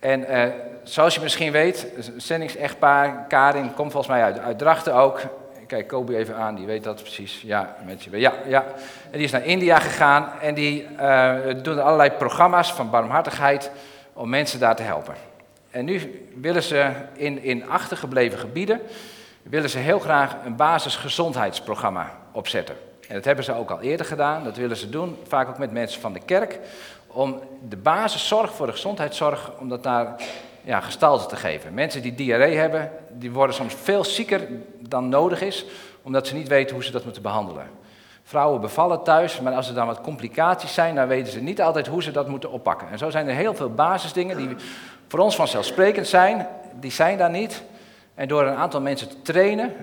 En 0.00 0.24
eh, 0.24 0.52
zoals 0.82 1.14
je 1.14 1.20
misschien 1.20 1.52
weet, 1.52 1.86
zendingsechtpaar, 2.16 3.24
Karin 3.28 3.74
komt 3.74 3.92
volgens 3.92 4.12
mij 4.12 4.22
uit, 4.22 4.38
uit 4.38 4.58
Drachten 4.58 4.94
ook, 4.94 5.20
kijk 5.66 5.86
Kobe 5.86 6.16
even 6.16 6.36
aan, 6.36 6.54
die 6.54 6.66
weet 6.66 6.84
dat 6.84 7.02
precies. 7.02 7.42
Ja, 7.42 7.76
mensen, 7.84 8.18
ja, 8.18 8.32
ja. 8.46 8.64
En 9.04 9.12
die 9.12 9.22
is 9.22 9.30
naar 9.30 9.44
India 9.44 9.78
gegaan 9.78 10.32
en 10.40 10.54
die 10.54 10.86
uh, 11.00 11.34
doen 11.62 11.82
allerlei 11.82 12.10
programma's 12.10 12.72
van 12.72 12.90
barmhartigheid 12.90 13.70
om 14.12 14.28
mensen 14.28 14.60
daar 14.60 14.76
te 14.76 14.82
helpen. 14.82 15.14
En 15.70 15.84
nu 15.84 16.26
willen 16.34 16.62
ze 16.62 16.90
in, 17.12 17.42
in 17.42 17.68
achtergebleven 17.68 18.38
gebieden, 18.38 18.80
willen 19.42 19.70
ze 19.70 19.78
heel 19.78 19.98
graag 19.98 20.36
een 20.44 20.56
basisgezondheidsprogramma 20.56 22.10
opzetten. 22.32 22.76
En 23.08 23.14
dat 23.14 23.24
hebben 23.24 23.44
ze 23.44 23.54
ook 23.54 23.70
al 23.70 23.80
eerder 23.80 24.06
gedaan, 24.06 24.44
dat 24.44 24.56
willen 24.56 24.76
ze 24.76 24.90
doen, 24.90 25.18
vaak 25.26 25.48
ook 25.48 25.58
met 25.58 25.72
mensen 25.72 26.00
van 26.00 26.12
de 26.12 26.20
kerk, 26.24 26.58
om 27.06 27.40
de 27.68 27.76
basiszorg 27.76 28.54
voor 28.54 28.66
de 28.66 28.72
gezondheidszorg, 28.72 29.50
om 29.58 29.68
dat 29.68 29.82
daar 29.82 30.14
ja, 30.66 30.80
gestalte 30.80 31.26
te 31.26 31.36
geven. 31.36 31.74
Mensen 31.74 32.02
die 32.02 32.14
diarree 32.14 32.56
hebben, 32.56 32.90
die 33.10 33.32
worden 33.32 33.56
soms 33.56 33.74
veel 33.74 34.04
zieker 34.04 34.48
dan 34.78 35.08
nodig 35.08 35.40
is, 35.40 35.64
omdat 36.02 36.26
ze 36.26 36.34
niet 36.34 36.48
weten 36.48 36.74
hoe 36.74 36.84
ze 36.84 36.90
dat 36.90 37.04
moeten 37.04 37.22
behandelen. 37.22 37.66
Vrouwen 38.22 38.60
bevallen 38.60 39.02
thuis, 39.02 39.40
maar 39.40 39.52
als 39.52 39.68
er 39.68 39.74
dan 39.74 39.86
wat 39.86 40.00
complicaties 40.00 40.74
zijn, 40.74 40.94
dan 40.94 41.08
weten 41.08 41.32
ze 41.32 41.40
niet 41.40 41.62
altijd 41.62 41.86
hoe 41.86 42.02
ze 42.02 42.10
dat 42.10 42.28
moeten 42.28 42.50
oppakken. 42.50 42.88
En 42.90 42.98
zo 42.98 43.10
zijn 43.10 43.28
er 43.28 43.34
heel 43.34 43.54
veel 43.54 43.70
basisdingen 43.70 44.36
die 44.36 44.48
voor 45.08 45.18
ons 45.18 45.36
vanzelfsprekend 45.36 46.06
zijn, 46.06 46.46
die 46.80 46.90
zijn 46.90 47.18
daar 47.18 47.30
niet. 47.30 47.62
En 48.14 48.28
door 48.28 48.46
een 48.46 48.56
aantal 48.56 48.80
mensen 48.80 49.08
te 49.08 49.22
trainen, 49.22 49.74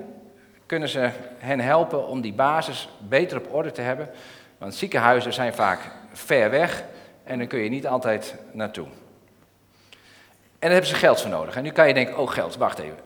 kunnen 0.66 0.90
ze 0.90 1.10
hen 1.38 1.60
helpen 1.60 2.08
om 2.08 2.22
die 2.22 2.34
basis 2.34 2.90
beter 3.00 3.38
op 3.38 3.54
orde 3.54 3.72
te 3.72 3.82
hebben. 3.82 4.10
Want 4.58 4.76
ziekenhuizen 4.76 5.34
zijn 5.34 5.54
vaak 5.54 5.80
ver 6.14 6.50
weg 6.50 6.84
en 7.24 7.38
dan 7.38 7.48
kun 7.48 7.60
je 7.60 7.70
niet 7.70 7.88
altijd 7.88 8.36
naartoe. 8.52 8.88
En 10.64 10.70
daar 10.70 10.78
hebben 10.78 11.00
ze 11.00 11.06
geld 11.06 11.22
voor 11.22 11.30
nodig. 11.30 11.56
En 11.56 11.64
nu 11.64 11.72
kan 11.72 11.88
je 11.88 11.94
denken, 11.94 12.18
oh 12.18 12.30
geld, 12.30 12.58
wacht 12.58 12.80
even. 12.80 12.98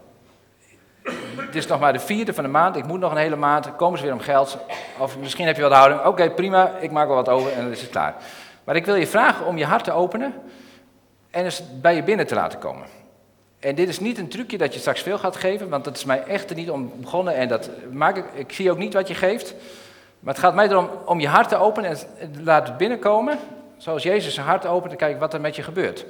Het 1.36 1.56
is 1.56 1.68
nog 1.68 1.80
maar 1.80 1.94
de 1.94 2.00
vierde 2.00 2.34
van 2.34 2.44
de 2.44 2.50
maand, 2.50 2.76
ik 2.76 2.86
moet 2.86 3.00
nog 3.00 3.12
een 3.12 3.18
hele 3.18 3.36
maand, 3.36 3.76
komen 3.76 3.98
ze 3.98 4.04
weer 4.04 4.14
om 4.14 4.20
geld. 4.20 4.58
Of 4.98 5.18
misschien 5.18 5.46
heb 5.46 5.56
je 5.56 5.62
wel 5.62 5.70
de 5.70 5.76
houding, 5.76 6.06
oké 6.06 6.30
prima, 6.30 6.72
ik 6.80 6.92
maak 6.92 7.08
wel 7.08 7.16
wat 7.16 7.30
over 7.30 7.52
en 7.52 7.62
dan 7.62 7.72
is 7.72 7.82
het 7.82 7.90
klaar. 7.90 8.16
Maar 8.64 8.76
ik 8.76 8.86
wil 8.86 8.96
je 8.96 9.08
vragen 9.08 9.46
om 9.46 9.58
je 9.58 9.66
hart 9.66 9.84
te 9.84 9.92
openen 9.92 10.34
en 11.32 11.44
eens 11.44 11.64
bij 11.82 11.96
je 11.96 12.04
binnen 12.04 12.28
te 12.28 12.36
laten 12.36 12.60
komen. 12.60 12.88
En 13.60 13.76
dit 13.76 13.90
is 13.90 14.00
niet 14.00 14.18
een 14.18 14.30
trucje 14.30 14.58
dat 14.58 14.74
je 14.74 14.80
straks 14.80 15.02
veel 15.02 15.18
gaat 15.18 15.36
geven, 15.36 15.70
want 15.70 15.84
dat 15.84 15.98
is 15.98 16.06
mij 16.06 16.24
echt 16.24 16.50
er 16.50 16.56
niet 16.56 16.70
om 16.70 16.92
begonnen. 16.96 17.36
En 17.36 17.48
dat 17.48 17.70
maak 17.92 18.18
ik, 18.18 18.26
ik 18.34 18.52
zie 18.52 18.72
ook 18.72 18.78
niet 18.78 18.94
wat 18.94 19.08
je 19.08 19.16
geeft. 19.16 19.54
Maar 20.20 20.34
het 20.34 20.44
gaat 20.44 20.56
mij 20.56 20.68
erom 20.68 20.90
om 21.06 21.20
je 21.20 21.28
hart 21.28 21.50
te 21.50 21.58
openen 21.58 21.98
en 22.20 22.44
laat 22.44 22.68
het 22.68 22.78
binnenkomen. 22.78 23.40
Zoals 23.78 24.04
Jezus 24.04 24.34
zijn 24.34 24.46
hart 24.46 24.66
opent 24.66 24.92
en 24.92 24.98
kijken 24.98 25.20
wat 25.20 25.34
er 25.34 25.42
met 25.42 25.56
je 25.56 25.64
gebeurt. 25.64 26.06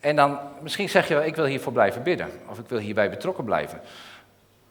En 0.00 0.16
dan, 0.16 0.38
misschien 0.60 0.88
zeg 0.88 1.08
je 1.08 1.14
wel, 1.14 1.24
ik 1.24 1.36
wil 1.36 1.44
hiervoor 1.44 1.72
blijven 1.72 2.02
bidden. 2.02 2.28
Of 2.46 2.58
ik 2.58 2.68
wil 2.68 2.78
hierbij 2.78 3.10
betrokken 3.10 3.44
blijven. 3.44 3.80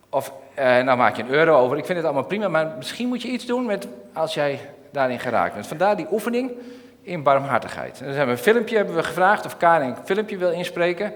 Of, 0.10 0.34
eh, 0.54 0.66
nou 0.66 0.98
maak 0.98 1.16
je 1.16 1.24
een 1.24 1.30
euro 1.30 1.58
over. 1.58 1.78
Ik 1.78 1.86
vind 1.86 1.98
het 1.98 2.06
allemaal 2.06 2.24
prima, 2.24 2.48
maar 2.48 2.74
misschien 2.78 3.08
moet 3.08 3.22
je 3.22 3.28
iets 3.28 3.46
doen 3.46 3.66
met, 3.66 3.88
als 4.14 4.34
jij 4.34 4.60
daarin 4.92 5.20
geraakt 5.20 5.54
bent. 5.54 5.68
Vandaar 5.68 5.96
die 5.96 6.08
oefening 6.12 6.52
in 7.02 7.24
barmhartigheid. 7.24 8.00
En 8.00 8.06
dan 8.06 8.16
hebben 8.16 8.36
we 8.36 8.42
een 8.42 8.54
filmpje 8.54 8.76
hebben 8.76 8.96
we 8.96 9.04
gevraagd 9.04 9.46
of 9.46 9.58
Karin 9.58 9.90
een 9.90 10.06
filmpje 10.06 10.38
wil 10.38 10.52
inspreken. 10.52 11.14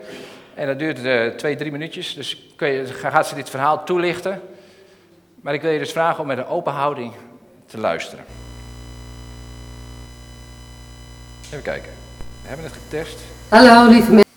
En 0.54 0.68
dat 0.68 0.80
duurt 0.80 1.00
uh, 1.00 1.28
twee, 1.28 1.56
drie 1.56 1.72
minuutjes. 1.72 2.14
Dus 2.14 2.54
kun 2.56 2.68
je, 2.68 2.86
gaat 2.86 3.28
ze 3.28 3.36
dit 3.36 3.50
verhaal 3.50 3.84
toelichten. 3.84 4.42
Maar 5.42 5.54
ik 5.54 5.62
wil 5.62 5.72
je 5.72 5.80
dus 5.80 5.92
vragen 5.92 6.22
om 6.22 6.28
met 6.28 6.38
een 6.38 6.46
open 6.46 6.74
houding 6.74 7.14
te 7.66 7.78
luisteren. 7.78 8.26
Even 11.46 11.62
kijken. 11.62 11.92
We 12.42 12.48
hebben 12.48 12.66
het 12.66 12.74
getest. 12.74 13.20
Hallo 13.50 13.90
lieve 13.90 14.12
mensen. 14.12 14.32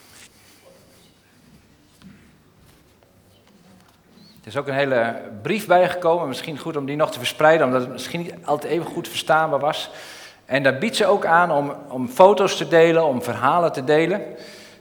Er 4.41 4.53
is 4.53 4.57
ook 4.57 4.67
een 4.67 4.75
hele 4.75 5.21
brief 5.43 5.67
bijgekomen. 5.67 6.29
Misschien 6.29 6.59
goed 6.59 6.77
om 6.77 6.87
die 6.87 6.97
nog 6.97 7.11
te 7.11 7.19
verspreiden, 7.19 7.67
omdat 7.67 7.81
het 7.81 7.91
misschien 7.91 8.21
niet 8.21 8.35
altijd 8.45 8.73
even 8.73 8.87
goed 8.87 9.09
verstaanbaar 9.09 9.61
was. 9.61 9.91
En 10.45 10.63
daar 10.63 10.79
biedt 10.79 10.97
ze 10.97 11.07
ook 11.07 11.27
aan 11.27 11.51
om, 11.51 11.73
om 11.89 12.09
foto's 12.09 12.57
te 12.57 12.69
delen, 12.69 13.05
om 13.05 13.23
verhalen 13.23 13.73
te 13.73 13.85
delen. 13.85 14.23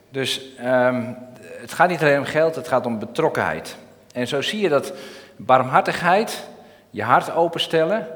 Dus 0.09 0.41
um, 0.65 1.17
het 1.41 1.73
gaat 1.73 1.89
niet 1.89 2.01
alleen 2.01 2.17
om 2.17 2.25
geld, 2.25 2.55
het 2.55 2.67
gaat 2.67 2.85
om 2.85 2.99
betrokkenheid. 2.99 3.77
En 4.13 4.27
zo 4.27 4.41
zie 4.41 4.59
je 4.59 4.69
dat 4.69 4.93
barmhartigheid, 5.35 6.47
je 6.89 7.03
hart 7.03 7.33
openstellen, 7.33 8.07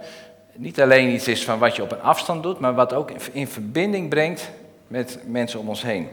niet 0.54 0.82
alleen 0.82 1.10
iets 1.10 1.28
is 1.28 1.44
van 1.44 1.60
wat 1.60 1.76
je 1.76 1.82
op 1.82 1.92
een 1.92 2.02
afstand 2.02 2.44
doet, 2.44 2.60
maar 2.60 2.74
wat 2.74 2.94
ook 2.94 3.12
in 3.32 3.48
verbinding 3.48 4.10
brengt 4.10 4.52
met 4.90 5.20
mensen 5.26 5.60
om 5.60 5.70
ons 5.70 5.82
heen. 5.82 6.08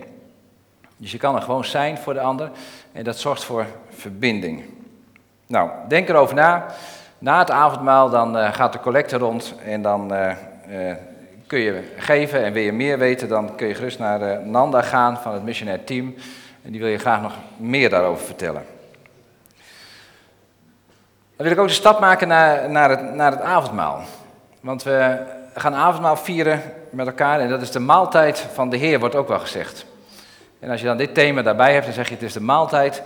Dus 0.96 1.12
je 1.12 1.18
kan 1.18 1.34
er 1.34 1.42
gewoon 1.42 1.64
zijn 1.64 1.98
voor 1.98 2.14
de 2.14 2.20
ander 2.20 2.50
en 2.92 3.04
dat 3.04 3.18
zorgt 3.18 3.44
voor 3.44 3.66
verbinding. 3.90 4.64
Nou, 5.46 5.70
denk 5.88 6.08
erover 6.08 6.34
na. 6.34 6.66
Na 7.18 7.38
het 7.38 7.50
avondmaal 7.50 8.10
dan 8.10 8.36
uh, 8.36 8.52
gaat 8.52 8.72
de 8.72 8.80
collecte 8.80 9.16
rond 9.16 9.54
en 9.64 9.82
dan 9.82 10.12
uh, 10.12 10.30
uh, 10.68 10.94
kun 11.46 11.58
je 11.58 11.92
geven. 11.96 12.44
En 12.44 12.52
wil 12.52 12.62
je 12.62 12.72
meer 12.72 12.98
weten, 12.98 13.28
dan 13.28 13.54
kun 13.54 13.66
je 13.66 13.74
gerust 13.74 13.98
naar 13.98 14.46
Nanda 14.46 14.82
gaan 14.82 15.16
van 15.16 15.32
het 15.32 15.42
missionair 15.42 15.84
team. 15.84 16.14
En 16.62 16.70
die 16.70 16.80
wil 16.80 16.90
je 16.90 16.98
graag 16.98 17.22
nog 17.22 17.34
meer 17.56 17.90
daarover 17.90 18.26
vertellen. 18.26 18.64
Dan 21.36 21.46
wil 21.46 21.50
ik 21.50 21.58
ook 21.58 21.68
de 21.68 21.72
stap 21.72 22.00
maken 22.00 22.28
naar, 22.28 22.70
naar, 22.70 22.90
het, 22.90 23.14
naar 23.14 23.30
het 23.30 23.40
avondmaal. 23.40 24.00
Want 24.60 24.82
we 24.82 25.18
gaan 25.61 25.75
avondmaal 25.75 26.16
vieren 26.16 26.62
met 26.90 27.07
elkaar 27.07 27.40
en 27.40 27.49
dat 27.49 27.62
is 27.62 27.71
de 27.71 27.79
maaltijd 27.79 28.38
van 28.38 28.71
de 28.71 28.77
Heer, 28.77 28.99
wordt 28.99 29.14
ook 29.14 29.29
wel 29.29 29.38
gezegd. 29.38 29.87
En 30.59 30.71
als 30.71 30.81
je 30.81 30.87
dan 30.87 30.97
dit 30.97 31.14
thema 31.14 31.42
daarbij 31.42 31.73
hebt, 31.73 31.85
dan 31.85 31.95
zeg 31.95 32.09
je 32.09 32.14
het 32.14 32.23
is 32.23 32.33
de 32.33 32.40
maaltijd 32.40 33.03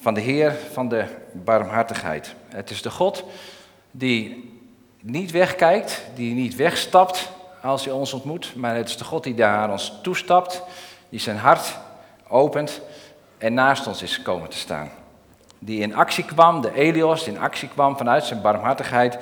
van 0.00 0.14
de 0.14 0.20
Heer 0.20 0.54
van 0.72 0.88
de 0.88 1.04
barmhartigheid. 1.32 2.34
Het 2.48 2.70
is 2.70 2.82
de 2.82 2.90
God 2.90 3.24
die 3.90 4.50
niet 5.00 5.30
wegkijkt, 5.30 6.02
die 6.14 6.34
niet 6.34 6.56
wegstapt 6.56 7.30
als 7.62 7.84
hij 7.84 7.94
ons 7.94 8.12
ontmoet, 8.12 8.52
maar 8.56 8.76
het 8.76 8.88
is 8.88 8.96
de 8.96 9.04
God 9.04 9.24
die 9.24 9.34
daar 9.34 9.70
ons 9.70 9.92
toestapt, 10.02 10.62
die 11.08 11.20
zijn 11.20 11.36
hart 11.36 11.78
opent 12.28 12.80
en 13.38 13.54
naast 13.54 13.86
ons 13.86 14.02
is 14.02 14.22
komen 14.22 14.48
te 14.48 14.56
staan. 14.56 14.90
Die 15.58 15.80
in 15.80 15.94
actie 15.94 16.24
kwam, 16.24 16.60
de 16.60 16.74
Elios, 16.74 17.24
die 17.24 17.34
in 17.34 17.40
actie 17.40 17.68
kwam 17.68 17.96
vanuit 17.96 18.24
zijn 18.24 18.40
barmhartigheid, 18.40 19.18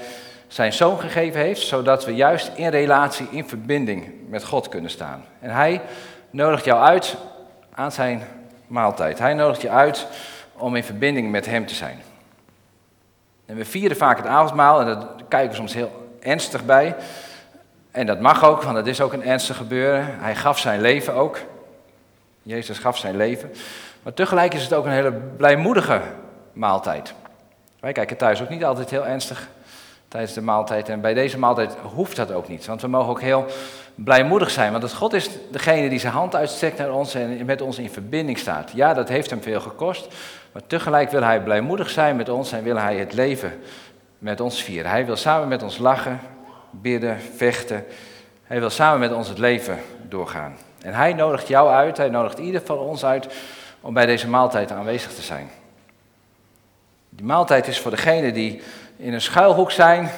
zijn 0.53 0.73
zoon 0.73 1.01
gegeven 1.01 1.41
heeft, 1.41 1.61
zodat 1.61 2.05
we 2.05 2.15
juist 2.15 2.51
in 2.55 2.69
relatie, 2.69 3.29
in 3.31 3.49
verbinding 3.49 4.13
met 4.29 4.45
God 4.45 4.69
kunnen 4.69 4.91
staan. 4.91 5.25
En 5.41 5.51
hij 5.51 5.81
nodigt 6.31 6.65
jou 6.65 6.83
uit 6.83 7.17
aan 7.75 7.93
zijn 7.93 8.23
maaltijd. 8.67 9.19
Hij 9.19 9.35
nodigt 9.35 9.61
je 9.61 9.71
uit 9.71 10.07
om 10.53 10.77
in 10.77 10.85
verbinding 10.85 11.31
met 11.31 11.47
hem 11.47 11.67
te 11.67 11.75
zijn. 11.75 12.03
En 13.47 13.57
we 13.57 13.65
vieren 13.65 13.97
vaak 13.97 14.17
het 14.17 14.27
avondmaal 14.27 14.81
en 14.81 14.87
daar 14.87 15.07
kijken 15.29 15.51
we 15.51 15.57
soms 15.57 15.75
heel 15.75 16.15
ernstig 16.21 16.65
bij. 16.65 16.97
En 17.91 18.07
dat 18.07 18.21
mag 18.21 18.45
ook, 18.45 18.63
want 18.63 18.77
het 18.77 18.87
is 18.87 19.01
ook 19.01 19.13
een 19.13 19.25
ernstig 19.25 19.57
gebeuren. 19.57 20.19
Hij 20.19 20.37
gaf 20.37 20.59
zijn 20.59 20.81
leven 20.81 21.15
ook. 21.15 21.39
Jezus 22.43 22.79
gaf 22.79 22.99
zijn 22.99 23.17
leven. 23.17 23.53
Maar 24.03 24.15
tegelijk 24.15 24.55
is 24.55 24.63
het 24.63 24.73
ook 24.73 24.85
een 24.85 24.91
hele 24.91 25.13
blijmoedige 25.13 26.01
maaltijd. 26.53 27.15
Wij 27.81 27.93
kijken 27.93 28.17
thuis 28.17 28.43
ook 28.43 28.49
niet 28.49 28.65
altijd 28.65 28.91
heel 28.91 29.07
ernstig 29.07 29.49
tijdens 30.11 30.33
de 30.33 30.40
maaltijd. 30.40 30.88
En 30.88 31.01
bij 31.01 31.14
deze 31.14 31.38
maaltijd 31.38 31.77
hoeft 31.94 32.16
dat 32.16 32.33
ook 32.33 32.49
niet. 32.49 32.66
Want 32.66 32.81
we 32.81 32.88
mogen 32.88 33.11
ook 33.11 33.20
heel 33.20 33.46
blijmoedig 33.94 34.51
zijn. 34.51 34.73
Want 34.73 34.92
God 34.92 35.12
is 35.12 35.29
degene 35.51 35.88
die 35.88 35.99
zijn 35.99 36.12
hand 36.12 36.35
uitstrekt 36.35 36.79
naar 36.79 36.92
ons 36.92 37.14
en 37.14 37.44
met 37.44 37.61
ons 37.61 37.79
in 37.79 37.90
verbinding 37.90 38.38
staat. 38.38 38.70
Ja, 38.75 38.94
dat 38.94 39.09
heeft 39.09 39.31
hem 39.31 39.42
veel 39.42 39.61
gekost. 39.61 40.14
Maar 40.53 40.62
tegelijk 40.66 41.11
wil 41.11 41.23
hij 41.23 41.42
blijmoedig 41.42 41.90
zijn 41.90 42.16
met 42.16 42.29
ons 42.29 42.53
en 42.53 42.62
wil 42.62 42.77
hij 42.77 42.96
het 42.96 43.12
leven 43.12 43.61
met 44.18 44.40
ons 44.40 44.62
vieren. 44.62 44.90
Hij 44.90 45.07
wil 45.07 45.16
samen 45.16 45.49
met 45.49 45.62
ons 45.62 45.79
lachen, 45.79 46.20
bidden, 46.70 47.18
vechten. 47.37 47.85
Hij 48.44 48.61
wil 48.61 48.70
samen 48.70 48.99
met 49.01 49.12
ons 49.12 49.29
het 49.29 49.38
leven 49.38 49.79
doorgaan. 50.09 50.57
En 50.83 50.94
hij 50.94 51.12
nodigt 51.12 51.49
jou 51.49 51.70
uit, 51.70 51.96
hij 51.96 52.09
nodigt 52.09 52.38
ieder 52.38 52.62
van 52.64 52.79
ons 52.79 53.05
uit 53.05 53.35
om 53.81 53.94
bij 53.94 54.07
deze 54.07 54.29
maaltijd 54.29 54.70
aanwezig 54.70 55.14
te 55.14 55.23
zijn. 55.23 55.51
Die 57.09 57.27
maaltijd 57.27 57.66
is 57.66 57.81
voor 57.81 57.90
degene 57.90 58.33
die 58.33 58.62
in 59.01 59.13
een 59.13 59.21
schuilhoek 59.21 59.71
zijn, 59.71 60.11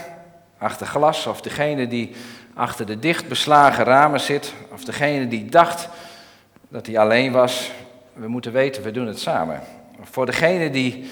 achter 0.59 0.87
glas, 0.87 1.27
of 1.27 1.40
degene 1.40 1.88
die 1.88 2.14
achter 2.55 2.87
de 2.87 2.99
dicht 2.99 3.29
beslagen 3.29 3.85
ramen 3.85 4.21
zit, 4.21 4.53
of 4.73 4.85
degene 4.85 5.29
die 5.29 5.45
dacht 5.45 5.88
dat 6.68 6.87
hij 6.87 6.99
alleen 6.99 7.33
was. 7.33 7.71
We 8.12 8.29
moeten 8.29 8.53
weten, 8.53 8.83
we 8.83 8.90
doen 8.90 9.07
het 9.07 9.21
samen. 9.21 9.61
Voor 10.03 10.27
degene 10.27 10.71
die 10.71 11.11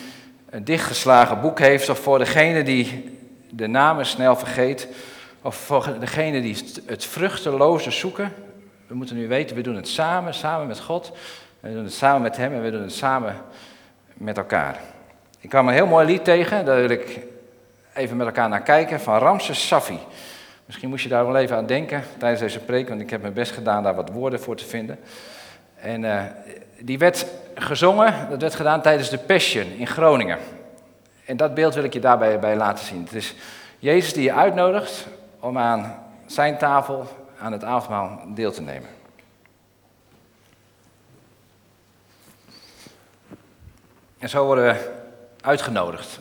een 0.51 0.65
dichtgeslagen 0.65 1.41
boek 1.41 1.59
heeft, 1.59 1.89
of 1.89 1.99
voor 1.99 2.19
degene 2.19 2.63
die 2.63 3.19
de 3.51 3.67
namen 3.67 4.07
snel 4.07 4.37
vergeet, 4.37 4.89
of 5.43 5.57
voor 5.57 5.97
degene 5.99 6.41
die 6.41 6.57
het 6.87 7.05
vruchteloze 7.05 7.91
zoeken. 7.91 8.33
We 8.87 8.95
moeten 8.95 9.17
nu 9.17 9.29
weten, 9.29 9.57
we 9.57 9.63
doen 9.63 9.77
het 9.77 9.89
samen, 9.89 10.35
samen 10.35 10.67
met 10.67 10.81
God. 10.81 11.13
We 11.61 11.73
doen 11.73 11.85
het 11.85 11.93
samen 11.93 12.23
met 12.23 12.37
Hem 12.37 12.53
en 12.53 12.63
we 12.63 12.71
doen 12.71 12.83
het 12.83 12.93
samen 12.93 13.37
met 14.15 14.37
elkaar. 14.37 14.81
Ik 15.41 15.49
kwam 15.49 15.69
een 15.69 15.75
heel 15.75 15.87
mooi 15.87 16.07
lied 16.07 16.25
tegen, 16.25 16.65
daar 16.65 16.81
wil 16.81 16.91
ik 16.91 17.21
even 17.95 18.17
met 18.17 18.27
elkaar 18.27 18.49
naar 18.49 18.63
kijken, 18.63 19.01
van 19.01 19.19
Ramses 19.19 19.67
Safi. 19.67 19.99
Misschien 20.67 20.89
moest 20.89 21.03
je 21.03 21.09
daar 21.09 21.27
wel 21.27 21.37
even 21.37 21.57
aan 21.57 21.67
denken 21.67 22.03
tijdens 22.19 22.41
deze 22.41 22.59
preek, 22.59 22.89
want 22.89 23.01
ik 23.01 23.11
heb 23.11 23.21
mijn 23.21 23.33
best 23.33 23.53
gedaan 23.53 23.83
daar 23.83 23.95
wat 23.95 24.11
woorden 24.11 24.41
voor 24.41 24.57
te 24.57 24.65
vinden. 24.65 24.99
En 25.75 26.03
uh, 26.03 26.23
die 26.79 26.99
werd 26.99 27.27
gezongen, 27.55 28.29
dat 28.31 28.41
werd 28.41 28.55
gedaan 28.55 28.83
tijdens 28.83 29.11
de 29.11 29.19
Passion 29.19 29.67
in 29.77 29.87
Groningen. 29.87 30.39
En 31.25 31.37
dat 31.37 31.55
beeld 31.55 31.75
wil 31.75 31.85
ik 31.85 31.93
je 31.93 32.01
daarbij 32.01 32.39
bij 32.39 32.57
laten 32.57 32.85
zien. 32.85 33.03
Het 33.05 33.15
is 33.15 33.35
Jezus 33.79 34.13
die 34.13 34.23
je 34.23 34.33
uitnodigt 34.33 35.07
om 35.41 35.59
aan 35.59 36.05
zijn 36.27 36.59
tafel, 36.59 37.07
aan 37.39 37.53
het 37.53 37.65
avondmaal 37.65 38.21
deel 38.35 38.53
te 38.53 38.63
nemen. 38.63 38.89
En 44.19 44.29
zo 44.29 44.45
worden 44.45 44.65
we 44.65 44.93
uitgenodigd. 45.41 46.21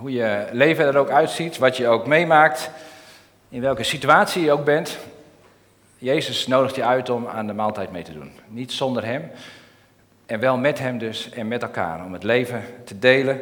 Hoe 0.00 0.12
je 0.12 0.46
leven 0.52 0.86
er 0.86 0.96
ook 0.96 1.10
uitziet, 1.10 1.58
wat 1.58 1.76
je 1.76 1.88
ook 1.88 2.06
meemaakt, 2.06 2.70
in 3.48 3.60
welke 3.60 3.82
situatie 3.82 4.44
je 4.44 4.52
ook 4.52 4.64
bent. 4.64 4.98
Jezus 5.98 6.46
nodigt 6.46 6.74
je 6.74 6.84
uit 6.84 7.10
om 7.10 7.26
aan 7.26 7.46
de 7.46 7.52
maaltijd 7.52 7.92
mee 7.92 8.02
te 8.02 8.12
doen. 8.12 8.32
Niet 8.48 8.72
zonder 8.72 9.04
Hem, 9.04 9.30
en 10.26 10.40
wel 10.40 10.56
met 10.56 10.78
Hem 10.78 10.98
dus 10.98 11.30
en 11.30 11.48
met 11.48 11.62
elkaar. 11.62 12.04
Om 12.04 12.12
het 12.12 12.22
leven 12.22 12.64
te 12.84 12.98
delen, 12.98 13.40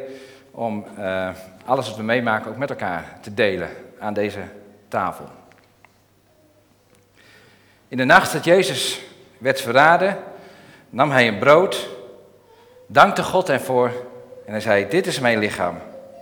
om 0.51 0.85
uh, 0.97 1.29
alles 1.65 1.87
wat 1.87 1.97
we 1.97 2.03
meemaken 2.03 2.51
ook 2.51 2.57
met 2.57 2.69
elkaar 2.69 3.17
te 3.21 3.33
delen 3.33 3.69
aan 3.99 4.13
deze 4.13 4.41
tafel. 4.87 5.25
In 7.87 7.97
de 7.97 8.05
nacht 8.05 8.33
dat 8.33 8.43
Jezus 8.43 9.01
werd 9.37 9.61
verraden, 9.61 10.17
nam 10.89 11.11
hij 11.11 11.27
een 11.27 11.39
brood, 11.39 11.89
dankte 12.87 13.23
God 13.23 13.49
ervoor 13.49 13.91
En 14.45 14.51
hij 14.51 14.61
zei, 14.61 14.87
dit 14.89 15.07
is 15.07 15.19
mijn 15.19 15.39
lichaam 15.39 15.77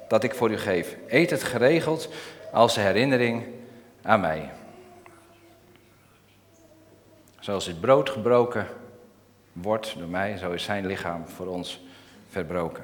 dat 0.07 0.23
ik 0.23 0.35
voor 0.35 0.51
u 0.51 0.57
geef. 0.57 0.95
Eet 1.07 1.29
het 1.29 1.43
geregeld 1.43 2.09
als 2.51 2.75
herinnering 2.75 3.45
aan 4.01 4.19
mij. 4.19 4.49
Zoals 7.39 7.65
dit 7.65 7.81
brood 7.81 8.09
gebroken 8.09 8.67
wordt 9.53 9.97
door 9.97 10.07
mij, 10.07 10.37
zo 10.37 10.51
is 10.51 10.63
zijn 10.63 10.85
lichaam 10.85 11.27
voor 11.27 11.47
ons 11.47 11.81
verbroken. 12.29 12.83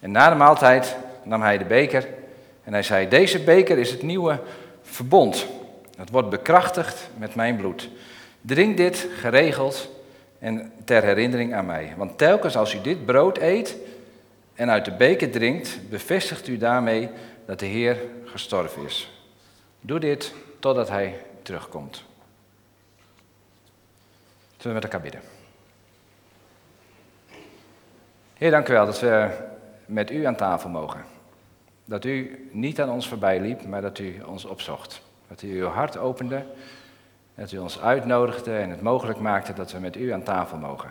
En 0.00 0.10
na 0.10 0.28
de 0.28 0.34
maaltijd 0.34 0.96
nam 1.22 1.42
hij 1.42 1.58
de 1.58 1.64
beker 1.64 2.08
en 2.64 2.72
hij 2.72 2.82
zei: 2.82 3.08
Deze 3.08 3.44
beker 3.44 3.78
is 3.78 3.90
het 3.90 4.02
nieuwe 4.02 4.40
verbond. 4.90 5.46
Het 5.96 6.10
wordt 6.10 6.30
bekrachtigd 6.30 7.10
met 7.16 7.34
mijn 7.34 7.56
bloed. 7.56 7.88
Drink 8.40 8.76
dit 8.76 9.08
geregeld 9.18 9.88
en 10.38 10.72
ter 10.84 11.02
herinnering 11.02 11.54
aan 11.54 11.66
mij. 11.66 11.94
Want 11.96 12.18
telkens 12.18 12.56
als 12.56 12.74
u 12.74 12.80
dit 12.80 13.06
brood 13.06 13.38
eet 13.38 13.76
en 14.54 14.70
uit 14.70 14.84
de 14.84 14.92
beker 14.92 15.30
drinkt, 15.30 15.78
bevestigt 15.90 16.48
u 16.48 16.58
daarmee 16.58 17.10
dat 17.46 17.58
de 17.58 17.66
Heer 17.66 17.96
gestorven 18.24 18.84
is. 18.84 19.22
Doe 19.80 20.00
dit 20.00 20.34
totdat 20.58 20.88
hij 20.88 21.20
terugkomt. 21.42 22.04
Zullen 24.56 24.76
we 24.76 24.82
met 24.82 24.84
elkaar 24.84 25.00
bidden? 25.00 25.20
Heer, 28.34 28.50
dank 28.50 28.68
u 28.68 28.72
wel 28.72 28.86
dat 28.86 29.00
we 29.00 29.30
met 29.86 30.10
u 30.10 30.24
aan 30.24 30.36
tafel 30.36 30.68
mogen. 30.68 31.17
Dat 31.88 32.04
u 32.04 32.48
niet 32.52 32.80
aan 32.80 32.90
ons 32.90 33.08
voorbij 33.08 33.40
liep, 33.40 33.66
maar 33.66 33.82
dat 33.82 33.98
u 33.98 34.20
ons 34.26 34.44
opzocht. 34.44 35.02
Dat 35.28 35.42
u 35.42 35.60
uw 35.60 35.66
hart 35.66 35.96
opende, 35.96 36.44
dat 37.34 37.52
u 37.52 37.58
ons 37.58 37.80
uitnodigde 37.80 38.56
en 38.56 38.70
het 38.70 38.80
mogelijk 38.80 39.18
maakte 39.18 39.52
dat 39.52 39.72
we 39.72 39.78
met 39.78 39.96
u 39.96 40.12
aan 40.12 40.22
tafel 40.22 40.56
mogen. 40.56 40.90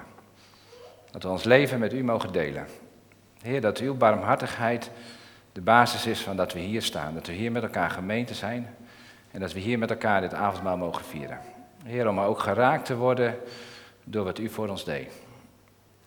Dat 1.12 1.24
we 1.24 1.30
ons 1.30 1.44
leven 1.44 1.80
met 1.80 1.94
u 1.94 2.04
mogen 2.04 2.32
delen. 2.32 2.68
Heer, 3.42 3.62
dat 3.62 3.78
uw 3.78 3.96
barmhartigheid 3.96 4.92
de 5.52 5.62
basis 5.62 6.06
is 6.06 6.22
van 6.22 6.36
dat 6.36 6.54
we 6.54 6.60
hier 6.60 6.82
staan. 6.82 7.14
Dat 7.14 7.28
we 7.28 7.34
hier 7.34 7.52
met 7.52 7.64
elkaar 7.64 7.90
gemeente 7.90 8.34
zijn 8.34 8.76
en 9.32 9.40
dat 9.40 9.54
we 9.54 9.60
hier 9.60 9.80
met 9.80 9.90
elkaar 9.90 10.22
dit 10.22 10.34
avondmaal 10.34 10.78
mogen 10.78 11.06
vieren. 11.06 11.40
Heer, 11.84 12.10
om 12.10 12.20
ook 12.20 12.40
geraakt 12.40 12.86
te 12.86 12.96
worden 12.96 13.36
door 14.04 14.24
wat 14.24 14.40
u 14.40 14.50
voor 14.50 14.68
ons 14.68 14.86
deed. 14.86 15.14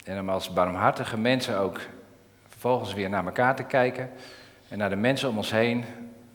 En 0.04 0.20
om 0.20 0.30
als 0.30 0.52
barmhartige 0.52 1.18
mensen 1.18 1.58
ook 1.58 1.80
vervolgens 2.48 2.94
weer 2.94 3.08
naar 3.10 3.24
elkaar 3.24 3.56
te 3.56 3.64
kijken 3.64 4.10
en 4.70 4.78
naar 4.78 4.90
de 4.90 4.96
mensen 4.96 5.28
om 5.28 5.36
ons 5.36 5.50
heen, 5.50 5.84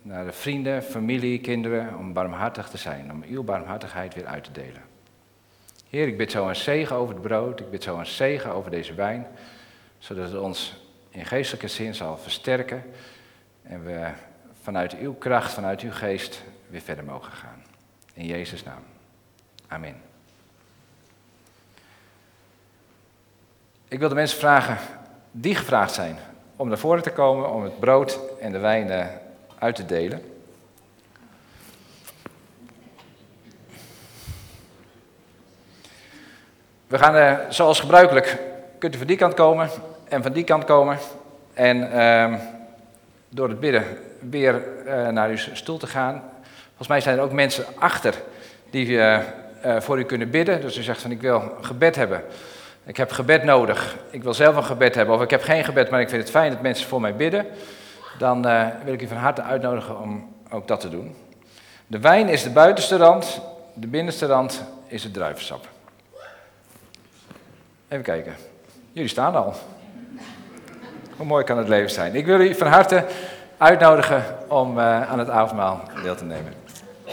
naar 0.01 0.25
de 0.25 0.31
vrienden, 0.31 0.83
familie, 0.83 1.39
kinderen, 1.39 1.97
om 1.97 2.13
barmhartig 2.13 2.69
te 2.69 2.77
zijn, 2.77 3.11
om 3.11 3.23
uw 3.23 3.43
barmhartigheid 3.43 4.13
weer 4.13 4.25
uit 4.25 4.43
te 4.43 4.51
delen. 4.51 4.81
Heer, 5.89 6.07
ik 6.07 6.17
bid 6.17 6.31
zo 6.31 6.47
een 6.47 6.55
zegen 6.55 6.95
over 6.95 7.13
het 7.13 7.23
brood, 7.23 7.59
ik 7.59 7.69
bid 7.69 7.83
zo 7.83 7.97
een 7.97 8.05
zegen 8.05 8.51
over 8.51 8.71
deze 8.71 8.93
wijn, 8.93 9.27
zodat 9.97 10.31
het 10.31 10.41
ons 10.41 10.75
in 11.09 11.25
geestelijke 11.25 11.67
zin 11.67 11.95
zal 11.95 12.17
versterken 12.17 12.83
en 13.63 13.85
we 13.85 14.09
vanuit 14.61 14.97
uw 14.97 15.13
kracht, 15.13 15.53
vanuit 15.53 15.81
uw 15.81 15.91
geest 15.91 16.43
weer 16.67 16.81
verder 16.81 17.03
mogen 17.03 17.31
gaan. 17.31 17.63
In 18.13 18.25
Jezus' 18.25 18.63
naam. 18.63 18.83
Amen. 19.67 19.95
Ik 23.87 23.99
wil 23.99 24.09
de 24.09 24.15
mensen 24.15 24.39
vragen 24.39 24.77
die 25.31 25.55
gevraagd 25.55 25.93
zijn 25.93 26.17
om 26.55 26.67
naar 26.67 26.77
voren 26.77 27.03
te 27.03 27.11
komen, 27.11 27.51
om 27.51 27.63
het 27.63 27.79
brood 27.79 28.19
en 28.39 28.51
de 28.51 28.59
wijn 28.59 28.89
eh, 28.89 29.05
uit 29.59 29.75
te 29.75 29.85
delen. 29.85 30.21
We 36.87 36.97
gaan 36.97 37.15
uh, 37.15 37.49
zoals 37.49 37.79
gebruikelijk, 37.79 38.39
kunt 38.77 38.95
u 38.95 38.97
van 38.97 39.07
die 39.07 39.17
kant 39.17 39.33
komen 39.33 39.69
en 40.07 40.23
van 40.23 40.31
die 40.31 40.43
kant 40.43 40.63
komen. 40.63 40.97
En 41.53 41.77
uh, 41.77 42.33
door 43.29 43.49
het 43.49 43.59
bidden 43.59 43.83
weer 44.19 44.63
uh, 44.85 45.07
naar 45.07 45.29
uw 45.29 45.37
stoel 45.37 45.77
te 45.77 45.87
gaan. 45.87 46.23
Volgens 46.67 46.87
mij 46.87 47.01
zijn 47.01 47.17
er 47.17 47.23
ook 47.23 47.31
mensen 47.31 47.65
achter 47.79 48.13
die 48.69 48.99
voor 49.79 49.99
u 49.99 50.03
kunnen 50.03 50.29
bidden. 50.29 50.61
Dus 50.61 50.77
u 50.77 50.81
zegt 50.81 51.01
van 51.01 51.11
ik 51.11 51.21
wil 51.21 51.57
gebed 51.61 51.95
hebben. 51.95 52.23
Ik 52.85 52.97
heb 52.97 53.11
gebed 53.11 53.43
nodig. 53.43 53.95
Ik 54.09 54.23
wil 54.23 54.33
zelf 54.33 54.55
een 54.55 54.63
gebed 54.63 54.95
hebben. 54.95 55.15
Of 55.15 55.21
ik 55.21 55.29
heb 55.29 55.41
geen 55.41 55.63
gebed, 55.63 55.89
maar 55.89 56.01
ik 56.01 56.09
vind 56.09 56.21
het 56.21 56.31
fijn 56.31 56.51
dat 56.51 56.61
mensen 56.61 56.87
voor 56.87 57.01
mij 57.01 57.15
bidden. 57.15 57.45
Dan 58.17 58.47
uh, 58.47 58.67
wil 58.83 58.93
ik 58.93 59.01
u 59.01 59.07
van 59.07 59.17
harte 59.17 59.41
uitnodigen 59.41 59.99
om 59.99 60.35
ook 60.51 60.67
dat 60.67 60.79
te 60.79 60.89
doen. 60.89 61.15
De 61.87 61.99
wijn 61.99 62.27
is 62.27 62.43
de 62.43 62.49
buitenste 62.49 62.97
rand. 62.97 63.41
De 63.73 63.87
binnenste 63.87 64.25
rand 64.25 64.63
is 64.87 65.03
het 65.03 65.13
druivensap. 65.13 65.67
Even 67.87 68.03
kijken. 68.03 68.35
Jullie 68.91 69.09
staan 69.09 69.35
al. 69.35 69.53
Hoe 71.17 71.25
mooi 71.25 71.43
kan 71.43 71.57
het 71.57 71.67
leven 71.67 71.91
zijn? 71.91 72.15
Ik 72.15 72.25
wil 72.25 72.39
u 72.39 72.55
van 72.55 72.67
harte 72.67 73.05
uitnodigen 73.57 74.23
om 74.47 74.77
uh, 74.77 75.11
aan 75.11 75.19
het 75.19 75.29
avondmaal 75.29 75.81
deel 76.03 76.15
te 76.15 76.25
nemen. 76.25 76.64